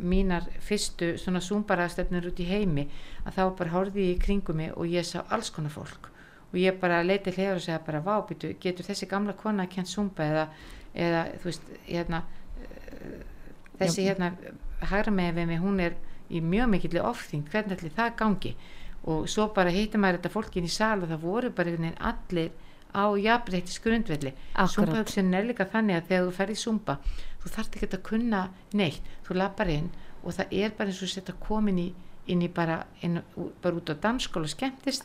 mínar 0.00 0.46
fyrstu 0.64 1.14
svona 1.18 1.40
súmbaraðstöfnur 1.44 2.28
út 2.30 2.40
í 2.40 2.46
heimi 2.48 2.86
að 3.26 3.36
þá 3.38 3.42
bara 3.58 3.70
horfði 3.74 4.06
ég 4.08 4.16
í 4.16 4.22
kringum 4.24 4.56
mig 4.56 4.72
og 4.76 4.86
ég 4.88 5.04
sá 5.04 5.22
alls 5.28 5.50
konar 5.50 5.70
fólk. 5.74 6.10
Og 6.52 6.60
ég 6.62 6.76
bara 6.80 7.02
leiti 7.02 7.32
hliðar 7.34 7.58
og 7.58 7.64
segja 7.64 7.80
bara 7.84 8.00
vábyttu, 8.04 8.52
getur 8.62 8.86
þessi 8.86 9.08
gamla 9.10 9.32
kona 9.34 9.66
kent 9.66 9.88
súmba 9.90 10.22
eða, 10.30 10.44
eða 10.94 11.22
þú 11.42 11.48
veist, 11.50 11.62
hérna 11.88 12.22
eh, 12.62 13.24
þessi 13.80 14.04
hérna 14.06 14.28
hægra 14.90 15.10
með 15.14 15.32
við 15.40 15.46
mig, 15.50 15.60
hún 15.64 15.80
er 15.82 15.96
í 16.30 16.40
mjög 16.40 16.68
mikill 16.72 17.00
ofþyngd, 17.00 17.48
hvernig 17.52 17.78
allir 17.78 17.94
það 17.96 18.14
gangi? 18.16 18.54
Og 19.04 19.26
svo 19.28 19.48
bara 19.52 19.70
hitti 19.70 19.98
maður 20.00 20.18
þetta 20.22 20.32
fólkin 20.32 20.64
í 20.64 20.70
sal 20.72 21.02
og 21.02 21.08
það 21.10 21.20
voru 21.26 21.50
bara 21.50 21.68
einhvern 21.68 21.90
veginn 21.90 22.00
allir 22.00 22.50
á 22.94 23.04
jafnreitis 23.18 23.80
grundvelli 23.82 24.32
Akkúrat. 24.54 24.70
Súmbahugsun 24.70 25.34
er 25.34 25.44
líka 25.44 25.66
þannig 25.66 25.96
að 25.98 26.08
þegar 26.08 26.24
þú 26.28 26.32
ferð 26.38 26.54
í 26.54 26.60
súmba 26.62 26.96
þú 27.42 27.50
þarft 27.56 27.76
ekki 27.76 27.88
að 27.98 28.02
kunna 28.08 28.48
neitt. 28.72 29.02
Þú 29.26 29.34
lappar 29.36 29.68
inn 29.68 29.90
og 30.24 30.32
það 30.32 30.52
er 30.62 30.70
bara 30.78 30.88
eins 30.88 31.02
og 31.02 31.08
setja 31.12 31.34
komin 31.42 31.78
í, 31.82 31.88
inn 32.32 32.40
í 32.40 32.48
bara, 32.48 32.78
inn, 33.04 33.18
bara 33.60 33.76
út 33.76 33.90
á 33.92 33.94
dansskóla 34.00 34.46
og 34.48 34.52
skemmtist 34.54 35.04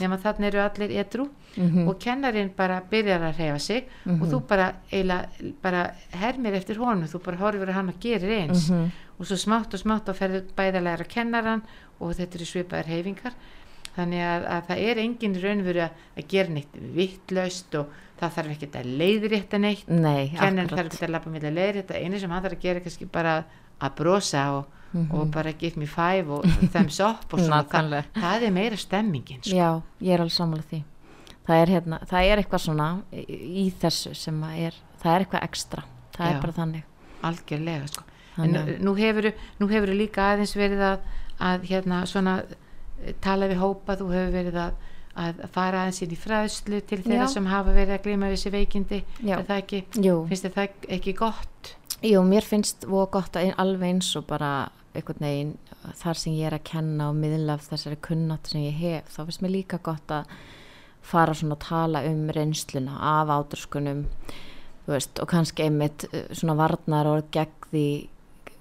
nema 0.00 0.16
þannig 0.22 0.46
eru 0.54 0.62
allir 0.62 0.94
edru 1.02 1.26
mm 1.56 1.88
og 1.88 1.98
kennarinn 2.00 2.50
bara 2.56 2.80
byrjar 2.90 3.22
að 3.30 3.38
reyfa 3.38 3.58
sig 3.58 3.84
og 4.06 4.26
þú 4.28 4.40
bara 4.48 4.72
eiginlega 4.92 5.52
bara 5.62 5.82
hermir 6.12 6.54
eftir 6.54 6.76
honum, 6.78 7.04
þú 7.08 7.20
bara 7.24 7.36
horfir 7.36 7.68
að 7.68 7.72
hann 7.74 7.88
og 7.88 8.00
gerir 8.00 8.32
eins. 8.40 8.70
Mhm. 8.70 8.90
Og 9.16 9.28
svo 9.28 9.38
smátt 9.40 9.74
og 9.76 9.82
smátt 9.82 10.10
og 10.12 10.18
ferðu 10.18 10.42
bæði 10.56 10.80
að 10.80 10.88
læra 10.88 11.06
kennaran 11.08 11.62
og 11.98 12.16
þetta 12.18 12.38
eru 12.38 12.48
svipaðar 12.48 12.90
heifingar 12.92 13.36
þannig 13.96 14.24
að, 14.28 14.48
að 14.52 14.66
það 14.68 14.82
er 14.86 15.00
engin 15.02 15.36
raunveru 15.42 15.84
að, 15.86 16.24
gera 16.28 16.52
neitt 16.52 16.80
vittlaust 16.96 17.76
og 17.80 17.92
það 18.20 18.34
þarf 18.38 18.54
ekki 18.54 18.68
að 18.80 18.88
leiðrétta 19.00 19.60
neitt. 19.60 19.88
Nei, 19.88 20.32
kennan 20.36 20.68
þarf 20.70 20.80
akkurat. 20.80 20.96
ekki 20.96 21.06
að 21.06 21.14
lappa 21.14 21.32
milli 21.32 21.50
að 21.50 21.58
leiðrétta. 21.60 22.00
Einu 22.00 22.20
sem 22.20 22.32
hann 22.32 22.44
þarf 22.44 22.56
að 22.56 22.64
gera 22.64 22.80
er 22.80 22.86
kannski 22.86 23.08
bara 23.12 23.36
að 23.76 23.94
brosa 23.98 24.44
og, 24.56 24.74
og 25.04 25.30
bara 25.32 25.52
give 25.60 25.80
me 25.80 25.88
five 25.90 26.32
og 26.32 26.44
thumbs 26.72 27.00
up 27.04 27.32
og 27.32 27.42
svona, 27.42 27.62
það, 27.72 27.96
það 28.16 28.46
er 28.48 28.54
meira 28.56 28.80
stemmingin 28.80 29.42
sko. 29.44 29.56
Já, 29.56 29.70
ég 30.04 30.16
er 30.16 30.24
alveg 30.24 30.36
sammála 30.36 30.68
því. 30.72 30.82
Það 31.46 31.62
er, 31.62 31.72
hérna, 31.76 32.00
það 32.10 32.28
er 32.28 32.42
eitthvað 32.42 32.64
svona 32.64 32.88
í, 33.14 33.68
þessu 33.80 34.12
sem 34.18 34.38
er 34.50 34.76
það 35.02 35.12
er 35.12 35.24
eitthvað 35.24 35.44
ekstra, 35.46 35.84
það 36.16 36.26
Já. 36.26 36.32
er 36.32 36.40
bara 36.42 36.56
þannig. 36.56 36.86
Algjörlega 37.26 37.90
sko. 37.92 38.06
En 38.44 38.58
nú 38.84 38.96
hefur 38.98 39.30
nú 39.60 39.68
hefur 39.70 39.94
líka 39.96 40.32
aðeins 40.32 40.56
verið 40.58 40.84
að, 40.90 41.06
að 41.38 41.68
hérna 41.70 42.02
svona 42.08 42.36
eh, 42.44 43.14
tala 43.24 43.48
við 43.50 43.62
hópa, 43.62 43.96
þú 43.96 44.10
hefur 44.12 44.36
verið 44.40 44.60
að 44.66 44.84
að 45.16 45.38
fara 45.48 45.82
aðeins 45.82 46.02
inn 46.04 46.12
í 46.12 46.18
fræðslu 46.20 46.78
til 46.84 46.98
þeirra 47.00 47.24
Já. 47.24 47.32
sem 47.32 47.46
hafa 47.48 47.72
verið 47.72 47.94
að 47.94 48.02
glima 48.04 48.28
þessi 48.28 48.50
veikindi. 48.52 48.98
Er 49.24 49.44
það 49.48 49.60
ekki, 49.62 49.78
finnst 49.94 50.48
það 50.52 50.90
ekki 50.98 51.14
gott? 51.16 51.70
Jú, 52.04 52.20
mér 52.28 52.44
finnst 52.44 52.84
voða 52.84 53.06
gott 53.14 53.38
að 53.40 53.54
alveg 53.62 53.94
eins 53.94 54.10
og 54.18 54.26
bara 54.28 54.50
einhvern 54.96 55.24
veginn 55.24 55.54
þar 55.96 56.20
sem 56.20 56.36
ég 56.36 56.50
er 56.50 56.56
að 56.56 56.66
kenna 56.68 57.10
og 57.10 57.16
miðla 57.20 57.56
af 57.56 57.68
þessari 57.70 57.98
kunnátt 58.04 58.50
sem 58.50 58.66
ég 58.66 58.76
hef, 58.80 59.08
þá 59.14 59.22
finnst 59.22 59.44
mér 59.44 59.54
líka 59.54 59.80
gott 59.84 60.12
að 60.12 60.34
fara 61.06 61.36
svona 61.36 61.56
að 61.56 61.64
tala 61.68 62.02
um 62.08 62.26
reynsluna 62.34 62.98
af 63.14 63.30
ádurskunum 63.30 64.04
veist, 64.86 65.20
og 65.22 65.30
kannski 65.30 65.66
einmitt 65.66 66.06
uh, 66.10 66.26
svona 66.34 66.56
varnar 66.58 67.10
og 67.10 67.30
gegn 67.34 67.70
því 67.70 67.86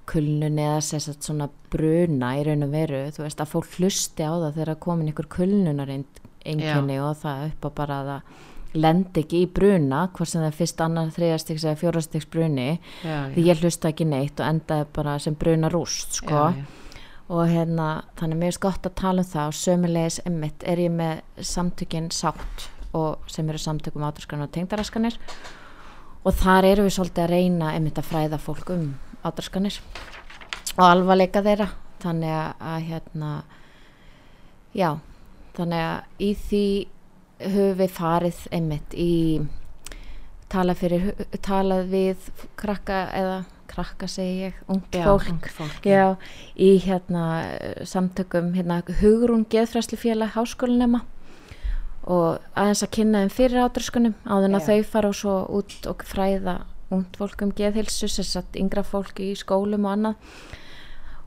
kulnun 0.10 0.60
eða 0.62 0.80
að 0.82 1.08
svona 1.20 1.50
bruna 1.74 2.34
í 2.40 2.44
raun 2.48 2.66
og 2.68 2.74
veru, 2.74 3.06
þú 3.16 3.26
veist, 3.26 3.42
að 3.42 3.54
fólk 3.54 3.78
hlusti 3.80 4.26
á 4.26 4.34
það 4.34 4.60
þegar 4.60 4.82
komin 4.86 5.12
ykkur 5.12 5.30
kulnunar 5.38 5.92
einkenni 5.92 7.00
og 7.02 7.18
það 7.22 7.48
upp 7.50 7.68
á 7.68 7.70
bara 7.82 8.02
að 8.02 8.12
það 8.12 8.44
lendi 8.76 9.24
ekki 9.24 9.42
í 9.46 9.50
bruna 9.56 10.06
hvort 10.14 10.30
sem 10.30 10.42
það 10.44 10.50
er 10.50 10.58
fyrst 10.60 10.82
annar 10.84 11.12
þriðastiks 11.16 11.66
eða 11.66 11.80
fjórastiks 11.80 12.30
bruni 12.32 12.70
já, 12.76 13.18
því 13.36 13.46
ég 13.48 13.62
hlusta 13.64 13.92
ekki 13.92 14.08
neitt 14.10 14.42
og 14.42 14.50
endaði 14.50 14.88
bara 14.96 15.18
sem 15.24 15.38
bruna 15.40 15.72
rúst 15.72 16.20
sko. 16.20 16.42
já, 16.52 16.60
já. 16.60 17.04
og 17.32 17.52
hérna 17.52 17.90
þannig 18.20 18.42
mér 18.42 18.54
er 18.54 18.62
gott 18.68 18.90
að 18.90 18.98
tala 19.02 19.24
um 19.24 19.30
það 19.32 19.52
og 19.52 19.60
sömulegis 19.62 20.22
emmitt 20.28 20.66
er 20.68 20.84
ég 20.84 20.96
með 20.96 21.24
samtökin 21.54 22.12
sátt 22.14 22.68
og 22.96 23.32
sem 23.32 23.48
eru 23.50 23.62
samtökum 23.62 24.06
átraskanir 24.08 24.50
og 24.50 24.56
tengdaraskanir 24.56 25.20
og 26.26 26.38
þar 26.42 26.68
eru 26.72 26.86
við 26.88 26.96
svolítið 26.98 27.24
að 27.26 27.34
reyna 27.36 27.74
emmitt 27.78 28.00
að 28.02 28.10
fræða 28.10 28.40
fólk 28.42 28.72
um 28.74 28.86
átraskanir 29.26 29.80
og 30.76 30.86
alvarleika 30.88 31.44
þeirra. 31.46 31.70
Þannig 32.06 32.34
að, 32.36 32.50
að 32.60 32.88
hérna 32.90 33.30
já 34.76 34.90
þannig 35.56 35.86
að 35.86 36.26
í 36.26 36.32
því 36.46 36.66
höfum 37.46 37.78
við 37.80 37.94
farið 37.96 38.42
einmitt 38.56 38.96
í 39.00 39.12
talað 40.52 40.82
fyrir, 40.84 41.06
talað 41.44 41.90
við 41.92 42.30
krakka 42.60 43.02
eða 43.18 43.38
krakka 43.66 44.08
segi 44.08 44.46
ég, 44.46 44.58
ungt 44.72 44.94
Já, 44.94 45.04
fólk. 45.08 45.30
ungt 45.32 45.48
fólk, 45.52 45.88
já, 45.90 46.16
í 46.54 46.76
hérna 46.86 47.24
samtökum, 47.88 48.54
hérna 48.56 48.84
Hugrún 49.02 49.44
Geðfræslufélag 49.52 50.36
háskólinema 50.36 51.02
og 52.06 52.44
aðeins 52.54 52.84
að 52.86 52.94
kynna 53.00 53.24
þeim 53.24 53.34
fyrir 53.34 53.66
átröskunum 53.66 54.16
áður 54.26 54.48
en 54.50 54.58
að 54.60 54.68
þau 54.70 54.90
fara 54.92 55.10
og 55.10 55.18
svo 55.18 55.36
út 55.58 55.76
og 55.90 56.06
fræða 56.06 56.56
ungt 56.94 57.18
fólk 57.18 57.42
um 57.42 57.54
geðhilsu 57.56 58.10
sem 58.12 58.28
sagt 58.28 58.60
yngra 58.60 58.84
fólk 58.86 59.20
í 59.24 59.32
skólum 59.38 59.88
og 59.88 59.96
annað. 59.96 60.30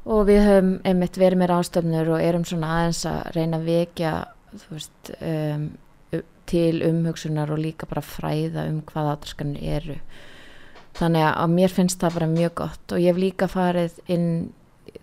Og 0.08 0.24
við 0.28 0.40
höfum 0.46 0.70
einmitt 0.88 1.18
verið 1.20 1.42
með 1.42 1.54
ástöfnur 1.58 2.12
og 2.14 2.22
erum 2.24 2.46
svona 2.48 2.70
aðeins 2.76 3.02
að 3.10 3.18
reyna 3.34 3.58
að 3.58 3.68
vekja 3.68 4.12
veist 4.70 5.10
um, 5.18 5.66
til 6.48 6.80
umhugsunar 6.86 7.50
og 7.52 7.60
líka 7.60 7.88
bara 7.90 8.04
fræða 8.04 8.68
um 8.70 8.78
hvað 8.88 9.10
átröskunir 9.16 9.66
eru. 9.76 9.98
Þannig 10.98 11.26
að 11.28 11.56
mér 11.58 11.74
finnst 11.74 12.00
það 12.00 12.16
bara 12.20 12.30
mjög 12.30 12.54
gott 12.62 12.94
og 12.94 13.02
ég 13.02 13.12
hef 13.12 13.20
líka 13.20 13.50
farið 13.50 13.98
inn 14.10 14.30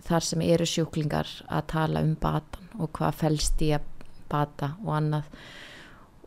þar 0.06 0.24
sem 0.26 0.42
eru 0.44 0.66
sjúklingar 0.68 1.28
að 1.46 1.68
tala 1.72 2.02
um 2.04 2.16
batan 2.20 2.66
og 2.80 2.90
hvað 2.96 3.20
felst 3.22 3.62
í 3.64 3.70
að 3.76 3.86
bata 4.30 4.74
og 4.82 4.92
annað 4.96 5.30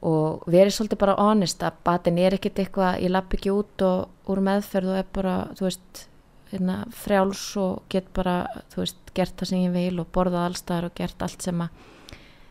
og 0.05 0.45
verið 0.47 0.75
svolítið 0.75 1.01
bara 1.01 1.17
honest 1.19 1.63
að 1.65 1.79
batin 1.87 2.19
er 2.21 2.37
ekkit 2.37 2.61
eitthvað, 2.63 3.01
ég 3.03 3.11
lapp 3.11 3.33
ekki 3.35 3.51
út 3.51 3.83
og 3.83 4.31
úr 4.31 4.41
meðferð 4.45 4.93
og 4.93 4.99
er 5.01 5.07
bara, 5.15 5.35
þú 5.59 5.67
veist 5.67 6.03
hérna, 6.53 6.81
frjáls 6.95 7.45
og 7.59 7.81
get 7.91 8.09
bara, 8.15 8.41
þú 8.73 8.83
veist, 8.83 8.99
gert 9.17 9.35
það 9.39 9.51
sem 9.51 9.65
ég 9.67 9.73
vil 9.75 10.01
og 10.01 10.11
borðað 10.15 10.49
allstaðar 10.49 10.89
og 10.89 10.95
gert 10.97 11.25
allt 11.25 11.45
sem 11.45 11.65
að 11.65 11.87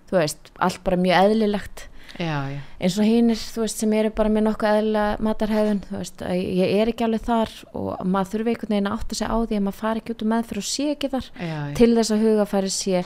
þú 0.08 0.18
veist, 0.18 0.50
allt 0.64 0.82
bara 0.86 0.98
mjög 1.00 1.24
eðlilegt. 1.28 1.86
Já, 2.16 2.48
já, 2.48 2.60
eins 2.80 2.94
og 2.96 3.04
hinnir, 3.04 3.40
þú 3.52 3.64
veist, 3.66 3.80
sem 3.82 3.90
eru 3.98 4.10
bara 4.16 4.30
með 4.32 4.46
nokkuð 4.46 4.76
eðlilega 4.78 5.24
matarhæðun, 5.26 5.82
þú 5.84 5.98
veist, 5.98 6.22
ég 6.40 6.70
er 6.80 6.92
ekki 6.92 7.04
alveg 7.04 7.26
þar 7.26 7.52
og 7.76 7.90
maður 8.08 8.30
þurfi 8.32 8.54
einhvern 8.54 8.74
veginn 8.74 8.88
að 8.88 8.96
átta 8.96 9.18
sig 9.18 9.28
á 9.28 9.36
því 9.36 9.58
að 9.58 9.66
maður 9.66 9.80
fari 9.82 10.02
ekki 10.02 10.14
út 10.14 10.24
um 10.24 10.32
meðferð 10.32 10.62
og 10.62 10.68
sé 10.70 10.86
ekki 10.94 11.10
þar 11.12 11.28
já, 11.36 11.58
til 11.76 11.90
þess 11.98 12.14
að 12.14 12.24
hugafæri 12.24 12.72
sé 12.72 13.02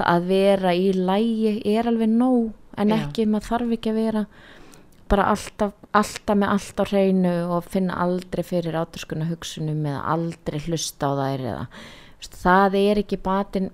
að 0.00 0.26
vera 0.32 0.74
í 0.74 0.90
lægi 0.96 1.54
er 1.76 1.90
alveg 1.92 2.10
nóg 2.10 2.50
en 2.80 2.92
Já. 2.92 2.96
ekki, 3.00 3.26
maður 3.28 3.50
þarf 3.50 3.76
ekki 3.76 3.92
að 3.92 4.00
vera 4.00 4.24
bara 5.10 5.26
alltaf, 5.32 5.74
alltaf 5.96 6.38
með 6.38 6.52
allt 6.54 6.80
á 6.80 6.84
hreinu 6.86 7.34
og 7.56 7.66
finna 7.66 7.98
aldrei 8.04 8.44
fyrir 8.46 8.78
áturskunna 8.78 9.26
hugsunum 9.30 9.82
eða 9.90 10.04
aldrei 10.14 10.60
hlusta 10.68 11.10
á 11.10 11.12
þær 11.18 11.46
eða 11.52 11.64
það 12.40 12.76
er 12.80 13.02
ekki 13.02 13.18
batin 13.24 13.70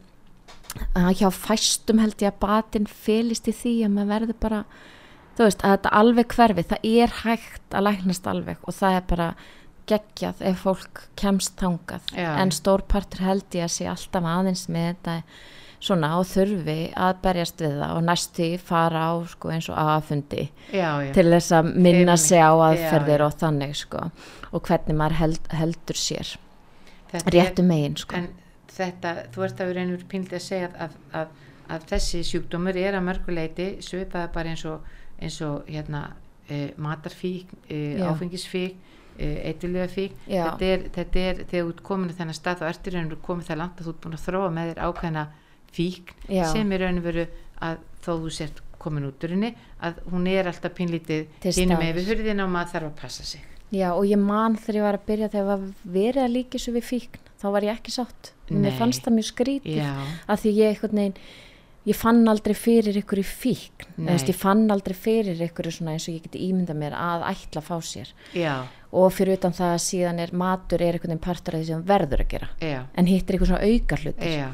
hjá 1.16 1.28
fæstum 1.32 2.00
held 2.02 2.20
ég 2.22 2.32
að 2.32 2.40
batin 2.44 2.88
felist 2.88 3.48
í 3.50 3.54
því 3.56 3.74
að 3.86 3.94
maður 3.96 4.12
verður 4.14 4.40
bara 4.40 4.62
þú 5.36 5.46
veist, 5.46 5.62
að 5.62 5.74
þetta 5.76 5.92
alveg 6.00 6.34
hverfi 6.36 6.64
það 6.70 6.88
er 7.02 7.14
hægt 7.22 7.76
að 7.76 7.86
læknast 7.88 8.28
alveg 8.32 8.64
og 8.64 8.76
það 8.76 8.98
er 8.98 9.06
bara 9.12 9.28
geggjað 9.86 10.42
ef 10.50 10.64
fólk 10.64 11.02
kemst 11.18 11.54
þangað 11.60 12.08
Já. 12.16 12.30
en 12.40 12.52
stórpartur 12.54 13.22
held 13.22 13.54
ég 13.54 13.68
að 13.68 13.74
sé 13.76 13.86
alltaf 13.90 14.26
aðeins 14.26 14.66
með 14.72 14.88
þetta 14.88 15.16
svona 15.80 16.14
og 16.18 16.24
þurfi 16.30 16.78
að 16.96 17.20
berjast 17.24 17.60
við 17.60 17.76
það 17.80 17.92
og 17.96 18.02
næstu 18.06 18.48
fara 18.62 19.04
á 19.10 19.14
sko 19.28 19.52
eins 19.52 19.68
og 19.72 19.78
aðfundi 19.82 20.48
til 21.16 21.26
þess 21.32 21.52
að 21.58 21.70
minna 21.74 22.16
sig 22.20 22.40
á 22.40 22.52
aðferðir 22.54 23.22
já. 23.22 23.26
og 23.26 23.38
þannig 23.42 23.76
sko 23.76 24.02
og 24.52 24.62
hvernig 24.66 24.96
maður 24.96 25.18
held, 25.20 25.52
heldur 25.52 26.00
sér 26.00 26.36
Þetta 27.12 27.26
er- 27.30 27.36
réttu 27.36 27.62
megin 27.66 27.96
sko. 27.96 28.16
en 28.16 28.28
þetta, 28.76 29.14
þú 29.32 29.44
ert 29.46 29.60
að 29.60 29.70
vera 29.72 29.84
einhver 29.84 30.06
píldi 30.10 30.36
að 30.36 30.44
segja 30.44 30.70
að, 30.86 30.96
að, 31.12 31.28
að 31.68 31.86
þessi 31.92 32.22
sjúkdómur 32.26 32.76
er 32.80 32.98
að 32.98 33.06
mörguleiti 33.08 33.68
svipaði 33.84 34.32
bara 34.34 34.52
eins 34.52 34.64
og, 34.68 34.90
eins 35.20 35.38
og 35.46 35.70
hérna, 35.70 36.02
e, 36.48 36.72
matarfík, 36.76 37.52
e, 37.68 37.80
áfengisfík 38.04 38.76
e, 39.18 39.30
eitthulegafík 39.50 40.12
Já. 40.28 40.44
þetta 40.50 40.70
er, 40.72 40.86
þetta 40.98 41.24
er, 41.30 41.42
þegar 41.46 41.64
þú 41.64 41.72
ert 41.74 41.82
komin 41.88 42.12
að 42.12 42.20
þennan 42.20 42.38
stað 42.40 42.66
og 42.66 42.92
veru 42.92 43.20
komin 43.22 43.48
það 43.48 43.60
langt 43.62 43.80
að 43.80 43.88
þú 43.88 43.94
ert 43.94 44.04
búin 44.04 44.18
að 44.18 44.26
þróa 44.26 44.52
með 44.56 44.72
þér 44.72 44.82
ákveðna 44.86 45.26
fík 45.76 46.14
Já. 46.28 46.46
sem 46.52 46.72
er 46.72 46.86
raun 46.86 47.02
og 47.02 47.06
veru 47.06 47.26
að 47.62 47.82
þó 48.04 48.12
þú 48.22 48.32
sért 48.38 48.62
komin 48.82 49.08
út 49.08 49.24
úr 49.26 49.34
henni 49.34 49.52
að 49.82 50.00
hún 50.12 50.26
er 50.30 50.48
alltaf 50.50 50.78
hinum 50.78 51.02
staðar. 51.42 51.78
með 51.80 51.94
við 51.98 52.10
hurðina 52.12 52.46
og 52.46 52.52
maður 52.54 52.72
þarf 52.74 52.90
að 52.90 52.98
passa 53.00 53.26
sig. 53.26 53.42
Já 53.74 53.88
og 53.92 54.04
ég 54.06 54.20
man 54.22 54.54
þegar 54.60 54.78
ég 54.78 54.86
var 54.86 54.98
að 55.00 55.08
byrja 55.08 55.32
þegar 55.32 55.64
verið 55.96 56.22
að 56.22 56.34
líka 56.36 56.60
svo 56.62 56.76
við 56.76 56.86
fíkn 56.86 57.24
þá 57.40 57.48
var 57.56 57.66
ég 57.66 57.74
ekki 57.80 57.92
sátt, 57.94 58.30
Nei. 58.48 58.60
mér 58.62 58.78
fannst 58.78 59.02
það 59.04 59.16
mjög 59.16 59.28
skrítið 59.32 59.80
já, 59.80 59.90
að 60.30 60.40
því 60.44 60.52
ég 60.56 60.70
einhvern 60.70 61.00
veginn 61.00 61.18
ég 61.86 61.98
fann 61.98 62.22
aldrei 62.30 62.54
fyrir 62.58 62.96
ykkur 62.98 63.20
í 63.20 63.26
fíkn. 63.26 63.90
Ég 64.06 64.38
fann 64.38 64.64
aldrei 64.74 64.94
fyrir 64.98 65.42
ykkur 65.46 65.68
eins 65.70 66.06
og 66.08 66.14
ég 66.14 66.24
geti 66.24 66.46
ímyndað 66.48 66.80
mér 66.80 66.96
að 66.98 67.26
ætla 67.28 67.62
að 67.62 67.68
fá 67.68 67.76
sér. 67.86 68.10
Já, 68.34 68.54
og 68.90 69.12
fyrir 69.14 69.38
utan 69.38 69.54
það 69.54 69.74
að 69.74 69.84
síðan 69.84 70.22
er 70.24 70.32
matur 70.34 70.82
er 70.82 70.96
einhvern 70.96 71.14
veginn 71.14 71.26
partur 71.26 71.54
af 71.58 71.62
því 71.62 71.68
sem 71.68 71.84
verður 71.86 72.24
að 72.24 72.32
gera. 72.32 72.48
Já, 72.62 72.80
en 72.94 73.10
hitt 73.10 73.28
er 73.28 73.36
eitthvað 73.36 73.52
svona 73.52 73.70
auka 73.70 74.00
hlutir. 74.02 74.34
Já 74.34 74.48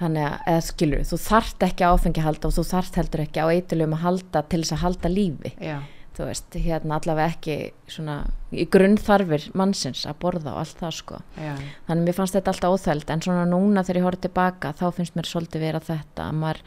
þannig 0.00 0.26
að, 0.26 0.36
eða 0.52 0.66
skilur, 0.66 1.06
þú 1.10 1.18
þarft 1.20 1.64
ekki 1.66 1.86
á 1.86 1.92
áfengi 1.92 2.22
að 2.22 2.28
halda 2.28 2.50
og 2.50 2.56
þú 2.56 2.66
þarft 2.70 3.00
heldur 3.00 3.24
ekki 3.26 3.42
á 3.44 3.46
eitulum 3.52 3.96
að 3.96 4.04
halda 4.06 4.44
til 4.50 4.60
þess 4.62 4.76
að 4.76 4.84
halda 4.84 5.10
lífi. 5.12 5.52
Já, 5.60 5.76
þú 6.16 6.28
veist, 6.28 6.56
hérna 6.66 6.96
allavega 6.98 7.34
ekki 7.34 7.56
svona 7.90 8.16
í 8.50 8.66
grunnþarfir 8.72 9.50
mannsins 9.60 10.06
að 10.08 10.20
borða 10.24 10.54
og 10.54 10.62
allt 10.62 10.80
það 10.80 10.96
sko. 11.00 11.20
Já, 11.36 11.52
þannig 11.88 12.08
mér 12.08 12.18
fannst 12.18 12.38
þetta 12.38 12.54
alltaf 12.54 12.76
óþæld 12.76 13.12
en 13.14 13.26
svona 13.26 13.44
núna 13.50 13.84
þegar 13.84 14.00
ég 14.00 14.08
horfði 14.08 14.26
tilbaka 14.28 14.72
þá 14.80 14.86
finnst 14.96 15.18
mér 15.18 15.30
svolítið 15.30 15.66
vera 15.66 15.84
þetta 15.90 16.26
að 16.26 16.40
maður, 16.40 16.64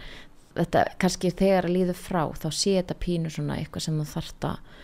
þetta 0.61 0.85
kannski 1.01 1.33
þegar 1.33 1.69
að 1.69 1.77
líður 1.79 1.99
frá 1.99 2.23
þá 2.37 2.47
sé 2.53 2.77
þetta 2.79 3.01
pínu 3.01 3.33
svona 3.33 3.59
eitthvað 3.59 3.87
sem 3.87 4.01
þú 4.01 4.09
þarft 4.13 4.49
að 4.51 4.81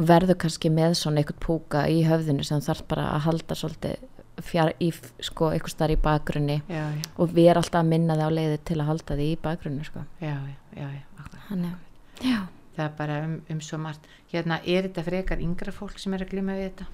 verður 0.00 0.38
kannski 0.40 0.70
með 0.72 0.94
svona 0.96 1.20
eitthvað 1.20 1.42
púka 1.44 1.84
í 1.90 2.00
höfðinu 2.08 2.44
sem 2.46 2.60
þú 2.60 2.70
þarft 2.70 2.86
bara 2.88 3.08
að 3.14 3.24
halda 3.26 3.56
svolítið 3.58 4.04
fjár, 4.46 4.72
í, 4.82 4.90
sko, 5.24 5.50
eitthvað 5.54 5.74
starf 5.74 5.96
í 5.96 6.00
bakgrunni 6.04 6.56
já, 6.68 6.82
já, 6.96 7.04
og 7.16 7.34
við 7.34 7.50
erum 7.52 7.64
alltaf 7.64 7.80
að 7.82 7.90
minna 7.92 8.16
þig 8.18 8.26
á 8.26 8.36
leiði 8.38 8.58
til 8.70 8.78
að 8.78 8.90
halda 8.90 9.18
því 9.20 9.28
í 9.28 9.36
bakgrunni 9.44 9.86
sko. 9.88 10.04
já, 10.20 10.34
já, 10.34 10.56
já, 10.76 10.88
já, 10.96 11.02
akkurat. 11.18 11.44
Þannig, 11.50 11.76
já. 12.24 12.38
það 12.76 12.84
er 12.86 12.96
bara 13.02 13.20
um, 13.26 13.36
um 13.54 13.60
svo 13.66 13.80
margt 13.82 14.08
hérna, 14.32 14.60
er 14.64 14.88
þetta 14.88 15.06
frekar 15.06 15.44
yngra 15.44 15.74
fólk 15.74 16.00
sem 16.00 16.16
er 16.16 16.26
að 16.26 16.34
glima 16.34 16.58
við 16.58 16.70
þetta? 16.70 16.88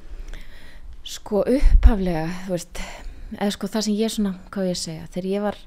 Sko 1.06 1.44
upphaflega, 1.46 2.26
þú 2.46 2.56
veist, 2.56 2.84
eða 3.36 3.52
sko 3.54 3.70
það 3.70 3.88
sem 3.88 3.98
ég 4.00 4.14
svona, 4.16 4.36
hvað 4.54 4.70
ég 4.72 4.80
segja, 4.80 5.10
þegar 5.14 5.32
ég 5.32 5.46
var 5.46 5.60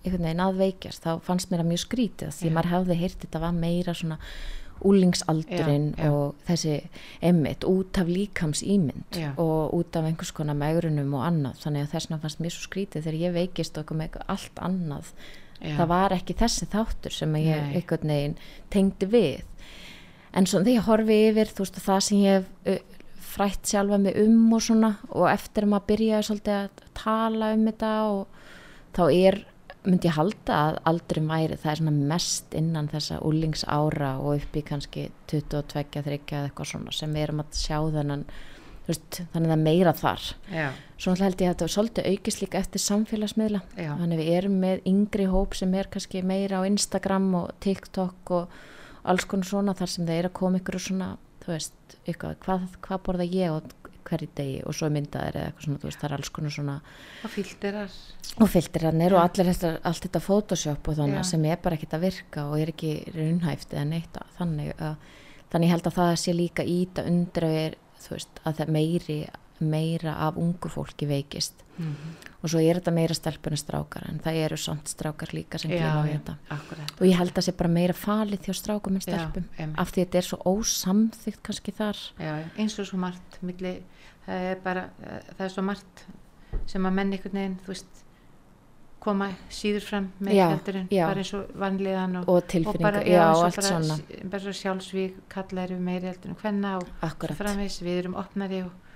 einhvern 0.00 0.24
veginn 0.24 0.42
að 0.44 0.60
veikjast, 0.62 1.04
þá 1.04 1.20
fannst 1.24 1.50
mér 1.52 1.62
að 1.62 1.70
mjög 1.74 1.82
skrítið 1.84 2.32
því 2.38 2.52
maður 2.56 2.72
hefði 2.74 2.96
heyrt 3.02 3.24
þetta 3.26 3.42
var 3.42 3.56
meira 3.56 3.94
svona 3.96 4.16
úlingsaldurinn 4.86 5.90
og 6.08 6.38
þessi 6.48 6.76
emmitt 7.26 7.66
út 7.68 8.00
af 8.00 8.08
líkams 8.08 8.62
ímynd 8.62 9.18
Já. 9.18 9.30
og 9.36 9.74
út 9.76 9.96
af 9.98 10.08
einhvers 10.08 10.32
konar 10.36 10.58
megrunum 10.58 11.14
og 11.18 11.26
annað, 11.26 11.60
þannig 11.64 11.86
að 11.86 11.94
þess 11.94 12.08
vegna 12.08 12.20
fannst 12.24 12.42
mér 12.42 12.54
svo 12.54 12.66
skrítið 12.66 13.06
þegar 13.06 13.20
ég 13.20 13.36
veikist 13.36 13.80
kom 13.86 14.02
eitthvað 14.04 14.34
allt 14.34 14.62
annað. 14.64 15.12
Já, 15.60 15.74
það 15.76 15.90
var 15.92 16.14
ekki 16.16 16.38
þessi 16.40 16.68
þáttur 16.72 17.12
sem 17.12 17.36
ég 17.36 17.60
Nei. 17.60 17.74
einhvern 17.76 18.14
veginn 18.14 18.38
tengdi 18.72 19.08
við. 19.12 19.42
En 20.32 20.46
svona 20.48 20.64
þegar 20.64 20.78
ég 20.78 20.88
horfi 20.88 21.20
yfir 21.28 21.52
þú 21.52 21.66
veist 21.66 21.80
að 21.80 21.86
það 21.88 22.02
sem 22.06 22.22
ég 22.22 22.38
hef 22.38 22.48
uh, 22.72 22.98
frætt 23.30 23.70
sjálfa 23.70 23.98
mig 24.00 24.16
um 24.22 24.52
og 24.56 24.64
svona 24.64 24.94
og 25.10 25.28
eftir 25.30 25.66
að 25.66 25.72
maður 25.74 25.88
byrjaði 25.92 26.28
svolítið 26.28 26.56
að 26.56 26.84
tala 26.96 27.52
um 27.54 27.66
þetta 27.68 27.92
og 28.10 28.38
þá 28.96 29.02
er 29.10 29.40
myndi 29.86 30.10
ég 30.10 30.16
halda 30.16 30.60
að 30.66 30.78
aldrei 30.90 31.22
væri 31.24 31.58
það 31.60 31.72
er 31.72 31.80
svona 31.80 32.08
mest 32.12 32.54
innan 32.58 32.90
þessa 32.92 33.20
úlingsára 33.24 34.12
og 34.20 34.40
upp 34.40 34.56
í 34.56 34.62
kannski 34.66 35.08
22, 35.32 35.62
30 35.72 36.00
eða 36.02 36.16
eitthvað 36.18 36.72
svona 36.72 36.94
sem 36.94 37.14
við 37.16 37.26
erum 37.26 37.42
að 37.44 37.60
sjá 37.60 37.78
þennan 37.94 38.24
veist, 38.86 39.20
þannig 39.32 39.46
að 39.46 39.50
það 39.50 39.56
er 39.56 39.64
meira 39.64 39.94
þar 39.96 40.26
já, 40.50 40.68
Svo 41.00 41.14
náttúrulega 41.14 41.28
held 41.30 41.40
ég 41.40 41.48
að 41.48 41.54
þetta 41.54 41.64
var 41.64 41.72
svolítið 41.72 42.08
aukist 42.10 42.40
líka 42.42 42.58
eftir 42.60 42.82
samfélagsmiðla. 42.84 43.60
Já. 43.80 43.90
Þannig 43.96 44.18
við 44.20 44.34
erum 44.36 44.56
með 44.60 44.82
yngri 44.90 45.28
hóp 45.32 45.54
sem 45.56 45.72
er 45.80 45.88
kannski 45.88 46.20
meira 46.28 46.60
á 46.60 46.68
Instagram 46.68 47.28
og 47.38 47.54
TikTok 47.64 48.32
og 48.36 48.58
alls 49.08 49.24
konar 49.30 49.48
svona 49.48 49.74
þar 49.78 49.92
sem 49.94 50.04
þeir 50.04 50.18
eru 50.18 50.28
að 50.28 50.36
koma 50.36 50.60
ykkur 50.60 50.76
svona, 50.84 51.08
þú 51.40 51.54
veist, 51.54 51.96
eitthvað, 52.04 52.34
hvað, 52.44 52.66
hvað 52.84 53.00
borða 53.06 53.28
ég 53.32 53.54
og 53.54 53.72
hverju 54.08 54.28
degi 54.40 54.60
og 54.66 54.74
svo 54.74 54.88
myndaðir 54.92 55.36
eða 55.40 55.50
eitthvað 55.50 55.64
svona, 55.66 55.78
þú 55.82 55.88
veist, 55.90 56.00
það 56.00 56.08
er 56.10 56.16
alls 56.16 56.30
konar 56.36 56.54
svona 56.56 56.76
og 57.24 57.30
filterar. 57.34 57.96
Og 58.40 58.48
filterarnir 58.52 59.14
og 59.16 59.22
allir 59.24 59.50
þetta, 59.52 59.72
allt 59.90 60.04
þetta 60.06 60.22
Photoshop 60.26 60.88
og 60.92 60.98
þannig 61.00 61.20
Já. 61.20 61.28
sem 61.32 61.44
er 61.50 61.56
bara 61.62 61.76
ekkert 61.78 61.96
að 61.98 62.04
virka 62.06 62.44
og 62.50 62.58
er 62.60 62.72
ekki 62.74 62.92
raunhæft 63.16 63.74
eða 63.74 63.86
neitt 63.90 64.20
að- 64.20 64.36
þannig 64.38 64.74
að 64.78 64.96
þannig 65.50 65.72
held 65.74 65.86
að 65.90 65.96
það 65.98 66.12
sé 66.22 66.32
líka 66.36 66.62
íta 66.64 67.02
er, 67.66 67.74
þú 68.00 68.10
veist, 68.14 68.40
að 68.46 68.60
það 68.60 68.68
meiri 68.76 69.18
meira 69.60 70.14
af 70.28 70.36
ungu 70.40 70.68
fólki 70.72 71.06
veikist 71.10 71.64
mm 71.80 72.30
og 72.40 72.48
svo 72.48 72.60
er 72.64 72.78
þetta 72.80 72.92
meira 72.96 73.16
stelpun 73.16 73.52
en 73.52 73.60
strákar 73.60 74.06
en 74.08 74.20
það 74.24 74.38
eru 74.46 74.56
samt 74.60 74.88
strákar 74.88 75.32
líka 75.36 75.60
sem 75.60 75.72
glima 75.72 76.04
við 76.06 76.14
þetta. 76.16 76.36
akkurat. 76.56 76.92
Og 76.96 77.06
ég 77.06 77.18
held 77.18 77.32
að 77.32 77.36
það 77.38 77.46
sé 77.46 77.54
bara 77.58 77.72
meira 77.74 77.96
falið 77.96 78.46
þjó 78.46 78.54
strákum 78.56 78.96
en 78.96 79.02
Já, 79.02 79.06
stelpum 79.08 79.48
einmitt. 79.58 79.80
af 79.82 79.92
því 79.92 80.00
að 80.00 80.06
þetta 80.06 80.20
er 80.22 80.28
svo 80.28 80.38
ósamþygt 80.48 81.42
kannski 81.44 81.74
þar. 81.76 82.00
Já, 82.16 82.30
já, 82.40 82.46
eins 82.56 82.78
og 82.80 82.88
svo 82.88 83.00
margt 83.02 83.40
milli, 83.44 83.74
það 84.24 84.48
er 84.54 84.62
bara, 84.64 84.86
það 85.36 85.44
er 85.46 85.54
svo 85.56 85.66
margt 85.68 86.04
sem 86.66 86.88
að 86.88 86.96
menn 86.96 87.12
einhvern 87.18 87.40
veginn, 87.42 87.58
þú 87.66 87.74
veist 87.74 88.04
koma 89.00 89.30
síður 89.52 89.84
fram 89.84 90.10
með 90.20 90.36
Já, 90.36 90.46
heldurinn, 90.52 90.88
já. 90.92 91.06
bara 91.08 91.22
eins 91.22 91.32
og 91.36 91.52
vanlíðan 91.60 92.18
og, 92.20 92.28
og 92.28 92.42
tilfinningar, 92.52 92.84
bara, 92.84 93.04
já, 93.08 93.22
og 93.32 93.44
allt 93.46 93.64
svona. 93.64 93.96
bara 94.24 94.42
svo 94.44 94.52
sjálfsvík 94.56 95.22
kalla 95.32 95.64
eru 95.64 95.78
meiri 95.80 96.10
heldur 96.10 96.32
en 96.34 96.40
hvenna 96.42 96.74
og 96.80 97.24
framvegs, 97.38 97.78
við 97.84 98.02
erum 98.02 98.18
opnari 98.20 98.60
og, 98.66 98.74
og 98.74 98.89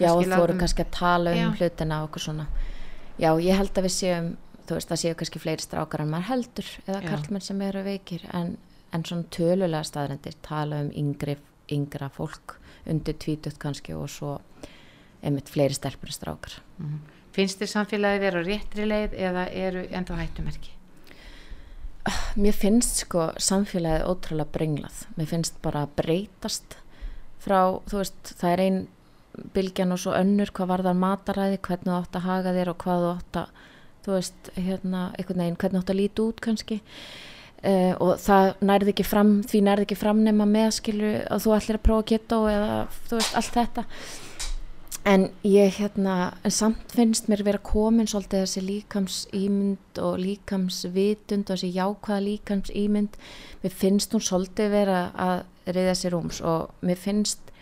já, 0.00 0.10
og 0.12 0.22
þú 0.24 0.28
látum- 0.28 0.58
kannski 0.60 0.84
að 0.84 0.90
tala 0.90 1.30
um 1.32 1.36
Já. 1.38 1.50
hlutina 1.58 2.02
og 2.02 2.08
okkur 2.10 2.20
svona 2.20 2.46
já, 3.18 3.30
ég 3.40 3.56
held 3.56 3.72
að 3.74 3.84
við 3.84 3.94
séum 3.96 4.36
þú 4.68 4.74
veist, 4.76 4.88
það 4.88 5.00
séu 5.02 5.14
kannski 5.14 5.38
fleiri 5.40 5.62
strákar 5.64 6.00
en 6.00 6.10
maður 6.10 6.28
heldur 6.28 6.68
eða 6.86 7.02
karlmenn 7.08 7.40
sem 7.42 7.60
eru 7.62 7.82
veikir 7.82 8.20
en, 8.34 8.56
en 8.92 9.02
svona 9.04 9.24
tölulega 9.30 9.84
staðrendir 9.84 10.34
tala 10.42 10.80
um 10.80 10.90
yngri, 10.90 11.36
yngra 11.70 12.08
fólk 12.10 12.58
undir 12.86 13.14
tvítut 13.14 13.58
kannski 13.58 13.94
og 13.94 14.08
svo 14.08 14.40
einmitt 15.22 15.48
fleiri 15.48 15.74
stelpur 15.74 16.08
en 16.08 16.12
strákar 16.12 16.60
Mhm. 16.78 16.98
finnst 17.32 17.58
þér 17.60 17.72
samfélagi 17.74 18.20
vera 18.20 18.42
réttri 18.42 18.84
leið 18.86 19.12
eða 19.14 19.48
eru 19.52 19.86
enda 19.90 20.14
hættumerki 20.16 20.70
Mér 22.40 22.54
finnst 22.56 23.02
sko 23.02 23.32
samfélagið 23.36 24.06
ótrúlega 24.08 24.48
brenglað. 24.54 25.00
Mér 25.18 25.26
finnst 25.28 25.58
bara 25.60 25.82
að 25.84 25.90
breytast 25.98 26.76
frá, 27.42 27.58
þú 27.84 27.98
veist, 28.00 28.30
það 28.38 28.52
er 28.54 28.60
ein 28.64 28.78
bylgjan 29.54 29.94
og 29.94 30.02
svo 30.02 30.14
önnur, 30.16 30.52
hvað 30.54 30.70
var 30.72 30.84
það 30.86 31.00
mataræði, 31.02 31.58
hvernig 31.66 31.90
þú 31.90 31.96
átt 31.96 32.18
að 32.18 32.28
haga 32.28 32.54
þér 32.56 32.70
og 32.72 32.78
hvað 32.84 33.02
þú 33.04 33.10
átt 33.14 33.40
að, 33.40 33.64
þú 34.04 34.14
veist, 34.14 34.52
hérna, 34.56 35.02
einhvern 35.18 35.42
veginn, 35.44 35.58
hvernig 35.62 35.78
þú 35.78 35.84
átt 35.84 35.92
að 35.94 36.00
líti 36.02 36.24
út 36.24 36.44
kannski. 36.44 36.80
Uh, 37.58 37.92
og 37.98 38.12
það 38.22 38.52
nærði 38.62 38.92
ekki 38.94 39.04
fram, 39.08 39.32
því 39.42 39.60
nærði 39.66 39.88
ekki 39.88 39.98
fram 39.98 40.22
nema 40.22 40.46
meðskilu 40.46 41.12
að 41.26 41.42
þú 41.42 41.54
ætlir 41.56 41.78
að 41.80 41.86
prófa 41.88 42.08
keto 42.12 42.40
eða, 42.46 42.80
þú 43.08 43.18
veist, 43.18 43.38
allt 43.40 43.54
þetta. 43.56 43.86
En 45.08 45.28
ég 45.46 45.78
hérna, 45.78 46.14
en 46.44 46.52
samt 46.52 46.92
finnst 46.92 47.30
mér 47.30 47.40
vera 47.46 47.60
komin 47.64 48.08
svolítið 48.10 48.42
þessi 48.44 48.62
líkamsýmynd 48.66 50.00
og 50.04 50.18
líkamsvitund 50.20 51.48
og 51.48 51.54
þessi 51.54 51.70
jákvæða 51.76 52.24
líkamsýmynd. 52.26 53.16
Mér 53.62 53.76
finnst 53.80 54.12
hún 54.12 54.24
svolítið 54.26 54.74
vera 54.74 54.98
að 55.16 55.44
reyða 55.68 55.94
sér 55.96 56.14
rúms 56.16 56.42
og 56.44 56.74
mér 56.84 57.00
finnst 57.00 57.52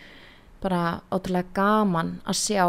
bara 0.67 0.83
ótrúlega 1.15 1.53
gaman 1.57 2.17
að 2.27 2.39
sjá 2.43 2.63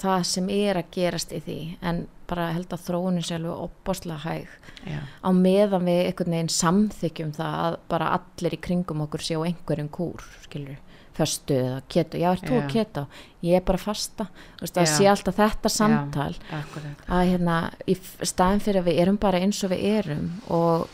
það 0.00 0.24
sem 0.30 0.50
er 0.54 0.78
að 0.78 0.90
gerast 0.94 1.32
í 1.34 1.40
því 1.42 1.60
en 1.82 2.04
bara 2.30 2.52
held 2.54 2.70
að 2.70 2.84
þróunin 2.86 3.24
sé 3.26 3.34
alveg 3.34 3.64
opbáslega 3.64 4.20
hæg. 4.22 4.52
Já, 4.86 5.00
á 5.02 5.28
meðan 5.34 5.88
við 5.88 6.04
einhvern 6.04 6.36
veginn 6.36 6.52
samþykjum 6.54 7.32
það 7.34 7.56
að 7.64 7.78
bara 7.90 8.12
allir 8.20 8.54
í 8.54 8.60
kringum 8.62 9.02
okkur 9.06 9.24
séu 9.26 9.42
einhverjum 9.48 9.90
kúr, 9.90 10.22
skilur 10.44 10.78
föstu 11.20 11.56
eða 11.58 11.80
keto, 11.90 12.20
já, 12.20 12.30
er 12.30 12.40
þú 12.44 12.54
Já. 12.54 12.60
að 12.60 12.70
keto? 12.70 13.02
Ég 13.44 13.58
er 13.58 13.64
bara 13.66 13.80
fasta, 13.82 14.28
þú 14.56 14.64
veist, 14.64 14.76
það 14.76 14.86
Já. 14.86 14.92
sé 14.94 15.08
alltaf 15.10 15.36
þetta 15.40 15.72
samtal 15.74 16.30
akkurat. 16.60 17.02
að 17.08 17.24
hérna, 17.32 17.56
í 17.90 17.96
staðin 18.30 18.62
fyrir 18.64 18.80
að 18.80 18.88
við 18.88 19.00
erum 19.04 19.18
bara 19.20 19.42
eins 19.42 19.60
og 19.66 19.72
við 19.74 19.84
erum 19.98 20.30
og, 20.48 20.86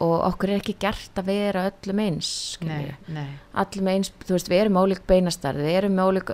og 0.00 0.16
okkur 0.30 0.54
er 0.54 0.62
ekki 0.62 0.74
gert 0.80 1.20
að 1.20 1.28
vera 1.28 1.66
öllum 1.68 2.00
eins, 2.06 2.30
nei, 2.64 2.94
nei, 3.12 3.26
allum 3.60 3.90
eins, 3.92 4.12
þú 4.24 4.36
veist, 4.36 4.50
við 4.50 4.62
erum 4.64 4.80
ólík 4.80 5.02
beinastarð, 5.10 5.62
við 5.66 5.78
erum 5.82 6.00
ólík, 6.00 6.32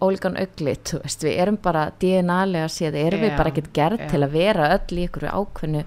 ólíkan 0.00 0.38
auglit, 0.40 0.84
þú 0.94 1.02
veist, 1.04 1.26
við 1.28 1.40
erum 1.44 1.58
bara 1.62 1.86
DNA-lega 2.00 2.70
séð, 2.72 2.96
erum 3.02 3.24
við 3.26 3.32
Já, 3.34 3.38
bara 3.42 3.52
ekkert 3.52 3.72
gerð 3.76 4.04
já. 4.04 4.10
til 4.14 4.22
að 4.24 4.36
vera 4.38 4.70
öll 4.78 4.96
í 4.96 5.04
ykkur 5.10 5.28
ákveðnu, 5.28 5.82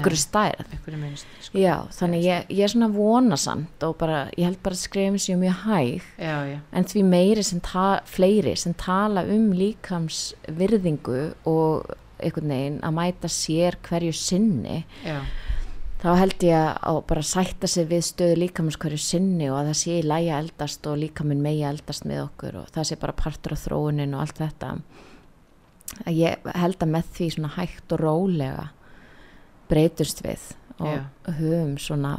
ykkur 0.00 0.16
stærð. 0.18 0.72
minnst 0.96 1.36
sko. 1.44 1.60
Já, 1.60 1.74
þannig 1.98 2.24
ég, 2.24 2.48
ég 2.56 2.64
er 2.66 2.72
svona 2.72 2.88
vonasamt 2.94 3.86
og 3.86 3.94
bara, 4.00 4.24
ég 4.34 4.48
held 4.48 4.62
bara 4.64 4.78
að 4.78 4.82
skrifum 4.86 5.20
sér 5.22 5.38
mjög 5.42 5.60
hæg 5.66 6.08
já, 6.16 6.34
já, 6.50 6.58
en 6.72 6.88
því 6.88 7.04
meiri 7.12 7.44
sem 7.46 7.60
ta 7.60 7.86
fleiri 8.08 8.56
sem 8.58 8.74
tala 8.80 9.22
um 9.28 9.52
líkams 9.54 10.32
virðingu 10.48 11.20
og 11.46 11.92
einhvern 12.16 12.48
veginn 12.48 12.80
að 12.86 12.96
mæta 12.96 13.28
sér 13.30 13.76
hverju 13.86 14.14
sinni 14.16 14.80
já, 15.04 15.20
þá 16.02 16.08
held 16.20 16.44
ég 16.44 16.76
að 16.90 17.00
bara 17.08 17.24
sætta 17.24 17.70
sig 17.70 17.88
við 17.90 18.04
stöðu 18.04 18.38
líkamans 18.42 18.78
hverju 18.82 19.00
sinni 19.00 19.48
og 19.50 19.58
að 19.60 19.70
það 19.70 19.80
sé 19.80 19.96
í 19.96 20.06
lægi 20.06 20.30
að 20.30 20.42
eldast 20.44 20.88
og 20.90 21.00
líkaminn 21.00 21.42
megi 21.44 21.64
eldast 21.66 22.06
með 22.08 22.22
okkur 22.26 22.60
og 22.62 22.70
það 22.74 22.88
sé 22.90 22.98
bara 23.00 23.16
partur 23.16 23.56
af 23.56 23.64
þróunin 23.64 24.14
og 24.16 24.24
allt 24.24 24.40
þetta. 24.42 24.72
Að 26.04 26.18
ég 26.18 26.48
held 26.58 26.80
að 26.82 26.92
með 26.92 27.12
því 27.16 27.28
svona 27.34 27.52
hægt 27.56 27.94
og 27.96 28.02
rólega 28.02 28.70
breytust 29.70 30.22
við 30.26 30.48
og 30.76 30.92
Já. 30.92 31.04
höfum 31.38 31.76
svona 31.80 32.16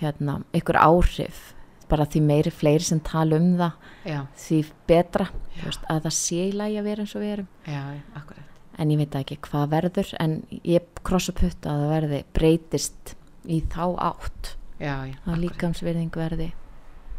hérna, 0.00 0.40
ykkur 0.54 0.76
áhrif 0.76 1.52
bara 1.88 2.04
því 2.04 2.20
meiri 2.26 2.52
fleiri 2.52 2.84
sem 2.84 3.00
tala 3.00 3.38
um 3.38 3.54
það 3.56 4.10
já, 4.10 4.18
því 4.36 4.58
betra 4.90 5.28
þú 5.30 5.68
veist, 5.70 5.86
að 5.88 6.02
það 6.08 6.16
sé 6.18 6.42
í 6.42 6.52
lægi 6.58 6.80
að 6.82 6.88
vera 6.90 7.06
eins 7.06 7.14
og 7.16 7.22
við 7.24 7.32
erum. 7.36 7.48
Já, 7.64 7.80
já, 7.96 8.02
akkurat 8.18 8.55
en 8.78 8.92
ég 8.92 9.00
veit 9.00 9.16
ekki 9.18 9.38
hvað 9.46 9.70
verður 9.72 10.12
en 10.20 10.38
ég 10.62 10.86
krossa 11.06 11.34
putta 11.36 11.72
að 11.72 11.82
það 11.82 11.92
verði 11.94 12.20
breytist 12.36 13.16
í 13.46 13.62
þá 13.72 13.84
átt. 14.10 14.54
Já, 14.76 15.06
já, 15.08 15.16
að 15.24 15.42
líkamsverðing 15.46 16.16
verði 16.16 16.50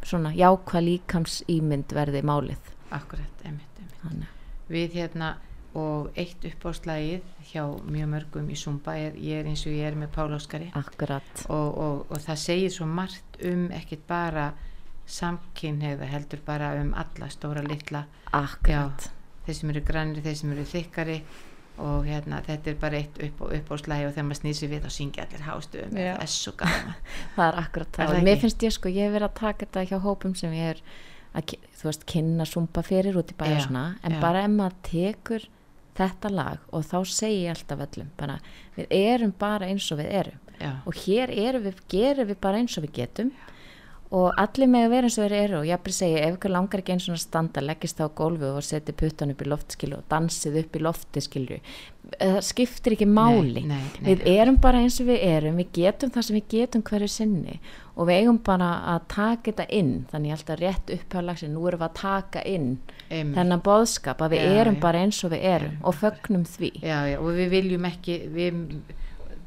svona 0.06 0.32
jákvað 0.38 0.88
líkamsýmynd 0.92 1.94
verði 1.98 2.22
málið. 2.26 2.72
Akkurat 2.94 3.44
einmitt, 3.44 3.82
einmitt. 3.82 4.02
Þannig. 4.04 4.34
við 4.68 4.98
hérna 5.00 5.36
og 5.78 6.14
eitt 6.18 6.46
uppáðslægið 6.48 7.26
hjá 7.52 7.64
mjög 7.86 8.10
mörgum 8.12 8.48
í 8.50 8.56
Zumba 8.58 8.96
er, 8.98 9.18
ég 9.20 9.42
er 9.42 9.50
eins 9.50 9.66
og 9.68 9.76
ég 9.76 9.90
er 9.90 9.98
með 10.00 10.14
Pál 10.16 10.32
Óskari. 10.34 10.70
Akkurat. 10.78 11.44
Og, 11.54 11.68
og, 11.78 12.00
og 12.10 12.24
það 12.24 12.40
segir 12.42 12.74
svo 12.74 12.88
margt 12.90 13.38
um 13.46 13.68
ekkert 13.76 14.08
bara 14.10 14.48
samkynhegða 15.08 16.10
heldur 16.12 16.42
bara 16.46 16.74
um 16.82 16.94
alla 16.98 17.30
stóra 17.32 17.64
litla. 17.66 18.06
Akkurat. 18.36 19.10
Þeir 19.46 19.60
sem 19.60 19.72
eru 19.72 19.84
grannir, 19.88 20.24
þeir 20.26 20.40
sem 20.42 20.56
eru 20.56 20.66
þykkari 20.68 21.20
og 21.78 22.08
hérna 22.08 22.40
þetta 22.46 22.72
er 22.72 22.78
bara 22.82 23.00
eitt 23.02 23.20
upp, 23.28 23.42
upp 23.48 23.68
á 23.70 23.76
slægi 23.82 24.08
og 24.08 24.14
þegar 24.16 24.28
maður 24.28 24.40
snýr 24.42 24.56
sér 24.58 24.72
við 24.72 24.86
þá 24.86 24.94
syngja 24.96 25.26
allir 25.26 25.44
hástöðum 25.46 26.00
Já. 26.00 26.14
það 26.16 26.24
er 26.24 26.32
svo 26.34 26.54
gaman. 26.62 26.96
Það 27.36 27.48
er 27.48 27.60
akkurat 27.62 28.00
það, 28.00 28.14
og 28.16 28.26
mér 28.28 28.42
finnst 28.42 28.66
ég 28.66 28.74
sko 28.74 28.92
ég 28.94 29.06
hef 29.08 29.14
verið 29.18 29.28
að 29.28 29.38
taka 29.42 29.66
þetta 29.66 29.86
hjá 29.92 30.00
hópum 30.08 30.34
sem 30.40 30.56
ég 30.58 30.72
er 30.74 30.82
að 31.38 31.54
þú 31.78 31.90
veist, 31.90 32.08
kynna 32.10 32.48
sumpa 32.50 32.84
fyrir 32.86 33.20
út 33.20 33.34
í 33.34 33.38
bæja 33.38 33.54
Já, 33.54 33.60
og 33.60 33.68
svona, 33.68 33.86
en 34.02 34.18
já. 34.18 34.22
bara 34.24 34.42
ef 34.48 34.56
maður 34.56 34.80
tekur 34.88 35.48
þetta 35.98 36.32
lag 36.34 36.66
og 36.74 36.86
þá 36.86 36.98
segi 37.10 37.44
ég 37.44 37.54
alltaf 37.54 37.84
öllum 37.88 38.10
bara, 38.18 38.40
við 38.78 38.98
erum 38.98 39.34
bara 39.38 39.70
eins 39.70 39.92
og 39.94 40.02
við 40.02 40.12
erum. 40.22 40.42
Já, 40.58 40.72
og 40.90 40.98
hér 41.04 41.34
erum 41.34 41.68
við, 41.68 41.84
gerum 41.94 42.32
við 42.32 42.42
bara 42.42 42.62
eins 42.64 42.78
og 42.80 42.88
við 42.88 42.96
getum 42.98 43.32
og 44.16 44.30
allir 44.40 44.70
með 44.72 44.86
að 44.86 44.94
vera 44.96 45.10
eins 45.10 45.18
og 45.18 45.26
þeir 45.26 45.38
eru 45.42 45.60
og 45.60 45.68
ég 45.68 45.84
bara 45.84 45.98
segi 45.98 46.20
ef 46.22 46.38
ykkur 46.38 46.54
langar 46.54 46.84
ekki 46.84 46.94
eins 46.96 47.10
og 47.10 47.18
að 47.18 47.24
standa 47.26 47.64
leggist 47.66 48.00
þá 48.00 48.06
á 48.08 48.18
gólfu 48.22 48.52
og 48.54 48.64
setja 48.64 48.96
puttan 48.96 49.34
upp 49.34 49.44
í 49.44 49.50
loftskilu 49.52 50.00
og 50.00 50.08
dansið 50.14 50.62
upp 50.64 50.78
í 50.80 50.84
lofti 50.86 51.24
skilju 51.26 51.60
það 52.16 52.38
skiptir 52.46 52.96
ekki 52.96 53.08
máli. 53.10 53.64
nei, 53.68 53.82
nei, 54.00 54.08
við 54.08 54.24
erum 54.32 54.58
bara 54.64 54.80
eins 54.84 55.00
og 55.02 55.10
við 55.10 55.24
erum 55.28 55.60
við 55.60 55.72
getum 55.76 56.12
það 56.14 56.28
sem 56.28 56.38
við 56.38 56.46
getum 56.54 56.84
hverju 56.88 57.10
sinni 57.12 57.58
og 57.98 58.08
við 58.08 58.22
eigum 58.22 58.40
bara 58.46 58.70
að 58.94 59.08
taka 59.12 59.52
þetta 59.52 59.66
inn. 59.74 59.94
Þannig 60.12 60.30
ég 60.30 60.38
held 60.38 60.52
að 60.54 60.62
rétt 60.62 60.92
upphjáðlagsi 60.98 61.50
nú 61.50 61.64
erum 61.68 61.82
við 61.82 61.88
að 61.88 61.96
taka 61.98 62.44
inn 62.46 62.68
einmitt. 63.10 63.38
þennan 63.40 63.64
boðskap 63.66 64.22
að 64.22 64.36
við 64.36 64.44
Já, 64.46 64.52
erum 64.62 64.78
já. 64.78 64.82
bara 64.86 65.02
eins 65.04 65.22
og 65.26 65.34
við 65.34 65.48
erum 65.52 65.74
Já, 65.74 65.82
og 65.84 65.98
fögnum 65.98 66.46
því. 66.48 66.72
Og 67.18 67.30
við 67.40 67.50
viljum 67.56 67.90
ekki 67.90 68.20
við 68.36 68.62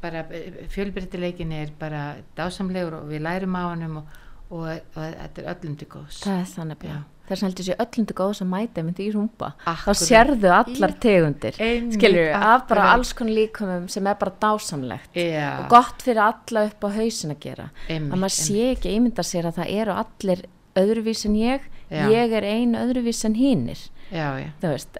bara 0.01 0.25
fjölbreytileikin 0.73 1.53
er 1.53 1.71
bara 1.79 2.03
dásamlegur 2.37 3.03
og 3.03 3.09
við 3.13 3.25
lærum 3.27 3.57
á 3.57 3.63
hannum 3.69 4.01
og, 4.03 4.19
og, 4.51 4.67
og 4.69 5.01
þetta 5.01 5.43
er 5.43 5.51
öllum 5.55 5.79
til 5.81 5.89
góðs 5.91 6.21
það 6.25 6.39
er 6.43 6.53
þannig 6.55 6.79
Já. 6.79 6.91
bara 6.91 7.01
þess 7.31 7.45
að 7.45 7.47
heldur 7.47 7.67
sér 7.67 7.83
öllum 7.85 8.07
til 8.09 8.17
góðs 8.19 8.43
að 8.43 8.49
mæta 8.51 8.85
myndi 8.85 9.07
í 9.07 9.13
rúmba 9.15 9.51
þá 9.63 9.91
sérðu 10.01 10.53
allar 10.55 10.95
tegundir. 11.03 11.59
Skilur 11.95 12.31
af 12.35 12.65
bara 12.71 12.89
alls 12.95 13.13
konar 13.17 13.37
líkumum 13.39 13.87
sem 13.93 14.09
er 14.11 14.19
bara 14.21 14.35
dásamlegt 14.43 15.19
já, 15.19 15.61
og 15.61 15.69
gott 15.71 16.03
fyrir 16.03 16.23
alla 16.27 16.65
upp 16.67 16.87
á 16.87 16.89
hausin 16.97 17.35
að 17.37 17.45
gera. 17.45 17.69
Einmitt, 17.87 18.15
að 18.15 18.25
maður 18.25 18.37
sé 18.39 18.65
ekki 18.73 18.97
ímynda 18.97 19.27
sér 19.27 19.51
að 19.51 19.61
það 19.61 19.77
eru 19.85 19.99
allir 20.03 20.45
öðruvís 20.81 21.25
en 21.29 21.39
ég. 21.39 21.71
Já. 21.91 22.05
ég 22.07 22.37
er 22.39 22.47
ein 22.47 22.77
öðruvís 22.79 23.25
en 23.27 23.35
hinnir 23.35 23.81
já, 24.11 24.27
já, 24.43 24.49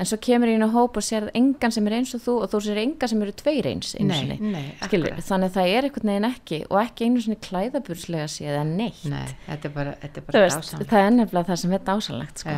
en 0.01 0.07
svo 0.07 0.19
kemur 0.23 0.49
ég 0.49 0.55
inn 0.59 0.67
á 0.67 0.71
hóp 0.71 0.97
og 1.01 1.03
sér 1.03 1.31
engan 1.35 1.73
sem 1.75 1.87
er 1.91 1.97
eins 1.99 2.15
og 2.15 2.23
þú 2.25 2.35
og 2.45 2.51
þú 2.53 2.61
sér 2.67 2.79
engan 2.85 3.09
sem 3.13 3.23
eru 3.23 3.33
tveir 3.33 3.67
eins 3.71 3.95
nei, 3.99 4.39
nei, 4.39 4.63
þannig 4.91 5.51
að 5.51 5.57
það 5.57 5.73
er 5.75 5.89
einhvern 5.89 6.13
veginn 6.13 6.29
ekki 6.31 6.61
og 6.71 6.79
ekki 6.85 7.09
einu 7.09 7.21
sinni 7.25 7.39
klæðaburslega 7.49 8.29
séð 8.31 8.61
en 8.61 8.77
neitt. 8.79 9.05
Nei, 9.11 9.27
þetta 9.49 9.69
er 9.71 9.75
bara, 9.75 9.97
þetta 10.05 10.21
er 10.23 10.27
bara 10.31 10.45
veist, 10.47 10.75
það 10.79 11.05
er 11.07 11.11
nefnilega 11.17 11.51
það 11.51 11.61
sem 11.65 11.73
er 11.73 11.85
dásalegt 11.91 12.45
sko. 12.45 12.57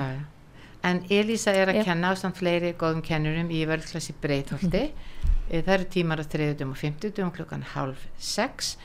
en 0.82 1.03
Elísa 1.11 1.53
er 1.55 1.70
að 1.70 1.84
kenna 1.86 2.11
á 2.11 2.14
samt 2.18 2.36
fleiri 2.36 2.72
góðum 2.74 3.03
kennurum 3.07 3.50
í 3.55 3.62
vörðklassi 3.70 4.14
Breitholti 4.20 4.90
Mhm. 4.90 5.62
það 5.62 5.74
eru 5.74 5.84
tímar 5.84 6.20
á 6.20 6.24
þriðutum 6.24 6.70
og 6.72 6.76
fimmtudum 6.80 7.30
klukkan 7.30 7.62
halv 7.74 7.96
sex. 8.18 8.76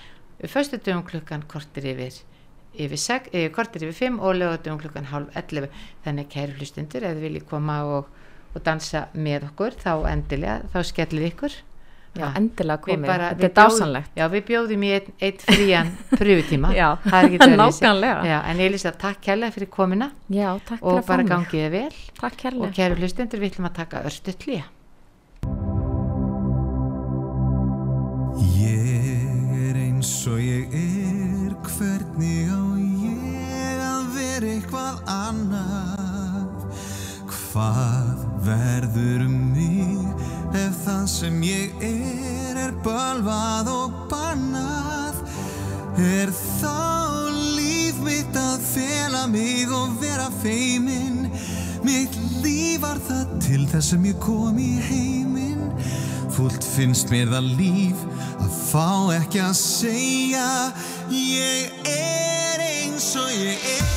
Föstudum 0.43 1.03
klukkan 1.07 1.43
kortir 1.47 1.85
yfir 1.93 2.21
yfir, 2.77 3.01
seg, 3.01 3.29
yfir 3.33 3.53
kortir 3.55 3.87
yfir 3.87 3.97
5 4.13 4.19
og 4.21 4.37
lögatum 4.37 4.81
klukkan 4.81 5.09
halv 5.11 5.31
11 5.35 5.69
þannig 6.05 6.29
kæru 6.33 6.57
hlustundur 6.59 7.07
ef 7.07 7.15
þið 7.17 7.25
viljið 7.27 7.47
koma 7.49 7.79
og, 7.95 8.11
og 8.53 8.63
dansa 8.65 9.07
með 9.13 9.49
okkur 9.51 9.79
þá 9.81 9.91
endilega, 10.11 10.61
þá 10.73 10.79
skellir 10.91 11.31
ykkur. 11.31 11.57
Já, 12.17 12.23
já 12.23 12.37
endilega 12.39 12.81
komið, 12.81 13.05
bara, 13.05 13.29
þetta 13.35 13.45
er 13.45 13.53
dásanlegt 13.57 14.15
Já, 14.17 14.23
við 14.31 14.43
bjóðum 14.47 14.85
í 14.87 14.91
einn 14.95 15.11
ein 15.27 15.41
frían 15.43 15.91
pröfutíma. 16.13 16.71
Já, 16.79 16.87
nákvæmlega. 17.03 18.39
En 18.49 18.61
Elisa, 18.67 18.93
takk 18.97 19.21
kærlega 19.27 19.53
fyrir 19.53 19.69
komina 19.73 20.09
Já, 20.25 20.49
takk 20.65 20.81
fyrir 20.81 20.81
að 20.81 20.81
fá 20.81 20.87
mig. 20.87 21.03
Og 21.03 21.11
bara 21.11 21.27
gangið 21.33 21.69
vel. 21.75 22.01
Takk 22.17 22.39
kærlega. 22.41 22.69
Og 22.69 22.77
kæru 22.79 22.99
hlustundur, 23.01 23.43
við 23.43 23.53
ætlum 23.53 23.69
að 23.69 23.77
taka 23.83 24.03
örstu 24.09 24.33
tlýja 24.33 24.65
Ég 28.57 29.69
er 29.69 29.81
eins 29.85 30.13
og 30.29 30.41
ég 30.41 30.73
er 30.73 31.57
hvernig 31.67 32.47
að 32.49 32.56
vera 34.37 34.53
eitthvað 34.53 34.97
annað? 35.09 36.65
Hvað 37.25 38.19
verður 38.45 39.23
um 39.25 39.37
mig 39.55 40.57
ef 40.57 40.77
það 40.83 41.07
sem 41.09 41.39
ég 41.47 41.81
er 41.87 42.59
er 42.67 42.75
bölvað 42.85 43.71
og 43.71 43.95
bannað? 44.11 45.23
Er 45.97 46.29
þá 46.29 47.33
líf 47.57 47.97
mitt 48.05 48.37
að 48.37 48.61
fela 48.75 49.25
mig 49.31 49.73
og 49.73 49.97
vera 50.03 50.29
feiminn? 50.43 51.31
Mitt 51.81 52.13
líf 52.43 52.83
var 52.85 53.01
það 53.09 53.35
til 53.41 53.65
þess 53.71 53.93
sem 53.95 54.05
ég 54.11 54.21
kom 54.21 54.61
í 54.61 54.75
heiminn 54.85 55.71
Fúlt 56.35 56.61
finnst 56.75 57.09
mér 57.09 57.31
það 57.33 57.53
líf 57.57 58.05
að 58.37 58.57
fá 58.67 58.89
ekki 59.17 59.41
að 59.47 59.55
segja 59.63 60.49
Ég 61.09 61.87
er 61.89 62.67
eins 62.67 63.15
og 63.17 63.31
ég 63.33 63.71
er 63.79 63.96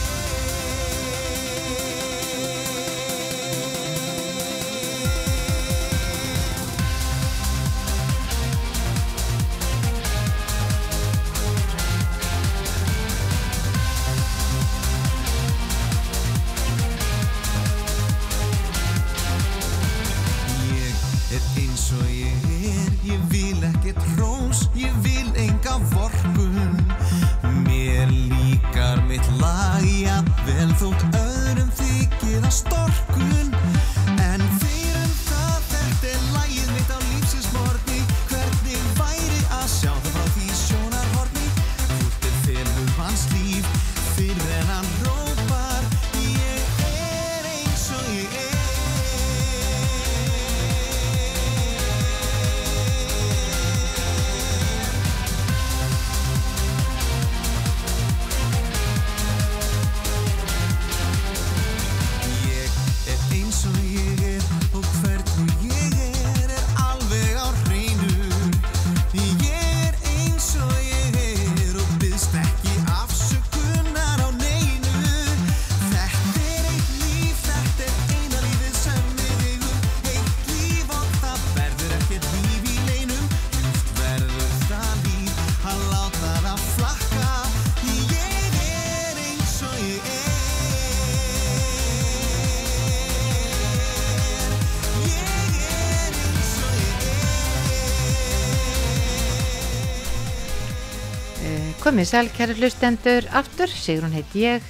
Komið 102.00 102.14
sæl, 102.14 102.28
kæri 102.32 102.54
hlustendur, 102.56 103.26
aftur, 103.36 103.68
Sigrún 103.68 104.14
heiti 104.16 104.46
ég, 104.46 104.68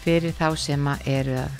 fyrir 0.00 0.32
þá 0.32 0.46
sem 0.56 0.86
að 0.88 1.02
eru 1.12 1.34
að 1.36 1.56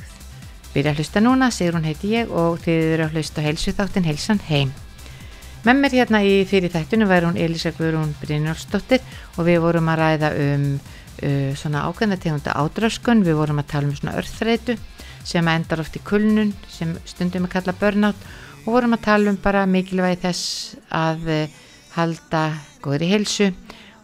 byrja 0.72 0.94
að 0.94 1.00
hlusta 1.02 1.20
núna, 1.20 1.48
Sigrún 1.52 1.84
heiti 1.84 2.14
ég 2.14 2.30
og 2.32 2.54
þið 2.62 2.84
eru 2.94 3.04
að 3.04 3.18
hlusta 3.18 3.42
heilsu 3.44 3.74
þáttin 3.76 4.06
Heilsan 4.08 4.38
heim. 4.46 4.70
Með 5.66 5.76
mér 5.82 5.96
hérna 5.98 6.22
í 6.24 6.38
fyrir 6.48 6.72
þættinu 6.72 7.04
væri 7.10 7.28
hún 7.28 7.36
Elisa 7.36 7.68
Guðrún 7.76 8.14
Brynjólfsdóttir 8.22 9.04
og 9.36 9.44
við 9.44 9.60
vorum 9.60 9.90
að 9.92 10.00
ræða 10.00 10.30
um 10.46 10.64
uh, 10.78 11.50
svona 11.52 11.82
ákveðna 11.90 12.16
tegunda 12.22 12.54
ádraskun, 12.56 13.20
við 13.20 13.36
vorum 13.42 13.60
að 13.60 13.68
tala 13.74 13.90
um 13.90 13.98
svona 13.98 14.16
örþreitu 14.22 14.78
sem 15.20 15.50
endar 15.52 15.82
oft 15.84 16.00
í 16.00 16.04
kulnun, 16.08 16.54
sem 16.72 16.96
stundum 17.04 17.44
er 17.44 17.52
kalla 17.58 17.76
burnout 17.76 18.24
og 18.62 18.72
vorum 18.72 18.96
að 18.96 19.04
tala 19.10 19.36
um 19.36 19.36
bara 19.44 19.68
mikilvægi 19.68 20.22
þess 20.24 20.80
að 20.88 21.28
uh, 21.28 21.60
halda 21.98 22.46
góðri 22.80 23.12
heilsu 23.12 23.50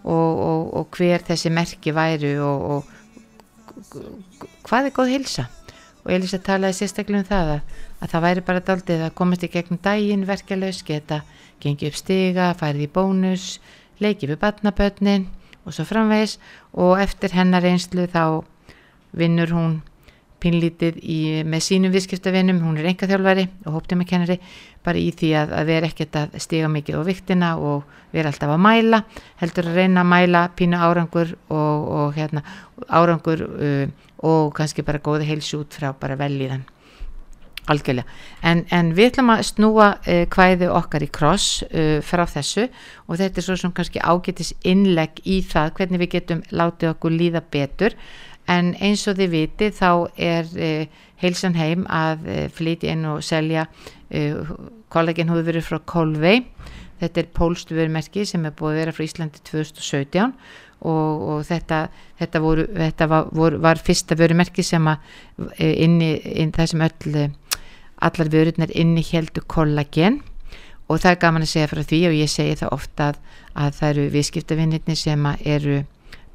og, 0.07 0.40
og, 0.48 0.62
og 0.80 0.96
hver 0.96 1.24
þessi 1.26 1.50
merki 1.52 1.94
væru 1.94 2.32
og, 2.46 2.66
og 2.72 2.96
hvað 4.66 4.90
er 4.90 4.94
góð 4.96 5.12
heilsa? 5.14 5.46
Og 6.07 6.12
Elisa 6.14 6.38
talaði 6.38 6.78
sérstaklega 6.78 7.24
um 7.24 7.26
það 7.26 7.48
að, 7.57 7.80
að 7.98 8.12
það 8.12 8.24
væri 8.26 8.44
bara 8.46 8.62
daldið 8.68 9.00
að 9.09 9.16
komast 9.18 9.42
í 9.42 9.50
gegnum 9.50 9.80
daginn 9.82 10.26
verkeflaus, 10.28 10.84
geta 10.86 11.24
gengið 11.62 11.90
upp 11.90 11.98
stiga, 11.98 12.52
farið 12.61 12.86
í 12.86 12.92
bónus 12.94 13.46
leikið 13.98 14.34
við 14.34 14.40
batnabötnin 14.44 15.26
og 15.64 15.74
svo 15.74 15.86
framvegis. 15.88 16.36
Og 16.78 17.00
eftir 17.02 17.34
hennar 17.34 17.66
einslu 17.66 18.07
þá 18.12 18.46
vinnur 19.16 19.50
hún 19.57 19.80
pínlítið 20.43 20.99
í, 21.03 21.18
með 21.49 21.64
sínum 21.64 21.95
viðskiptavinnum, 21.95 22.61
hún 22.64 22.78
er 22.80 22.91
enga 22.91 23.09
þjálfari 23.09 23.47
og 23.64 23.78
hóptumekennari 23.78 24.39
bara 24.87 25.01
í 25.01 25.11
því 25.16 25.32
að, 25.41 25.55
að 25.59 25.70
vera 25.72 25.91
ekkert 25.91 26.18
að 26.20 26.37
stiga 26.45 26.70
mikið 26.70 27.01
á 27.01 27.03
viktina 27.07 27.51
og 27.59 27.99
vera 28.14 28.30
alltaf 28.30 28.53
að 28.55 28.62
mæla, 28.68 29.03
heldur 29.41 29.70
að 29.70 29.80
reyna 29.80 30.05
að 30.05 30.12
mæla 30.12 30.45
pínu 30.57 30.80
árangur 30.80 31.34
og, 31.49 31.91
og 31.99 32.16
hérna, 32.16 32.45
árangur 32.87 33.45
uh, 33.49 33.84
og 34.26 34.55
kannski 34.57 34.84
bara 34.87 35.03
góði 35.03 35.28
heilsu 35.28 35.61
út 35.64 35.76
frá 35.76 35.93
bara 35.99 36.18
velíðan 36.20 36.64
algjörlega, 37.66 38.07
en, 38.47 38.62
en 38.70 38.93
við 38.95 39.11
ætlum 39.11 39.32
að 39.34 39.43
snúa 39.49 39.89
uh, 39.99 40.22
hvæði 40.30 40.68
okkar 40.70 41.03
í 41.03 41.11
kross 41.11 41.64
uh, 41.66 41.99
frá 42.05 42.22
þessu 42.30 42.68
og 43.07 43.18
þetta 43.18 43.43
er 43.43 43.47
svo 43.49 43.59
sem 43.59 43.74
kannski 43.74 44.03
ágetis 44.05 44.53
innlegg 44.62 45.18
í 45.26 45.41
það 45.47 45.74
hvernig 45.80 46.05
við 46.05 46.12
getum 46.14 46.45
látið 46.55 46.93
okkur 46.95 47.16
líða 47.16 47.43
betur 47.43 47.99
en 48.53 48.74
eins 48.80 49.07
og 49.11 49.18
þið 49.18 49.32
viti 49.32 49.70
þá 49.74 49.90
er 50.16 50.51
uh, 50.55 51.05
heilsan 51.22 51.57
heim 51.59 51.86
að 51.90 52.26
uh, 52.26 52.42
flytja 52.53 52.94
inn 52.94 53.07
og 53.11 53.24
selja 53.26 53.66
uh, 53.66 54.57
kollagin 54.92 55.32
húðu 55.32 55.49
verið 55.51 55.66
frá 55.66 55.80
Kolvei 55.84 56.44
þetta 57.01 57.22
er 57.22 57.32
pólstu 57.36 57.76
vörumerki 57.76 58.24
sem 58.28 58.47
er 58.47 58.55
búið 58.57 58.72
að 58.72 58.80
vera 58.80 58.94
frá 58.97 59.05
Íslandi 59.05 59.42
2017 59.44 60.32
og, 60.86 61.24
og 61.30 61.42
þetta, 61.49 61.86
þetta, 62.20 62.42
voru, 62.44 62.66
þetta 62.76 63.09
var, 63.11 63.28
voru, 63.32 63.61
var 63.64 63.80
fyrsta 63.82 64.16
vörumerki 64.18 64.64
sem 64.66 64.86
að 64.90 65.03
uh, 65.49 65.51
inni, 65.61 66.14
inn, 66.36 66.55
það 66.55 66.72
sem 66.72 66.86
öll 66.86 67.20
uh, 67.24 67.61
allar 68.07 68.32
vörurnar 68.32 68.72
inni 68.76 69.05
heldu 69.11 69.44
kollagen. 69.49 70.20
Og 70.86 71.01
það 71.03 71.12
er 71.12 71.20
gaman 71.24 71.42
að 71.42 71.51
segja 71.51 71.70
frá 71.72 71.82
því 71.82 72.01
og 72.11 72.14
ég 72.14 72.30
segi 72.30 72.59
það 72.61 72.74
ofta 72.76 73.11
að, 73.11 73.20
að 73.59 73.78
það 73.78 73.92
eru 73.92 74.09
viðskiptavinnirni 74.14 74.97
sem 75.01 75.30
eru 75.42 75.80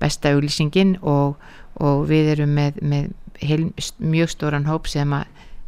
besta 0.02 0.34
auglýsingin 0.34 0.98
og, 1.06 1.38
og 1.80 2.06
við 2.10 2.34
erum 2.36 2.54
með, 2.58 2.82
með 2.82 3.10
heil, 3.42 3.72
mjög 4.00 4.34
stóran 4.36 4.68
hóp 4.70 4.90
sem 4.92 5.14
að 5.16 5.26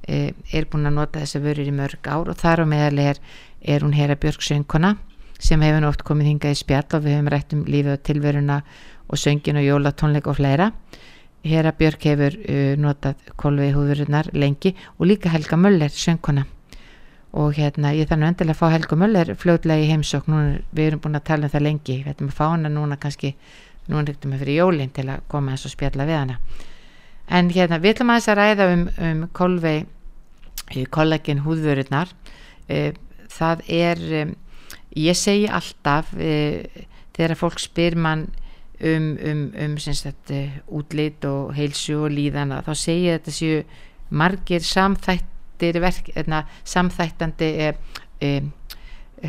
e, 0.07 0.33
er 0.53 0.67
búin 0.69 0.89
að 0.89 0.97
nota 0.99 1.23
þessa 1.23 1.41
vörur 1.43 1.69
í 1.69 1.75
mörg 1.75 2.09
ár 2.09 2.31
og 2.31 2.39
þar 2.39 2.63
á 2.63 2.65
meðal 2.69 2.99
er, 3.03 3.21
er 3.61 3.85
hún 3.85 3.95
Hera 3.95 4.17
Björk 4.19 4.43
söngkona 4.43 4.95
sem 5.43 5.61
hefur 5.63 5.89
oft 5.89 6.03
komið 6.07 6.31
hingað 6.31 6.55
í 6.55 6.59
spjall 6.61 6.87
og 6.93 7.03
við 7.03 7.17
hefum 7.17 7.31
rætt 7.33 7.55
um 7.55 7.63
lífið 7.67 7.95
og 7.97 8.03
tilveruna 8.07 8.59
og 9.09 9.19
söngin 9.19 9.59
og 9.59 9.65
jólatónleik 9.65 10.29
og 10.31 10.37
fleira. 10.37 10.69
Hera 11.43 11.73
Björk 11.75 12.05
hefur 12.07 12.37
uh, 12.39 12.75
notað 12.79 13.31
kolvið 13.39 13.73
húðurinnar 13.75 14.29
lengi 14.31 14.73
og 14.97 15.09
líka 15.09 15.31
Helga 15.33 15.59
Möller 15.59 15.91
söngkona. 15.91 16.45
Og 17.33 17.57
hérna 17.57 17.91
ég 17.97 18.07
þannig 18.07 18.31
endilega 18.31 18.55
að 18.55 18.61
fá 18.61 18.71
Helga 18.71 18.97
Möller 19.01 19.33
fljóðlega 19.41 19.83
í 19.83 19.89
heimsókn, 19.89 20.31
núna 20.31 20.61
við 20.71 20.91
erum 20.91 21.03
búin 21.03 21.19
að 21.19 21.27
tala 21.31 21.49
um 21.49 21.53
það 21.53 21.65
lengi, 21.67 21.99
við 22.05 22.11
ætlum 22.13 22.29
að 22.29 22.37
fá 22.37 22.45
hana 22.45 22.71
núna 22.71 22.99
kannski 23.01 23.33
núna 23.89 24.05
reyndum 24.07 24.35
við 24.35 24.43
fyrir 24.43 24.59
jólinn 24.61 24.93
til 24.95 25.07
að 25.11 25.25
koma 25.31 25.53
eins 25.53 25.65
og 25.67 25.73
spjalla 25.73 26.07
við 26.07 26.19
hana. 26.19 26.37
En 27.27 27.49
hérna 27.53 27.79
við 27.81 27.95
ætlum 27.95 28.13
aðeins 28.13 28.29
að 28.31 28.39
ræða 28.39 28.69
um, 28.73 28.85
um 29.07 29.25
kolvei 29.35 29.77
kollagin 30.93 31.43
húðvörurnar. 31.43 32.11
Uh, 32.69 32.91
það 33.33 33.65
er 33.67 34.05
um, 34.21 34.35
ég 34.95 35.17
segi 35.17 35.49
alltaf 35.49 36.13
þegar 36.13 37.37
fólk 37.37 37.61
spyr 37.61 37.97
mann 37.97 38.27
um, 38.79 39.17
um, 39.17 39.43
um 39.65 39.77
sagt, 39.81 40.31
útlit 40.67 41.25
og 41.25 41.53
heilsu 41.57 41.97
og 42.05 42.13
líðana 42.13 42.61
þá 42.65 42.73
segi 42.77 43.07
ég 43.07 43.19
þetta 43.19 43.35
séu 43.37 43.63
margir 44.13 44.65
samþættir 44.67 45.79
verk, 45.81 46.11
eðna, 46.15 46.43
samþættandi 46.69 47.49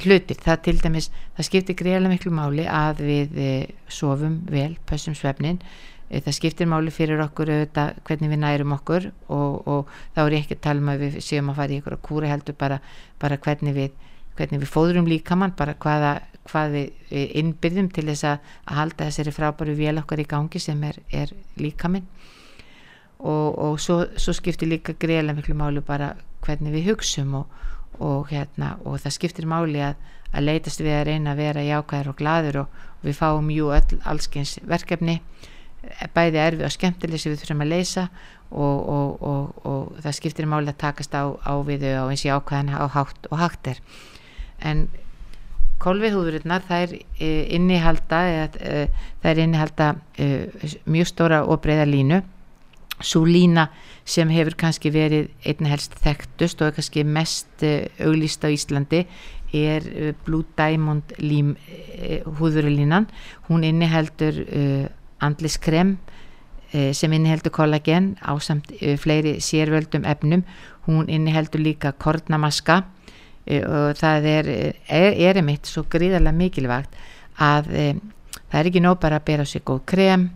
hlutir, 0.03 0.39
það 0.43 0.63
til 0.67 0.77
dæmis 0.83 1.11
það 1.37 1.49
skiptir 1.49 1.79
greiðlega 1.79 2.13
miklu 2.15 2.33
máli 2.35 2.65
að 2.67 3.03
við 3.07 3.37
e, 3.39 3.51
sofum 3.87 4.41
vel, 4.51 4.73
pössum 4.89 5.15
svefnin. 5.19 5.61
E, 6.11 6.19
það 6.19 6.39
skiptir 6.39 6.71
máli 6.71 6.95
fyrir 6.95 7.23
okkur 7.23 7.53
auðvitað, 7.53 8.01
hvernig 8.09 8.33
við 8.33 8.43
nærum 8.43 8.75
okkur 8.75 9.11
og, 9.29 9.61
og 9.71 9.95
þá 10.17 10.21
er 10.25 10.37
ég 10.37 10.45
ekki 10.45 10.59
að 10.59 10.65
tala 10.67 10.83
um 10.85 10.93
að 10.93 11.07
við 11.07 11.21
séum 11.25 11.53
að 11.53 11.61
fara 11.61 11.75
í 11.75 11.81
ykkur 11.81 11.97
að 11.99 12.05
kúra 12.09 12.33
heldur 12.33 12.59
bara, 12.59 12.81
bara 13.23 13.41
hvernig 13.47 13.79
við 13.79 13.95
hvernig 14.35 14.65
við 14.65 14.71
fóðurum 14.75 15.07
líkamann, 15.07 15.55
bara 15.55 15.77
hvaða 15.79 16.15
hvað 16.45 16.75
við 16.75 17.29
innbyrðum 17.41 17.91
til 17.95 18.07
þess 18.11 18.27
að, 18.29 18.49
að 18.69 18.79
halda 18.81 19.09
þessari 19.09 19.33
frábæru 19.35 19.77
vél 19.79 20.01
okkar 20.01 20.21
í 20.21 20.27
gangi 20.29 20.61
sem 20.61 20.83
er, 20.85 20.99
er 21.15 21.33
líkaminn. 21.61 22.09
Og, 23.25 23.55
og 23.55 23.79
svo, 23.81 24.03
svo 24.21 24.35
skiptir 24.37 24.69
líka 24.69 24.97
greiðlega 25.01 25.39
miklu 25.39 25.57
máli 25.57 25.81
bara 25.87 26.13
hvernig 26.45 26.75
við 26.75 26.91
hugsum 26.91 27.39
og, 27.39 27.63
og, 27.99 28.29
hérna, 28.31 28.75
og 28.85 28.99
það 29.03 29.17
skiptir 29.19 29.49
máli 29.51 29.83
að, 29.85 29.99
að 30.33 30.47
leitast 30.49 30.83
við 30.83 30.99
að 30.99 31.07
reyna 31.11 31.35
að 31.35 31.43
vera 31.43 31.67
jákvæðar 31.69 32.11
og 32.11 32.19
gladur 32.19 32.61
og 32.65 32.81
við 33.05 33.19
fáum 33.19 33.51
jú 33.53 33.71
öll 33.75 34.01
allskyns 34.09 34.57
verkefni 34.65 35.21
bæði 36.15 36.41
erfi 36.41 36.65
og 36.65 36.73
skemmtileg 36.73 37.21
sem 37.21 37.35
við 37.35 37.43
þurfum 37.43 37.65
að 37.65 37.73
leysa 37.73 38.09
og 38.55 39.97
það 40.05 40.17
skiptir 40.17 40.49
máli 40.49 40.73
að 40.73 40.81
takast 40.81 41.15
á, 41.17 41.35
á 41.37 41.53
við 41.67 41.87
á 41.93 42.07
eins 42.07 42.25
og 42.25 42.31
jákvæðan 42.31 42.73
á 42.73 42.87
hátt 42.95 43.29
og 43.31 43.41
hátt 43.41 43.73
er. 43.73 43.81
En 44.65 44.87
kolvihúðurinnar 45.83 46.65
það 46.65 46.85
er 46.85 46.95
e, 47.19 47.31
innihalda 47.57 48.21
eða, 48.31 48.47
e, 48.61 49.09
það 49.23 49.31
er 49.31 49.43
innihalda 49.45 49.89
mjög 50.87 51.11
stóra 51.11 51.43
og 51.45 51.61
breyða 51.65 51.89
línu 51.91 52.23
svo 53.01 53.25
lína 53.27 53.69
sem 54.05 54.29
hefur 54.31 54.57
kannski 54.61 54.93
verið 54.95 55.31
einna 55.47 55.73
helst 55.73 55.97
þekktust 56.05 56.63
og 56.63 56.77
kannski 56.77 57.05
mest 57.05 57.65
auglýst 57.65 58.45
á 58.45 58.49
Íslandi 58.53 59.05
er 59.55 60.15
Blue 60.27 60.45
Diamond 60.59 61.15
lím 61.19 61.55
húðurulínan 62.39 63.07
hún 63.49 63.65
inniheldur 63.65 64.41
andliskrem 65.23 65.97
sem 66.73 67.13
inniheldur 67.15 67.55
kollagen 67.55 68.17
á 68.19 68.35
samt 68.43 68.73
fleiri 68.99 69.37
sérvöldum 69.39 70.03
efnum. 70.11 70.43
Hún 70.89 71.07
inniheldur 71.09 71.63
líka 71.63 71.93
kornamaska 71.93 72.83
Eh, 73.45 73.61
og 73.61 73.99
það 74.01 74.29
er, 74.31 74.47
er, 74.89 75.37
einmitt 75.37 75.69
svo 75.69 75.85
gríðarlega 75.93 76.37
mikilvægt 76.39 76.95
að 77.45 77.69
það 77.69 78.57
er 78.61 78.69
ekki 78.71 78.81
nóg 78.81 78.97
bara 79.03 79.19
að 79.21 79.27
bera 79.29 79.45
sér 79.49 79.65
góð 79.69 79.83
krem 79.91 80.31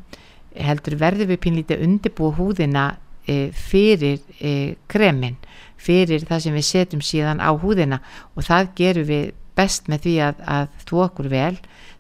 heldur 0.59 0.99
verður 1.01 1.31
við 1.33 1.43
pínlítið 1.45 1.85
undirbúa 1.87 2.35
húðina 2.39 2.87
e, 3.27 3.51
fyrir 3.55 4.21
e, 4.41 4.77
kremin 4.91 5.39
fyrir 5.79 6.27
það 6.27 6.45
sem 6.45 6.57
við 6.59 6.67
setjum 6.69 7.05
síðan 7.05 7.43
á 7.43 7.51
húðina. 7.55 8.01
Og 8.35 8.47
það 8.47 8.73
gerum 8.79 9.09
við 9.09 9.31
best 9.59 9.89
með 9.91 10.05
því 10.07 10.15
að, 10.27 10.43
að 10.57 10.69
þú 10.89 11.01
okkur 11.07 11.31
vel. 11.33 11.55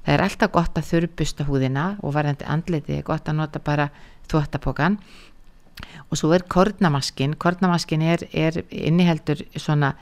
Það 0.05 0.15
er 0.15 0.25
alltaf 0.25 0.53
gott 0.55 0.79
að 0.79 0.91
þurrbusta 0.93 1.47
húðina 1.49 1.89
og 2.03 2.15
varðandi 2.17 2.47
andliti 2.49 2.99
er 2.99 3.07
gott 3.07 3.29
að 3.29 3.41
nota 3.43 3.63
bara 3.63 3.91
þvóttapokan 4.29 4.99
og 6.11 6.19
svo 6.19 6.33
er 6.35 6.43
kornamaskin 6.51 7.37
kornamaskin 7.39 8.03
er, 8.03 8.25
er 8.35 8.57
inniheldur 8.67 9.45
svona 9.55 9.93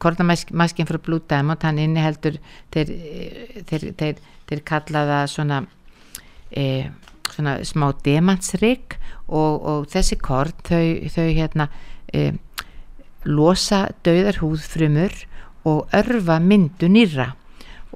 kornamaskin 0.00 0.88
frá 0.88 0.98
Blue 1.02 1.20
Diamond. 1.28 1.62
Hann 1.64 1.80
inniheldur 1.80 2.38
þeir, 2.74 2.92
þeir, 3.68 3.86
þeir, 4.00 4.22
þeir 4.48 4.62
kallaða 4.68 5.22
svona, 5.32 5.62
e, 6.52 6.88
svona 7.34 7.56
smá 7.66 7.90
demantsrygg 8.04 8.96
og, 9.26 9.54
og 9.62 9.86
þessi 9.92 10.18
korn 10.22 10.54
þau, 10.66 11.08
þau 11.12 11.26
hérna 11.26 11.68
e, 12.12 12.32
losa 13.26 13.86
dauðar 14.06 14.40
húðfrumur 14.42 15.16
og 15.66 15.96
örfa 15.96 16.38
myndu 16.42 16.90
nýra 16.92 17.32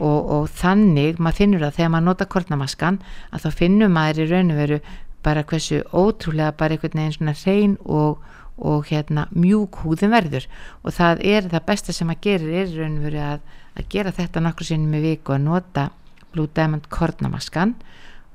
og, 0.00 0.18
og 0.18 0.50
þannig 0.58 1.20
maður 1.20 1.42
finnur 1.42 1.66
það 1.66 1.78
þegar 1.78 1.94
maður 1.94 2.08
nota 2.08 2.30
kornamaskan 2.34 2.98
að 3.30 3.46
þá 3.46 3.62
finnum 3.62 3.94
maður 3.94 4.24
í 4.24 4.28
raun 4.32 4.54
og 4.54 4.60
veru 4.64 4.80
bara 5.20 5.44
hversu 5.44 5.82
ótrúlega 5.92 6.56
bara 6.56 6.76
einhvern 6.76 7.02
veginn 7.02 7.16
svona 7.18 7.36
hrein 7.36 7.78
og 7.84 8.26
og 8.60 8.90
hérna 8.90 9.26
mjúk 9.32 9.80
húðin 9.84 10.12
verður. 10.12 10.46
Og 10.84 10.94
það 10.94 11.22
er 11.24 11.48
það 11.48 11.66
besta 11.68 11.94
sem 11.96 12.10
að 12.12 12.20
gera 12.26 12.50
er 12.60 12.74
raun 12.76 12.98
og 12.98 13.06
verið 13.08 13.24
að, 13.24 13.46
að 13.76 13.88
gera 13.94 14.12
þetta 14.16 14.42
nokkur 14.44 14.68
sinnum 14.68 14.98
í 14.98 15.02
viku 15.04 15.34
að 15.34 15.46
nota 15.46 15.86
Blue 16.30 16.50
Diamond 16.54 16.86
kornamaskan 16.92 17.74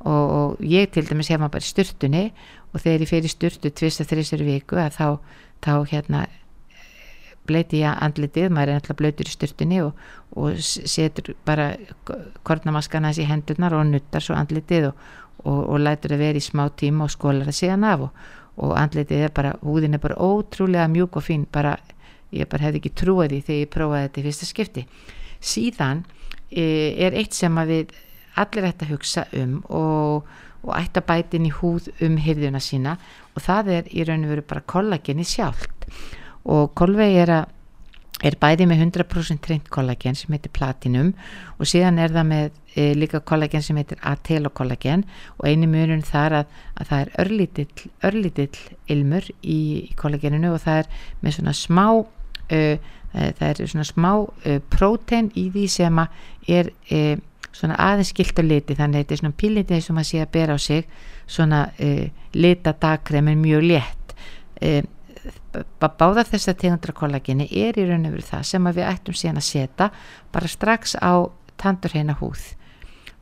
og, 0.06 0.26
og 0.38 0.64
ég 0.64 0.92
til 0.94 1.06
dæmis 1.10 1.32
hef 1.34 1.42
maður 1.42 1.58
bara 1.58 1.68
styrtunni 1.68 2.24
og 2.72 2.82
þegar 2.84 3.06
ég 3.06 3.12
fer 3.12 3.28
í 3.28 3.32
styrtu 3.32 3.72
tvist 3.72 4.04
að 4.04 4.12
þrjustur 4.14 4.46
viku 4.46 4.80
að 4.82 4.98
þá, 5.00 5.08
þá 5.66 5.74
hérna 5.92 6.24
bleiti 7.46 7.84
ég 7.84 8.00
andlitið, 8.02 8.50
maður 8.54 8.74
er 8.74 8.80
alltaf 8.80 8.98
blöytur 9.02 9.30
í 9.30 9.34
styrtunni 9.36 9.84
og, 9.86 10.00
og 10.38 10.56
setur 10.62 11.36
bara 11.46 11.74
kornamaskan 12.48 13.06
aðeins 13.06 13.22
í 13.22 13.30
hendurnar 13.30 13.76
og 13.78 13.86
nuttar 13.92 14.24
svo 14.26 14.38
andlitið 14.38 14.90
og, 14.90 14.98
og 15.46 15.78
lætur 15.82 16.16
að 16.16 16.26
vera 16.26 16.42
í 16.42 16.46
smá 16.46 16.66
tíma 16.74 17.06
og 17.06 17.14
skólar 17.14 17.46
það 17.50 17.60
síðan 17.60 17.88
af 17.92 18.08
og 18.08 18.26
og 18.56 18.76
andletið 18.80 19.26
er 19.28 19.34
bara, 19.36 19.54
húðin 19.64 19.98
er 19.98 20.04
bara 20.04 20.18
ótrúlega 20.22 20.88
mjúk 20.92 21.20
og 21.20 21.26
fín, 21.26 21.46
bara 21.52 21.76
ég 22.36 22.48
bara 22.52 22.68
hefði 22.68 22.82
ekki 22.82 22.94
trúið 23.02 23.34
því 23.34 23.42
þegar 23.48 23.62
ég 23.62 23.72
prófaði 23.74 24.08
þetta 24.08 24.22
í 24.22 24.26
fyrsta 24.26 24.50
skipti. 24.50 24.84
Síðan 25.46 26.04
e, 26.50 26.66
er 27.06 27.18
eitt 27.20 27.36
sem 27.36 27.60
að 27.60 27.74
við 27.74 27.96
allir 28.42 28.70
ætti 28.70 28.86
að 28.88 28.94
hugsa 28.96 29.26
um 29.42 29.58
og, 29.70 30.30
og 30.66 30.72
ætti 30.78 31.02
að 31.02 31.10
bæti 31.10 31.40
inn 31.40 31.50
í 31.50 31.56
húð 31.56 31.90
um 32.06 32.20
hyrðuna 32.22 32.62
sína 32.64 32.98
og 33.34 33.44
það 33.46 33.74
er 33.80 33.92
í 33.92 34.08
raun 34.08 34.26
og 34.28 34.34
veru 34.36 34.48
bara 34.50 34.66
kollageni 34.76 35.28
sjálft. 35.28 35.90
Og 36.46 36.74
kolvegi 36.78 37.22
er 37.24 37.34
að 37.40 37.52
er 38.24 38.38
bæði 38.40 38.68
með 38.70 38.82
100% 38.86 39.42
treynt 39.44 39.68
kollagen 39.74 40.16
sem 40.16 40.32
heitir 40.34 40.54
platinum 40.56 41.12
og 41.60 41.68
síðan 41.68 42.00
er 42.00 42.14
það 42.16 42.28
með 42.30 42.46
e, 42.74 42.86
líka 42.96 43.20
kollagen 43.28 43.64
sem 43.66 43.78
heitir 43.80 44.00
atelokollagen 44.08 45.04
og 45.36 45.48
eini 45.50 45.68
munun 45.70 46.04
þar 46.06 46.40
að, 46.40 46.54
að 46.80 46.92
það 46.92 47.04
er 47.04 47.14
örlítill, 47.26 47.90
örlítill 48.08 48.62
ilmur 48.96 49.28
í, 49.42 49.60
í 49.92 49.98
kollageninu 50.00 50.54
og 50.56 50.64
það 50.64 50.84
er 50.84 50.92
með 51.26 51.38
svona 51.38 51.56
smá 51.60 51.88
e, 52.48 52.62
það 53.12 53.46
er 53.50 53.64
svona 53.74 53.88
smá 53.88 54.12
e, 54.48 54.58
prótein 54.72 55.32
í 55.36 55.50
því 55.52 55.68
sem 55.76 56.04
er 56.48 56.72
svona 57.56 57.78
aðeins 57.80 58.12
skilt 58.12 58.40
og 58.42 58.50
liti 58.50 58.76
þannig 58.76 59.00
að 59.00 59.06
þetta 59.06 59.16
er 59.16 59.22
svona 59.22 59.40
pílitið 59.42 59.86
sem 59.86 60.02
að 60.02 60.10
sé 60.10 60.22
að 60.24 60.34
bera 60.36 60.56
á 60.56 60.60
sig 60.60 60.90
svona 61.28 61.62
lita 62.36 62.76
dagkremin 62.82 63.42
mjög 63.42 63.64
létt. 63.72 64.16
Báða 65.80 66.26
þess 66.28 66.52
að 66.52 66.60
tegundra 66.66 66.94
kollageni 66.96 67.48
er 67.48 67.80
í 67.80 67.88
raun 67.88 68.06
og 68.10 68.16
veru 68.18 68.28
það 68.28 68.46
sem 68.50 68.70
við 68.70 68.88
ættum 68.90 69.18
síðan 69.18 69.42
að 69.42 69.48
setja 69.48 69.90
bara 70.36 70.52
strax 70.52 70.96
á 71.00 71.32
tandurheina 71.62 72.18
húð. 72.20 72.44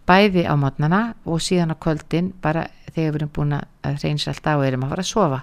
Bæði 0.10 0.44
á 0.50 0.54
mótnana 0.60 1.02
og 1.24 1.40
síðan 1.44 1.72
á 1.72 1.78
kvöldin 1.80 2.34
bara 2.44 2.66
þegar 2.90 3.14
við 3.14 3.20
erum 3.22 3.34
búin 3.38 3.58
að 3.60 4.02
reynsa 4.04 4.34
allt 4.34 4.50
á 4.50 4.54
og 4.58 4.66
erum 4.68 4.86
að 4.88 4.96
fara 4.96 5.06
að 5.06 5.12
sofa. 5.12 5.42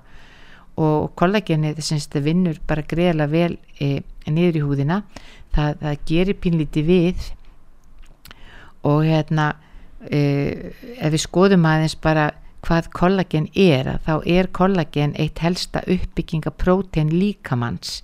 Og 0.80 1.12
kollageni 1.18 1.72
að 1.72 1.80
það 1.80 2.26
vinnur 2.26 2.61
bara 2.66 2.84
greiðlega 2.91 3.30
vel 3.32 3.57
e, 3.80 4.03
niður 4.26 4.59
í 4.59 4.64
húðina. 4.66 5.03
Það, 5.55 5.78
það 5.80 6.05
gerir 6.11 6.41
pínlíti 6.43 6.84
við 6.86 7.30
og 8.86 9.02
hérna 9.04 9.54
e, 10.10 10.20
ef 10.98 11.12
við 11.12 11.24
skoðum 11.24 11.66
aðeins 11.68 11.96
bara 12.00 12.30
hvað 12.64 12.90
kollagen 12.96 13.48
er 13.56 13.96
þá 14.04 14.14
er 14.28 14.50
kollagen 14.52 15.14
eitt 15.18 15.40
helsta 15.40 15.82
uppbyggingaprótein 15.88 17.12
líkamanns 17.12 18.00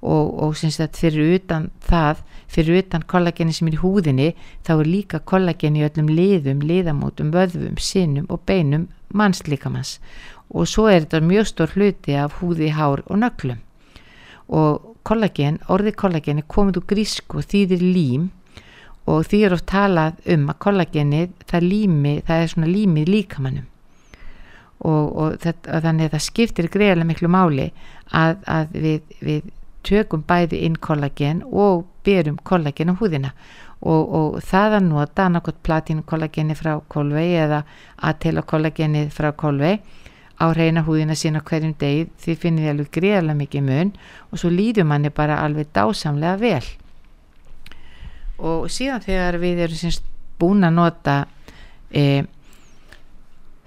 og, 0.00 0.30
og 0.40 0.56
syns 0.56 0.80
að 0.80 0.98
fyrir 1.02 1.34
utan 1.36 1.68
það, 1.84 2.22
fyrir 2.48 2.80
utan 2.84 3.04
kollageni 3.10 3.54
sem 3.54 3.68
er 3.68 3.76
í 3.76 3.82
húðinni 3.82 4.28
þá 4.66 4.74
er 4.78 4.88
líka 4.88 5.20
kollagen 5.20 5.76
í 5.76 5.84
öllum 5.84 6.10
liðum, 6.14 6.62
liðamótum, 6.64 7.34
vöðvum, 7.34 7.76
sinnum 7.82 8.30
og 8.30 8.44
beinum 8.48 8.88
mannslíkamanns 9.12 9.98
og 10.50 10.66
svo 10.66 10.88
er 10.90 11.04
þetta 11.04 11.22
mjög 11.22 11.50
stór 11.50 11.74
hluti 11.76 12.16
af 12.18 12.40
húði, 12.40 12.72
hár 12.74 13.04
og 13.06 13.20
nöglum. 13.22 13.60
Og 14.50 14.96
kollagen, 15.06 15.60
orðið 15.70 15.96
kollagen 16.00 16.40
er 16.42 16.48
komið 16.50 16.80
úr 16.80 16.86
grísku 16.90 17.38
og 17.38 17.46
þýðir 17.46 17.84
lím 17.84 18.30
og 19.08 19.24
því 19.28 19.40
er 19.46 19.54
oft 19.56 19.68
talað 19.70 20.18
um 20.34 20.48
að 20.52 20.58
kollagenið 20.64 21.30
það, 21.48 21.68
lími, 21.72 22.14
það 22.26 22.42
er 22.42 22.52
svona 22.52 22.70
límið 22.70 23.14
líkamannum. 23.14 23.68
Og, 24.80 25.16
og 25.20 25.40
þetta, 25.42 25.80
þannig 25.84 26.08
að 26.08 26.14
það 26.14 26.26
skiptir 26.26 26.68
greiðlega 26.72 27.08
miklu 27.08 27.30
máli 27.32 27.66
að, 28.16 28.38
að 28.48 28.76
við, 28.80 29.16
við 29.20 29.50
tökum 29.84 30.22
bæði 30.28 30.62
inn 30.66 30.76
kollagen 30.80 31.42
og 31.48 31.84
byrjum 32.06 32.38
kollagen 32.48 32.92
á 32.92 32.94
húðina. 33.00 33.32
Og, 33.80 34.12
og 34.12 34.38
það 34.44 34.76
að 34.76 34.86
nota 34.90 35.26
annarkot 35.26 35.60
platínu 35.64 36.04
kollageni 36.08 36.56
frá 36.56 36.74
kolvei 36.92 37.30
eða 37.40 37.62
aðtela 37.96 38.44
kollageni 38.44 39.06
frá 39.12 39.30
kolvei 39.32 39.78
á 40.40 40.52
reyna 40.56 40.84
húðina 40.84 41.16
sína 41.16 41.42
hverjum 41.44 41.74
deg 41.80 42.12
því 42.20 42.36
finnir 42.40 42.66
þið 42.66 42.72
alveg 42.72 42.92
greiðlega 42.96 43.38
mikið 43.40 43.64
mun 43.66 43.92
og 44.30 44.40
svo 44.40 44.50
líður 44.52 44.88
manni 44.88 45.12
bara 45.12 45.40
alveg 45.44 45.68
dásamlega 45.76 46.40
vel 46.40 46.68
og 48.40 48.68
síðan 48.72 49.04
þegar 49.04 49.40
við 49.42 49.64
erum 49.66 49.80
semst 49.80 50.04
búin 50.40 50.64
að 50.64 50.76
nota 50.78 51.16
eða 51.90 52.28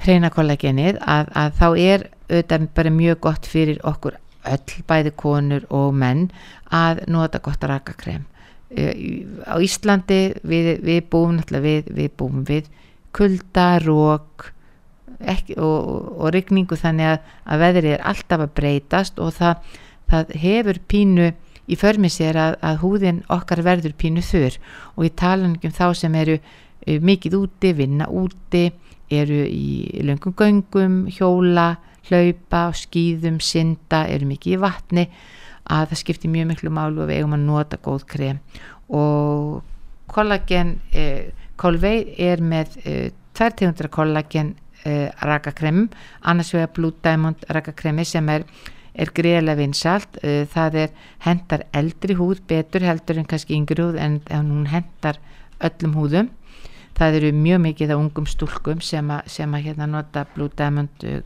hreina 0.03 0.31
kollagenið 0.33 0.99
að, 0.99 1.31
að 1.31 1.55
þá 1.59 1.67
er 1.79 2.05
auðvitað 2.27 2.67
bara 2.75 2.93
mjög 2.93 3.19
gott 3.23 3.47
fyrir 3.49 3.79
okkur 3.87 4.17
öll, 4.51 4.77
bæði 4.89 5.13
konur 5.19 5.67
og 5.71 5.93
menn 5.95 6.25
að 6.73 7.03
nota 7.11 7.39
gott 7.43 7.63
rakakrem. 7.69 8.25
E, 8.73 9.23
á 9.47 9.55
Íslandi 9.63 10.33
við, 10.43 10.73
við 10.83 11.05
búum 11.13 11.39
við, 11.39 11.87
við 11.87 12.11
búum 12.19 12.43
við 12.47 12.67
kulda, 13.15 13.77
rók 13.83 14.49
ekki, 15.19 15.55
og, 15.61 15.87
og, 15.93 16.11
og 16.19 16.33
rigningu 16.35 16.75
þannig 16.79 17.13
að, 17.13 17.31
að 17.45 17.63
veðrið 17.63 17.95
er 17.95 18.05
alltaf 18.11 18.43
að 18.43 18.55
breytast 18.57 19.21
og 19.23 19.35
það, 19.37 19.77
það 20.11 20.33
hefur 20.43 20.81
pínu 20.91 21.29
í 21.67 21.77
förmið 21.79 22.15
sér 22.17 22.39
að, 22.39 22.57
að 22.61 22.79
húðin 22.83 23.21
okkar 23.31 23.63
verður 23.65 23.95
pínu 23.99 24.23
þurr. 24.25 24.57
Og 24.97 25.07
ég 25.07 25.15
tala 25.19 25.49
ekki 25.51 25.69
um 25.69 25.75
þá 25.75 25.85
sem 25.97 26.15
eru 26.19 26.37
uh, 26.39 26.97
mikið 26.99 27.37
úti, 27.39 27.73
vinna 27.77 28.09
úti 28.11 28.65
eru 29.13 29.43
í 29.45 30.01
löngum 30.05 30.35
göngum 30.37 31.03
hjóla, 31.13 31.75
hlaupa 32.09 32.65
skýðum, 32.75 33.39
synda, 33.43 34.03
eru 34.11 34.27
mikið 34.29 34.57
í 34.57 34.61
vatni. 34.61 35.05
Að 35.63 35.93
það 35.93 36.01
skiptir 36.01 36.31
mjög 36.31 36.49
miklu 36.49 36.73
málu 36.75 37.03
og 37.03 37.07
við 37.07 37.21
eigum 37.21 37.37
að 37.37 37.45
nota 37.45 37.79
góð 37.79 38.03
krem. 38.09 38.41
Og 38.91 39.61
kollagen 40.11 40.77
eh, 40.91 41.31
Kolvei 41.55 42.15
er 42.19 42.41
með 42.41 42.77
eh, 42.83 43.11
tvær 43.37 43.53
tegundra 43.55 43.89
kollagen 43.93 44.53
eh, 44.83 45.09
rakakremum, 45.21 45.87
annars 46.21 46.51
vegar 46.55 46.73
Blue 46.75 46.95
Diamond 47.03 47.45
rakakremi 47.49 48.05
sem 48.05 48.29
er 48.33 48.43
er 48.93 49.11
greiðlega 49.15 49.59
vinsalt 49.59 50.17
uh, 50.21 50.43
það 50.53 50.79
er 50.85 50.95
hendar 51.25 51.65
eldri 51.73 52.17
húð 52.19 52.43
betur 52.49 52.85
heldur 52.85 53.19
en 53.21 53.29
kannski 53.29 53.57
yngri 53.57 53.81
húð 53.81 53.99
en, 54.01 54.19
hún 54.29 54.67
hendar 54.71 55.19
öllum 55.63 55.95
húðum. 55.97 56.31
Það 56.93 57.19
eru 57.19 57.31
mjög 57.33 57.63
mikið 57.63 57.93
af 57.95 58.01
ungum 58.03 58.27
stúlkum 58.29 58.81
sem 58.85 59.07
að, 59.09 59.31
sem 59.33 59.55
að 59.55 59.65
hérna 59.69 59.87
nota 59.89 60.27
Blue 60.35 60.51
Diamond 60.53 61.07
uh, 61.09 61.21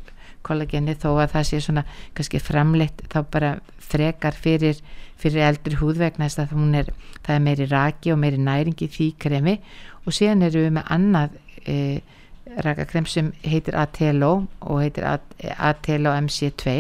kollageni. 0.47 0.95
Þó 0.95 1.09
að 1.17 1.33
það 1.35 1.49
sé 1.49 1.61
svona 1.65 1.83
kannski 2.15 2.39
framleitt 2.39 3.03
þá 3.11 3.19
bara 3.33 3.51
frekar 3.83 4.35
fyrir, 4.35 4.79
fyrir 5.19 5.47
eldri 5.49 5.79
húð 5.79 5.99
vegna 6.05 6.27
þess 6.27 6.45
að 6.45 6.55
hún 6.55 6.75
er, 6.79 6.93
það 7.25 7.35
er 7.35 7.43
meiri 7.43 7.67
raki 7.71 8.13
og 8.13 8.21
meiri 8.23 8.39
næringi 8.39 8.87
því 8.95 9.09
kremi. 9.19 9.57
Og 10.05 10.15
síðan 10.15 10.47
eru 10.47 10.63
við 10.63 10.77
með 10.79 10.93
annað 10.95 11.35
uh, 11.67 12.15
rakakrem 12.63 13.05
sem 13.05 13.31
heitir 13.43 13.75
Atelo 13.77 14.47
og 14.61 14.81
heitir 14.81 15.05
Atelo 15.07 16.13
MC2 16.15 16.75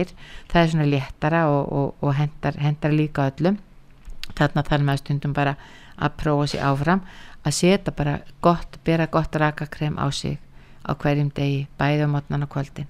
það 0.51 0.61
er 0.61 0.71
svona 0.71 0.87
léttara 0.89 1.45
og, 1.51 1.71
og, 1.71 1.95
og 2.01 2.15
hendar, 2.17 2.57
hendar 2.61 2.93
líka 2.95 3.29
öllum. 3.31 3.59
Þarna 4.37 4.63
þarf 4.67 4.85
maður 4.85 5.03
stundum 5.03 5.33
bara 5.33 5.55
að 5.97 6.17
prófa 6.21 6.49
sér 6.51 6.65
áfram 6.69 7.03
að 7.43 7.57
setja 7.57 7.93
bara 7.95 8.19
gott, 8.41 8.79
bera 8.85 9.07
gott 9.11 9.35
rakakrem 9.35 9.97
á 9.97 10.07
sig 10.11 10.37
á 10.87 10.95
hverjum 10.95 11.31
degi, 11.35 11.67
bæði 11.79 12.07
á 12.07 12.09
mótnan 12.11 12.45
og 12.45 12.51
kvöldin. 12.53 12.87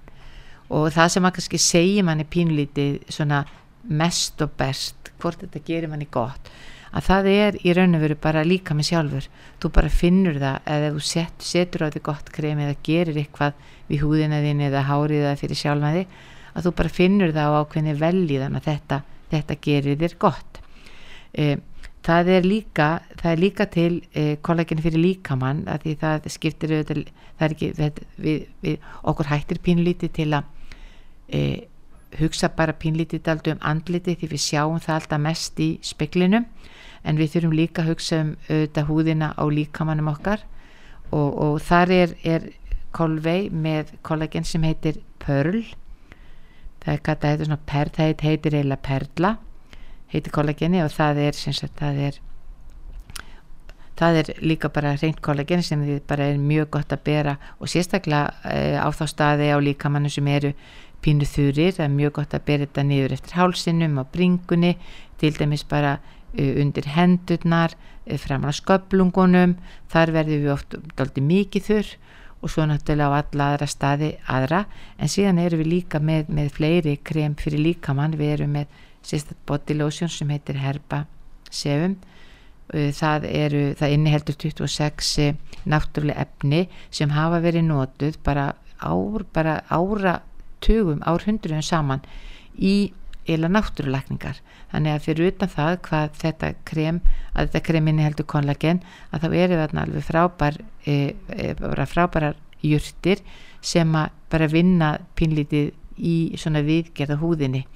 Og 0.70 0.90
það 0.92 1.12
sem 1.12 1.24
maður 1.24 1.38
kannski 1.38 1.60
segir 1.62 2.04
manni 2.06 2.26
pínlítið 2.28 3.00
svona 3.08 3.44
mest 3.88 4.42
og 4.44 4.52
best, 4.58 5.12
hvort 5.18 5.40
þetta 5.42 5.64
gerir 5.64 5.90
manni 5.90 6.06
gott 6.10 6.50
að 6.92 7.06
það 7.08 7.28
er 7.32 7.58
í 7.62 7.74
raun 7.76 7.98
og 7.98 8.04
veru 8.04 8.16
bara 8.22 8.44
líka 8.46 8.76
með 8.76 8.90
sjálfur. 8.90 9.28
Þú 9.60 9.70
bara 9.76 9.92
finnur 9.92 10.40
það 10.40 10.70
eða 10.74 10.90
þú 10.94 11.04
set, 11.10 11.44
setur 11.44 11.84
á 11.84 11.88
því 11.92 12.04
gott 12.08 12.32
krem 12.34 12.62
eða 12.64 12.76
gerir 12.86 13.20
eitthvað 13.20 13.64
við 13.88 14.04
húðina 14.04 14.42
þín 14.44 14.64
eða 14.68 14.84
hárið 14.88 15.24
eða 15.24 15.38
fyrir 15.40 15.60
sjálfa 15.62 15.94
þig 15.96 16.18
að 16.54 16.66
þú 16.66 16.74
bara 16.80 16.94
finnur 16.98 17.34
það 17.36 17.54
á 17.54 17.58
ákveðni 17.62 17.96
þannig 17.98 18.60
að 18.60 18.68
þetta, 18.68 19.00
þetta 19.32 19.58
gerir 19.68 19.98
þér 20.00 20.16
gott. 20.24 20.60
E, 21.32 21.56
það 22.08 22.30
er 22.34 22.46
líka 22.46 22.88
það 23.20 23.30
er 23.32 23.42
líka 23.42 23.66
til 23.72 23.90
e, 24.16 24.36
kollagin 24.42 24.82
fyrir 24.82 25.02
líkamann 25.02 25.64
að 25.68 25.84
því 25.84 25.96
það 26.02 26.28
skiptir 26.32 26.76
það 26.88 27.48
er 27.48 27.54
ekki 27.54 27.72
við, 27.78 28.46
við, 28.64 28.78
okkur 29.02 29.30
hættir 29.32 29.60
pínlítið 29.64 30.14
til 30.16 30.30
að 30.38 30.48
e, 31.28 31.42
hugsa 32.18 32.48
bara 32.56 32.72
pínlítið 32.72 33.28
aldrei 33.28 33.54
um 33.54 33.64
andliti 33.64 34.16
því 34.16 34.30
við 34.32 34.44
sjáum 34.44 34.78
það 34.80 34.94
alltaf 34.94 35.20
mest 35.24 35.60
í 35.60 35.68
speklinum 35.84 36.46
en 37.04 37.18
við 37.20 37.34
þurfum 37.34 37.56
líka 37.56 37.82
að 37.82 37.90
hugsa 37.92 38.22
um 38.22 38.30
auðvitað 38.48 38.88
húðina 38.88 39.32
á 39.38 39.44
líkamannum 39.48 40.12
okkar. 40.12 40.44
Og, 41.12 41.28
og 41.40 41.60
þar 41.64 41.92
er, 41.94 42.14
er 42.24 42.48
kolvei 42.92 43.48
með 43.50 43.94
kollagen 44.02 44.44
sem 44.44 44.64
heitir 44.66 45.00
Pearl. 45.22 45.62
Það 46.82 46.94
er 46.94 47.04
hvað 47.04 47.20
það 47.22 47.30
heitir 47.30 47.48
svona 47.48 47.62
per, 47.68 47.92
það 47.96 48.26
heitir 48.28 48.58
eiginlega 48.58 48.86
Perla 48.88 49.36
heitir 50.12 50.32
kollageni 50.32 50.82
og 50.84 50.90
það 50.94 51.22
er 51.26 51.36
sagt, 51.36 51.76
það 51.78 52.02
er 52.08 52.18
það 53.98 54.20
er 54.20 54.28
líka 54.46 54.70
bara 54.72 54.94
reynd 54.96 55.20
kollagen 55.24 55.62
sem 55.64 55.80
þið 55.84 56.02
bara 56.08 56.28
er 56.30 56.38
mjög 56.40 56.70
gott 56.76 56.92
að 56.94 57.04
bera 57.08 57.34
og 57.58 57.70
sérstaklega 57.70 58.30
e, 58.46 58.78
á 58.78 58.88
þá 58.94 59.04
staði 59.10 59.50
á 59.50 59.58
líkamannu 59.58 60.12
sem 60.12 60.28
eru 60.30 60.52
pínu 61.04 61.26
þurir, 61.28 61.74
það 61.76 61.84
er 61.84 61.94
mjög 61.94 62.14
gott 62.18 62.34
að 62.34 62.46
bera 62.48 62.66
þetta 62.66 62.86
niður 62.88 63.14
eftir 63.16 63.38
hálsinum 63.38 64.00
á 64.00 64.04
bringunni 64.12 64.72
til 65.18 65.32
dæmis 65.36 65.64
bara 65.68 65.98
undir 66.34 66.86
hendurnar 66.92 67.74
framar 68.20 68.52
á 68.52 68.58
sköplungunum 68.58 69.56
þar 69.92 70.12
verðum 70.16 70.44
við 70.44 70.52
oft 70.52 70.76
doldi 70.98 71.24
mikið 71.24 71.68
þurr 71.68 71.94
og 72.38 72.52
svo 72.52 72.66
náttúrulega 72.68 73.10
á 73.10 73.18
alla 73.18 73.46
aðra 73.52 73.66
staði 73.66 74.10
aðra. 74.30 74.64
En 74.98 75.10
síðan 75.10 75.40
erum 75.42 75.62
við 75.62 75.72
líka 75.72 75.98
með, 75.98 76.28
með 76.30 76.52
fleiri 76.54 76.94
krem 77.02 77.34
fyrir 77.38 77.64
líkamann. 77.64 78.14
Við 78.18 78.34
erum 78.36 78.54
með 78.54 78.76
sérstætt 79.02 79.40
body 79.46 79.74
lotion 79.78 80.10
sem 80.12 80.30
heitir 80.30 80.60
Herba 80.62 81.04
Sevum 81.50 81.96
eh, 82.74 82.92
það, 82.94 83.26
eru, 83.32 83.62
það 83.78 83.94
inniheldur 83.96 84.38
26 84.38 85.12
náttúrulega 85.68 86.26
efni 86.26 86.66
sem 86.90 87.12
hafa 87.16 87.40
verið 87.44 87.68
nótuð 87.70 88.18
bara, 88.24 88.50
ár, 88.78 89.24
bara 89.34 89.60
ára 89.68 90.18
tugum, 90.64 91.02
árhundruðum 91.06 91.64
saman 91.64 92.04
í 92.54 92.92
eila 93.28 93.50
náttúrulækningar. 93.52 94.40
Þannig 94.72 94.94
að 94.94 95.04
fyrir 95.06 95.32
utan 95.32 95.52
það 95.52 95.72
hvað 95.88 96.14
þetta 96.22 96.52
krem, 96.68 97.00
að 97.34 97.48
þetta 97.48 97.64
kreminni 97.68 98.04
heldur 98.06 98.28
kollagen, 98.28 98.82
að 99.12 99.24
þá 99.24 99.38
eru 99.42 99.58
þarna 99.62 99.84
alveg 99.86 100.06
frábær 100.06 100.60
e, 100.84 100.96
e, 101.32 101.54
frábærar 101.92 102.38
júrtir 102.64 103.22
sem 103.64 103.92
að 103.96 104.14
bara 104.32 104.48
vinna 104.50 104.94
pínlítið 105.18 105.74
í 105.98 106.16
svona 106.40 106.62
viðgerða 106.66 107.18
húðinni. 107.20 107.66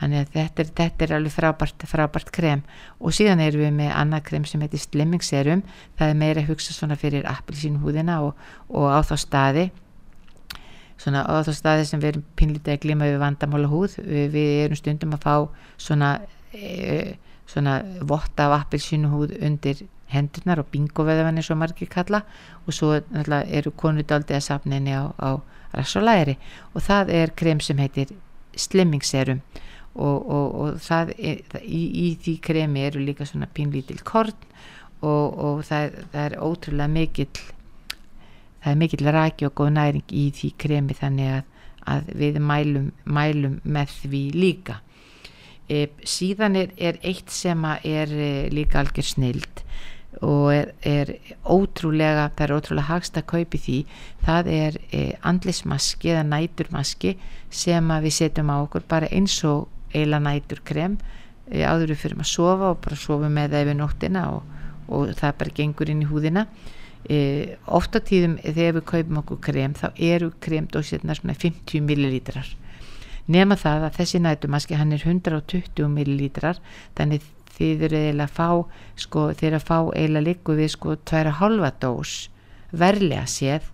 Þannig 0.00 0.22
að 0.22 0.30
þetta 0.32 0.62
er, 0.62 0.68
þetta 0.78 1.04
er 1.04 1.12
alveg 1.18 1.34
frábært, 1.34 1.82
frábært 1.88 2.30
krem. 2.32 2.62
Og 3.04 3.12
síðan 3.12 3.42
erum 3.44 3.66
við 3.66 3.74
með 3.82 3.90
annað 4.00 4.24
krem 4.30 4.46
sem 4.48 4.62
heitir 4.64 4.80
Slimmingserum 4.80 5.62
það 5.98 6.12
er 6.12 6.20
meira 6.22 6.40
að 6.40 6.54
hugsa 6.54 6.72
svona 6.72 6.96
fyrir 7.00 7.28
appilsín 7.28 7.82
húðina 7.82 8.22
og, 8.24 8.38
og 8.72 8.88
á 8.88 9.04
þá 9.04 9.16
staði 9.20 9.66
svona 11.00 11.24
á 11.24 11.40
þá 11.46 11.52
staði 11.56 11.86
sem 11.88 12.02
við 12.02 12.12
erum 12.12 12.26
pinlítið 12.36 12.74
að 12.74 12.82
glima 12.84 13.08
við 13.08 13.22
vandamála 13.22 13.70
húð. 13.70 13.96
Við, 14.04 14.26
við 14.34 14.50
erum 14.66 14.80
stundum 14.80 15.16
að 15.16 15.24
fá 15.24 15.34
svona 15.80 16.10
e, 16.52 17.16
svona 17.50 17.80
votta 18.06 18.48
af 18.48 18.58
appilsínu 18.60 19.10
húð 19.12 19.34
undir 19.40 19.84
hendurnar 20.10 20.60
og 20.60 20.68
bingoveðafanir 20.74 21.46
svo 21.46 21.56
margir 21.58 21.90
kalla. 21.90 22.24
Og 22.66 22.76
svo 22.76 22.92
eru 22.98 23.72
konudaldi 23.78 24.36
að 24.36 24.46
sapninni 24.48 24.94
á, 24.94 25.08
á 25.16 25.40
rassolæri 25.76 26.36
og 26.74 26.82
það 26.82 27.12
er 27.14 27.34
krem 27.38 27.60
sem 27.62 27.78
heitir 27.78 28.12
slimmingserum 28.58 29.40
og, 29.94 30.18
og, 30.18 30.46
og 30.60 30.80
það 30.82 31.14
er, 31.18 31.40
í, 31.62 31.82
í 32.04 32.06
því 32.22 32.36
kremi 32.44 32.84
eru 32.86 33.02
líka 33.04 33.26
svona 33.28 33.48
pinlítil 33.54 34.00
korn 34.06 34.34
og, 35.00 35.26
og 35.30 35.62
það, 35.66 35.96
það 36.12 36.24
er 36.24 36.36
ótrúlega 36.46 36.92
mikill 36.92 37.44
það 38.60 38.72
er 38.72 38.80
mikill 38.80 39.10
raki 39.14 39.48
og 39.48 39.56
góð 39.56 39.72
næring 39.76 40.12
í 40.12 40.26
því 40.36 40.52
kremi 40.60 40.96
þannig 40.96 41.32
að, 41.38 41.42
að 41.94 42.12
við 42.20 42.38
mælum, 42.44 42.90
mælum 43.04 43.58
með 43.64 43.94
því 44.02 44.22
líka. 44.36 44.80
E, 45.70 45.86
síðan 46.02 46.58
er, 46.58 46.74
er 46.76 46.98
eitt 47.06 47.30
sem 47.32 47.64
er 47.70 48.10
e, 48.10 48.30
líka 48.52 48.82
algjör 48.82 49.06
snild 49.06 49.62
og 50.26 50.50
er, 50.52 50.72
er 50.84 51.12
ótrúlega 51.46 52.26
það 52.34 52.42
er 52.44 52.54
ótrúlega 52.56 52.88
hagst 52.90 53.16
að 53.16 53.28
kaupi 53.30 53.60
því. 53.62 53.78
Það 54.26 54.50
er 54.56 54.80
e, 54.90 55.04
andlismaski 55.24 56.12
eða 56.12 56.26
næturmaski 56.28 57.14
sem 57.54 57.94
við 58.04 58.16
setjum 58.18 58.50
á 58.52 58.56
okkur 58.58 58.84
bara 58.90 59.08
eins 59.14 59.38
og 59.48 59.70
eila 59.96 60.20
næturkrem. 60.20 60.98
E, 61.48 61.62
áður 61.64 61.94
við 61.94 62.02
fyrir 62.02 62.20
að 62.20 62.32
sofa 62.34 62.74
og 62.74 62.82
bara 62.84 62.98
sofa 62.98 63.30
með 63.32 63.54
það 63.54 63.64
yfir 63.64 63.80
nóttina 63.80 64.26
og, 64.34 64.60
og 64.90 65.14
það 65.16 65.40
bara 65.40 65.56
gengur 65.62 65.94
inn 65.94 66.04
í 66.04 66.10
húðina 66.10 66.44
e, 67.08 67.56
ofta 67.66 68.00
tíðum 68.04 68.38
þegar 68.42 68.78
við 68.78 68.86
kaupum 68.92 69.20
okkur 69.22 69.40
krem 69.46 69.74
þá 69.78 69.88
eru 69.96 70.32
kremdósirna 70.42 71.16
svona 71.16 71.36
50 71.38 71.84
millilítrar. 71.86 72.48
Nema 73.30 73.56
það 73.60 73.86
að 73.88 73.98
þessi 74.00 74.20
nætumaski 74.24 74.78
hann 74.78 74.94
er 74.96 75.04
120 75.06 75.90
millilítrar 75.92 76.60
þannig 76.98 77.26
þið 77.60 77.84
eru 77.88 78.00
eiginlega 78.00 78.26
að 78.26 78.36
fá 78.36 78.48
sko 79.04 79.26
þeir 79.36 79.58
að 79.58 79.66
fá 79.68 79.76
eiginlega 79.94 80.26
líku 80.28 80.56
við 80.58 80.72
sko 80.74 80.96
2,5 81.10 81.70
dós 81.82 82.14
verlega 82.70 83.26
séð 83.28 83.68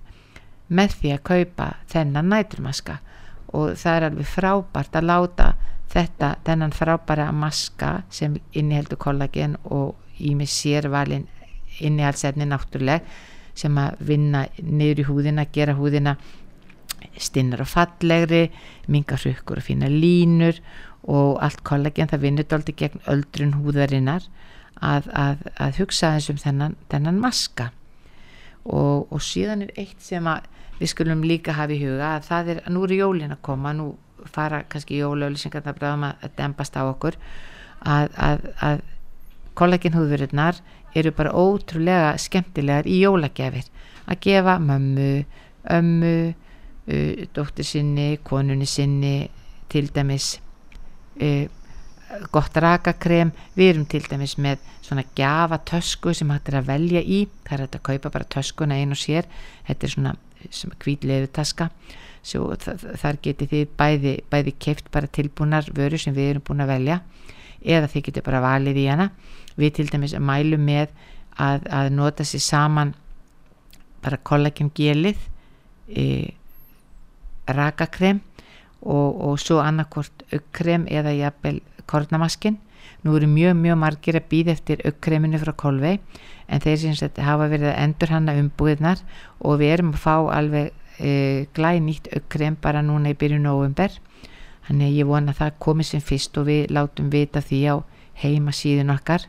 með 0.68 0.96
því 1.00 1.12
að 1.14 1.24
kaupa 1.30 1.68
þennan 1.92 2.32
næturmaska. 2.32 2.98
Og 3.54 3.76
það 3.78 3.96
er 3.96 4.06
alveg 4.08 4.28
frábært 4.28 4.98
að 4.98 5.08
láta 5.08 5.46
þetta, 5.92 6.32
þennan 6.44 6.74
frábæra 6.74 7.30
maska 7.32 7.92
sem 8.10 8.36
inniheldur 8.52 8.98
kollagen 9.00 9.56
og 9.64 9.94
í 10.18 10.34
mig 10.34 10.50
sérvalin 10.50 11.28
innihaldsefni 11.80 12.48
náttúruleg 12.48 13.06
sem 13.56 13.78
að 13.80 14.02
vinna 14.08 14.44
niður 14.60 15.00
í 15.00 15.06
húðina, 15.08 15.46
gera 15.52 15.76
húðina 15.76 16.16
stinnar 17.20 17.62
og 17.64 17.70
fallegri 17.70 18.50
mingar 18.92 19.20
hrykkur 19.22 19.60
og 19.60 19.66
fína 19.66 19.88
línur 19.92 20.58
og 21.06 21.38
allt 21.44 21.62
kollagen 21.64 22.10
það 22.10 22.24
vinnur 22.24 22.48
doldi 22.50 22.74
gegn 22.76 23.04
öldrun 23.10 23.54
húðarinnar 23.60 24.26
að, 24.82 25.08
að, 25.12 25.44
að 25.62 25.80
hugsa 25.80 26.12
eins 26.16 26.28
um 26.32 26.40
þennan, 26.40 26.76
þennan 26.90 27.20
maska. 27.22 27.70
Og, 28.66 29.06
og 29.14 29.22
síðan 29.22 29.62
er 29.66 29.76
eitt 29.78 30.02
sem 30.02 30.26
að 30.26 30.48
við 30.80 30.92
skulum 30.92 31.22
líka 31.24 31.54
hafa 31.56 31.76
í 31.76 31.80
huga 31.80 32.16
að 32.16 32.26
það 32.26 32.50
er, 32.52 32.62
nú 32.74 32.82
eru 32.84 32.98
jólin 32.98 33.36
að 33.36 33.44
koma 33.46 33.72
nú 33.76 33.92
fara 34.32 34.64
kannski 34.68 34.98
jólauðlýsingarna 34.98 35.74
bráðum 35.76 36.08
að, 36.08 36.16
að 36.26 36.34
dempast 36.40 36.76
á 36.76 36.82
okkur 36.84 37.16
að, 37.86 38.10
að, 38.18 38.48
að 38.66 38.82
kollagenhúðverðurnar 39.56 40.58
eru 40.96 41.12
bara 41.16 41.34
ótrúlega 41.36 42.14
skemmtilegar 42.20 42.88
í 42.88 43.00
jólagjafir. 43.02 43.66
Að 44.06 44.22
gefa 44.26 44.56
mömmu, 44.62 45.10
ömmu 45.76 46.14
uh, 46.30 47.26
dóttir 47.36 47.66
sinni 47.66 48.08
konunni 48.26 48.68
sinni 48.70 49.28
til 49.72 49.90
dæmis 49.94 50.36
uh, 51.20 51.44
gott 52.32 52.56
rakakrem. 52.62 53.34
Við 53.58 53.72
erum 53.74 53.86
til 53.90 54.04
dæmis 54.06 54.36
með 54.38 54.62
svona 54.80 55.06
gjafa 55.18 55.60
tösku 55.66 56.14
sem 56.14 56.30
hægt 56.30 56.52
er 56.52 56.60
að 56.62 56.72
velja 56.72 57.02
í. 57.02 57.24
Það 57.46 57.58
er 57.58 57.66
hægt 57.66 57.78
að 57.80 57.86
kaupa 57.90 58.14
bara 58.18 58.32
töskuna 58.36 58.78
einu 58.78 58.96
og 58.96 59.02
sér. 59.02 59.30
Þetta 59.66 59.86
er 59.88 59.96
svona 59.96 60.16
kvítlefu 60.80 61.32
taska 61.34 61.70
svo 62.26 62.54
þar 62.58 63.18
geti 63.22 63.46
þið 63.50 63.74
bæði, 63.78 64.14
bæði 64.30 64.54
keift 64.58 64.90
bara 64.94 65.10
tilbúnar 65.10 65.68
vöru 65.74 65.98
sem 66.00 66.14
við 66.16 66.32
erum 66.32 66.44
búin 66.46 66.64
að 66.64 66.72
velja 66.74 67.00
eða 67.66 67.90
þið 67.92 68.06
getur 68.08 68.26
bara 68.26 68.44
valið 68.44 68.80
í 68.82 68.86
hana. 68.90 69.10
Við 69.56 69.74
til 69.78 69.88
dæmis 69.90 70.14
mælum 70.18 70.64
með 70.66 70.94
að, 71.36 71.66
að 71.68 71.90
nota 71.96 72.24
sér 72.24 72.44
saman 72.44 72.94
bara 74.04 74.20
kollagen 74.22 74.70
gelið 74.76 75.18
e, 75.90 76.32
rakakrem 77.48 78.20
og, 78.82 79.18
og 79.26 79.40
svo 79.42 79.58
annarkort 79.64 80.24
aukkrem 80.32 80.86
eða 80.90 81.14
jafnvel 81.16 81.60
kornamaskin 81.90 82.58
nú 83.04 83.16
eru 83.18 83.28
mjög 83.30 83.54
mjög 83.58 83.78
margir 83.82 84.18
að 84.18 84.28
býða 84.30 84.54
eftir 84.56 84.82
aukkreminu 84.86 85.40
frá 85.42 85.52
kolvei 85.58 85.98
en 86.46 86.62
þeir 86.62 86.78
sem 86.82 87.22
hafa 87.26 87.48
verið 87.50 87.72
að 87.72 87.80
endur 87.84 88.14
hanna 88.14 88.36
umbúðnar 88.40 89.02
og 89.40 89.60
við 89.62 89.74
erum 89.76 89.94
að 89.94 90.02
fá 90.02 90.14
alveg 90.38 90.72
e, 90.98 91.46
glæð 91.56 91.80
nýtt 91.86 92.10
aukkrem 92.14 92.58
bara 92.62 92.84
núna 92.86 93.12
í 93.12 93.18
byrjun 93.18 93.46
november 93.46 93.94
þannig 94.66 94.90
að 94.90 94.98
ég 95.00 95.10
vona 95.10 95.32
að 95.32 95.40
það 95.40 95.58
komi 95.66 95.86
sem 95.86 96.02
fyrst 96.04 96.38
og 96.38 96.48
við 96.50 96.74
látum 96.74 97.10
vita 97.12 97.42
því 97.42 97.60
á 97.70 97.74
heimasíðun 98.22 98.94
okkar. 98.96 99.26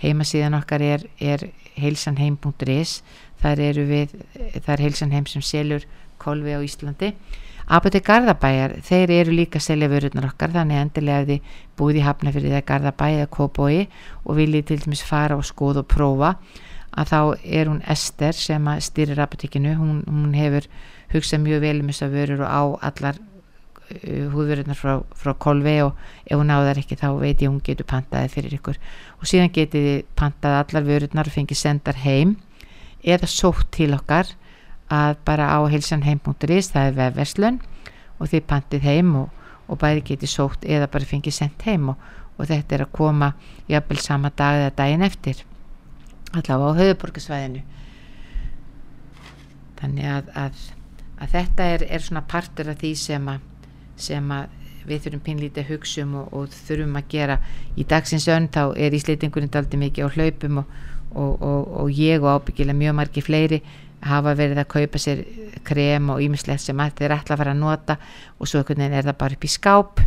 Heimasíðan 0.00 0.56
okkar 0.56 0.84
er, 0.84 1.06
er 1.20 1.50
heilsanheim.is 1.76 3.00
þar 3.40 3.60
það 3.60 4.72
er 4.74 4.84
heilsanheim 4.84 5.28
sem 5.28 5.44
selur 5.44 5.86
kolvi 6.20 6.56
á 6.56 6.60
Íslandi. 6.60 7.14
Apotek 7.70 8.02
Garðabæjar, 8.08 8.80
þeir 8.82 9.12
eru 9.14 9.34
líka 9.36 9.60
að 9.60 9.68
selja 9.68 9.88
vörurnar 9.92 10.26
okkar, 10.32 10.50
þannig 10.50 10.80
endilega 10.80 11.20
ef 11.22 11.28
þið 11.28 11.52
búið 11.78 12.00
í 12.00 12.02
Hafnafjörði 12.02 12.50
eða 12.50 12.66
Garðabæi 12.66 13.10
eða 13.12 13.28
Kóbói 13.36 13.76
og 14.24 14.40
viljið 14.40 14.66
til 14.66 14.78
dæmis 14.82 15.04
fara 15.06 15.38
og 15.38 15.46
skoða 15.46 15.84
og 15.84 15.90
prófa 15.92 16.32
að 16.90 17.12
þá 17.12 17.20
er 17.46 17.70
hún 17.70 17.84
Ester 17.94 18.34
sem 18.34 18.66
að 18.66 18.82
styrir 18.88 19.22
apotekinu, 19.22 19.76
hún, 19.78 20.02
hún 20.08 20.34
hefur 20.34 20.66
hugsað 21.14 21.44
mjög 21.44 21.62
vel 21.62 21.76
um 21.78 21.92
þess 21.92 22.06
að 22.08 22.16
vörur 22.18 22.42
og 22.42 22.50
á 22.50 22.62
allar 22.90 23.20
uh, 23.90 24.26
húðvörurnar 24.32 24.78
frá, 24.78 25.00
frá 25.16 25.34
Kolvi 25.38 25.76
og 25.84 25.98
ef 26.24 26.36
hún 26.38 26.52
áðar 26.52 26.80
ekki 26.82 26.98
þá 27.00 27.08
veit 27.20 27.42
ég 27.42 27.50
hún 27.50 27.62
getur 27.64 27.88
pantaði 27.90 28.30
fyrir 28.32 28.56
ykkur. 28.58 28.78
Og 29.20 29.30
síðan 29.30 29.52
getið 29.54 30.06
pantaði 30.18 30.62
allar 30.62 30.86
vörurnar 30.88 31.30
og 31.30 31.36
fengið 31.36 31.62
sendar 31.62 32.00
heim 32.04 32.36
eða 33.02 33.28
sótt 33.30 33.68
til 33.74 33.92
okkar 33.96 34.34
að 34.90 35.18
bara 35.24 35.50
á 35.54 35.58
hilsanheim.is 35.70 36.72
það 36.72 36.88
er 36.88 36.96
vefverslun 36.98 37.60
og 38.18 38.30
þið 38.32 38.48
pantið 38.50 38.88
heim 38.88 39.12
og, 39.22 39.28
og 39.70 39.78
bæði 39.80 40.02
getið 40.12 40.32
sótt 40.32 40.66
eða 40.66 40.90
bara 40.90 41.08
fengið 41.08 41.36
sendt 41.36 41.62
heim 41.68 41.92
og, 41.92 42.00
og 42.36 42.50
þetta 42.50 42.76
er 42.76 42.84
að 42.86 42.96
koma 42.96 43.32
jafnvel 43.70 44.00
sama 44.02 44.32
dag 44.36 44.58
eða 44.58 44.74
daginn 44.82 45.06
eftir 45.06 45.44
allavega 46.34 46.74
á 46.74 46.78
höfuborgarsvæðinu 46.80 47.62
þannig 49.80 50.10
að, 50.10 50.32
að, 50.36 50.64
að 51.22 51.32
þetta 51.36 51.68
er, 51.74 51.86
er 51.88 52.04
svona 52.04 52.24
partur 52.28 52.70
af 52.70 52.80
því 52.82 52.92
sem 53.00 53.30
að, 53.32 53.46
sem 54.02 54.32
við 54.88 55.04
þurfum 55.04 55.24
pinlítið 55.26 55.64
að 55.64 55.72
hugsa 55.74 56.04
um 56.04 56.16
og, 56.22 56.32
og 56.36 56.54
þurfum 56.68 56.96
að 57.00 57.10
gera 57.12 57.36
í 57.76 57.84
dagsins 57.88 58.28
önn 58.32 58.48
þá 58.52 58.62
er 58.76 58.96
íslitingurinn 58.96 59.52
aldrei 59.60 59.80
mikið 59.84 60.08
á 60.08 60.14
hlaupum 60.16 60.62
og, 60.62 60.72
og, 61.14 61.70
og 61.82 61.92
ég 61.94 62.22
og 62.22 62.40
ábyggilega 62.40 62.80
mjög 62.80 62.98
margi 63.00 63.24
fleiri 63.24 63.60
hafa 64.06 64.32
verið 64.36 64.62
að 64.62 64.70
kaupa 64.72 65.00
sér 65.00 65.20
krem 65.66 66.08
og 66.12 66.22
ímislegt 66.24 66.64
sem 66.64 66.80
að 66.80 66.96
þeir 67.00 67.16
ætla 67.18 67.36
að 67.36 67.42
fara 67.42 67.52
að 67.54 67.60
nota 67.60 67.98
og 68.38 68.48
svo 68.48 68.62
er 68.64 69.04
það 69.04 69.18
bara 69.18 69.36
upp 69.36 69.44
í 69.44 69.50
skáp. 69.50 70.00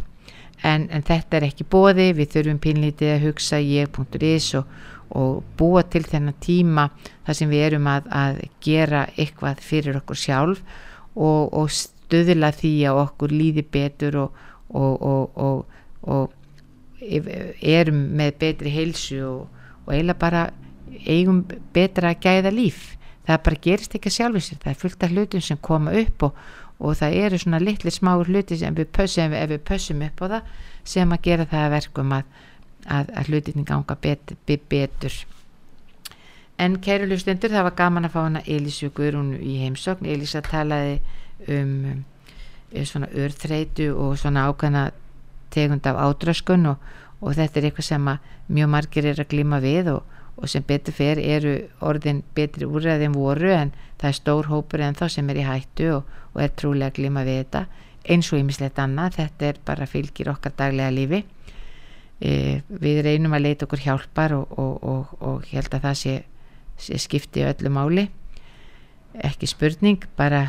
En, 0.63 0.87
en 0.95 1.03
þetta 1.03 1.37
er 1.37 1.45
ekki 1.49 1.67
bóði 1.67 2.13
við 2.15 2.31
þurfum 2.37 2.59
pinlítið 2.63 3.13
að 3.17 3.25
hugsa 3.27 3.59
ég.is 3.59 4.53
og 5.13 5.43
búa 5.59 5.83
til 5.83 6.05
þennan 6.07 6.39
tíma 6.41 6.87
þar 7.25 7.37
sem 7.37 7.51
við 7.51 7.65
erum 7.67 7.89
að, 7.91 8.07
að 8.09 8.39
gera 8.63 9.03
eitthvað 9.17 9.61
fyrir 9.61 9.99
okkur 9.99 10.17
sjálf 10.17 10.63
og, 11.13 11.53
og 11.53 11.67
stöðla 12.13 12.53
því 12.53 12.73
að 12.89 13.01
okkur 13.07 13.33
líði 13.33 13.65
betur 13.73 14.19
og, 14.23 14.39
og 14.69 16.33
erum 17.03 18.01
með 18.17 18.35
betri 18.39 18.71
heilsu 18.73 19.21
og 19.25 19.91
eiginlega 19.91 20.19
bara 20.19 20.43
eigum 21.09 21.43
betra 21.73 22.13
að 22.13 22.21
gæða 22.23 22.51
líf. 22.53 22.93
Það 23.27 23.43
bara 23.45 23.61
gerist 23.63 23.95
ekki 23.95 24.11
sjálfur 24.11 24.43
sér. 24.43 24.59
Það 24.61 24.71
er 24.71 24.79
fullt 24.81 25.03
af 25.03 25.13
hlutum 25.15 25.43
sem 25.43 25.59
koma 25.63 25.93
upp 25.95 26.23
og, 26.27 26.39
og 26.79 26.97
það 26.99 27.17
eru 27.23 27.39
svona 27.39 27.59
litli 27.63 27.91
smáur 27.91 28.29
hluti 28.29 28.57
sem 28.59 28.75
við 28.75 28.91
pössum, 28.95 29.33
ef 29.33 29.49
við 29.51 29.63
pössum 29.67 30.03
upp 30.05 30.23
á 30.23 30.25
það 30.25 30.49
sem 30.93 31.15
að 31.15 31.23
gera 31.23 31.47
það 31.49 31.65
að 31.65 31.75
verkum 31.77 32.15
að, 32.17 32.41
að, 32.85 33.13
að 33.15 33.29
hlutinni 33.31 33.65
ganga 33.67 33.95
betur, 33.95 34.37
betur. 34.69 35.19
en 36.59 36.77
kæru 36.83 37.07
hlustendur 37.07 37.51
það 37.51 37.67
var 37.69 37.75
gaman 37.79 38.05
að 38.05 38.13
fá 38.13 38.21
hana 38.21 38.43
Elísu 38.45 38.91
Guðrún 38.93 39.33
í 39.39 39.57
heimsókn. 39.63 40.05
Elísa 40.05 40.43
talaði 40.45 40.99
um, 41.47 42.03
um 42.73 42.85
svona 42.85 43.09
örþreitu 43.13 43.91
og 43.93 44.17
svona 44.17 44.47
ákvæmna 44.49 44.91
tegund 45.53 45.85
af 45.85 45.99
ádraskun 46.01 46.65
og, 46.71 46.77
og 47.21 47.35
þetta 47.37 47.59
er 47.59 47.69
eitthvað 47.69 47.89
sem 47.89 48.09
mjög 48.49 48.69
margir 48.69 49.05
er 49.05 49.21
að 49.21 49.31
glima 49.35 49.59
við 49.63 49.93
og 49.93 50.13
og 50.37 50.49
sem 50.49 50.65
betur 50.65 50.95
fer 50.95 51.19
eru 51.21 51.53
orðin 51.85 52.23
betri 52.35 52.65
úrræði 52.65 53.07
en 53.07 53.15
voru 53.15 53.51
en 53.53 53.71
það 54.01 54.09
er 54.09 54.17
stór 54.17 54.49
hópur 54.49 54.81
en 54.81 54.97
þá 54.97 55.05
sem 55.15 55.29
er 55.29 55.39
í 55.39 55.45
hættu 55.47 55.89
og, 55.99 56.09
og 56.33 56.41
er 56.41 56.55
trúlega 56.57 56.91
að 56.91 56.97
glima 56.97 57.25
við 57.27 57.43
þetta. 57.43 57.61
Eins 58.03 58.31
og 58.33 58.41
ýmislegt 58.41 58.81
annað, 58.81 59.19
þetta 59.19 59.47
er 59.47 59.61
bara 59.65 59.87
fylgir 59.87 60.31
okkar 60.33 60.55
daglega 60.57 60.91
lífi. 60.91 61.21
E, 62.19 62.33
við 62.67 63.03
reynum 63.05 63.35
að 63.35 63.45
leita 63.45 63.67
okkur 63.67 63.83
hjálpar 63.85 64.35
og 64.35 65.47
held 65.51 65.77
að 65.77 65.85
það 65.85 65.97
sé, 66.01 66.17
sé 66.81 66.99
skipti 66.99 67.45
öllu 67.47 67.71
máli. 67.73 68.09
Ekki 69.13 69.47
spurning 69.47 70.03
bara, 70.17 70.47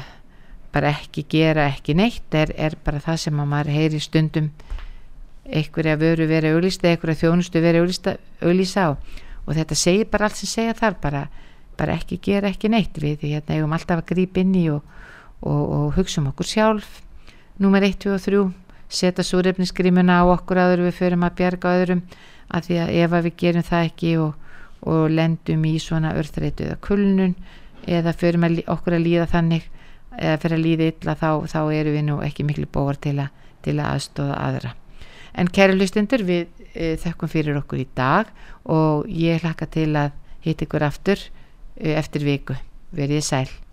bara 0.75 0.91
ekki 0.91 1.25
gera 1.31 1.69
ekki 1.71 1.95
neitt 1.95 2.35
er, 2.35 2.51
er 2.59 2.75
bara 2.85 2.99
það 3.03 3.21
sem 3.27 3.41
að 3.41 3.51
maður 3.53 3.77
heyri 3.77 4.01
stundum 4.03 4.51
einhverja 5.45 5.95
vöru 6.01 6.27
verið 6.27 6.57
auðlýsta, 6.57 6.91
einhverja 6.91 7.21
þjónustu 7.21 7.63
verið 7.63 7.87
auðlýsa 8.43 8.89
á. 8.89 8.91
Og 9.45 9.57
þetta 9.59 9.77
segir 9.77 10.09
bara 10.11 10.29
allt 10.29 10.41
sem 10.41 10.51
segja 10.51 10.75
þar 10.79 10.99
bara, 11.03 11.23
bara 11.79 11.97
ekki 11.99 12.19
gera 12.25 12.51
ekki 12.51 12.71
neitt. 12.73 12.97
Við 12.97 13.27
hérna 13.29 13.59
eigum 13.59 13.75
alltaf 13.77 14.01
að 14.01 14.09
grípa 14.15 14.41
inn 14.41 14.55
í 14.57 14.67
og, 14.73 14.83
og, 15.45 15.63
og 15.63 15.99
hugsa 15.99 16.23
um 16.23 16.31
okkur 16.33 16.49
sjálf. 16.49 17.01
Nummer 17.61 17.85
1, 17.85 17.99
2 18.07 18.15
og 18.17 18.25
3 18.25 18.45
setja 18.95 19.25
súrefnisgrímuna 19.27 20.23
á 20.23 20.25
okkur 20.33 20.61
aður 20.63 20.87
við 20.89 20.97
förum 20.99 21.27
að 21.27 21.37
bjarga 21.41 21.75
öðrum 21.81 22.03
að 22.55 22.69
því 22.69 22.81
að 22.83 22.95
ef 23.03 23.15
að 23.17 23.27
við 23.27 23.37
gerum 23.43 23.67
það 23.69 23.87
ekki 23.89 24.11
og, 24.23 24.35
og 24.87 25.05
lendum 25.11 25.65
í 25.67 25.75
svona 25.83 26.15
örþreitu 26.19 26.69
eða 26.69 26.81
kulnun 26.85 27.35
eða 27.87 28.15
förum 28.17 28.47
að, 28.47 28.61
okkur 28.71 28.97
að 28.97 29.07
líða 29.07 29.29
þannig 29.33 29.69
eða 30.19 30.41
fyrir 30.43 30.59
að 30.59 30.65
líða 30.67 30.89
illa 30.93 31.17
þá, 31.19 31.29
þá 31.51 31.61
eru 31.75 31.95
við 31.97 32.07
nú 32.09 32.19
ekki 32.25 32.47
miklu 32.47 32.69
bóar 32.71 32.99
til, 33.01 33.17
a, 33.23 33.31
til 33.65 33.79
að 33.79 33.91
aðstóða 33.95 34.39
aðra. 34.49 34.75
En 35.35 35.51
kæri 35.51 35.75
hlustundur 35.79 36.23
við 36.27 36.47
e, 36.75 36.95
þökkum 37.03 37.33
fyrir 37.33 37.59
okkur 37.59 37.83
í 37.83 37.89
dag 37.97 38.31
og 38.71 39.09
ég 39.11 39.43
hlakka 39.43 39.67
til 39.67 39.91
að 39.99 40.15
hitta 40.47 40.69
ykkur 40.69 40.87
aftur 40.87 41.19
e, 41.19 41.97
eftir 41.97 42.27
viku. 42.27 42.59
Verið 42.95 43.25
sæl 43.27 43.64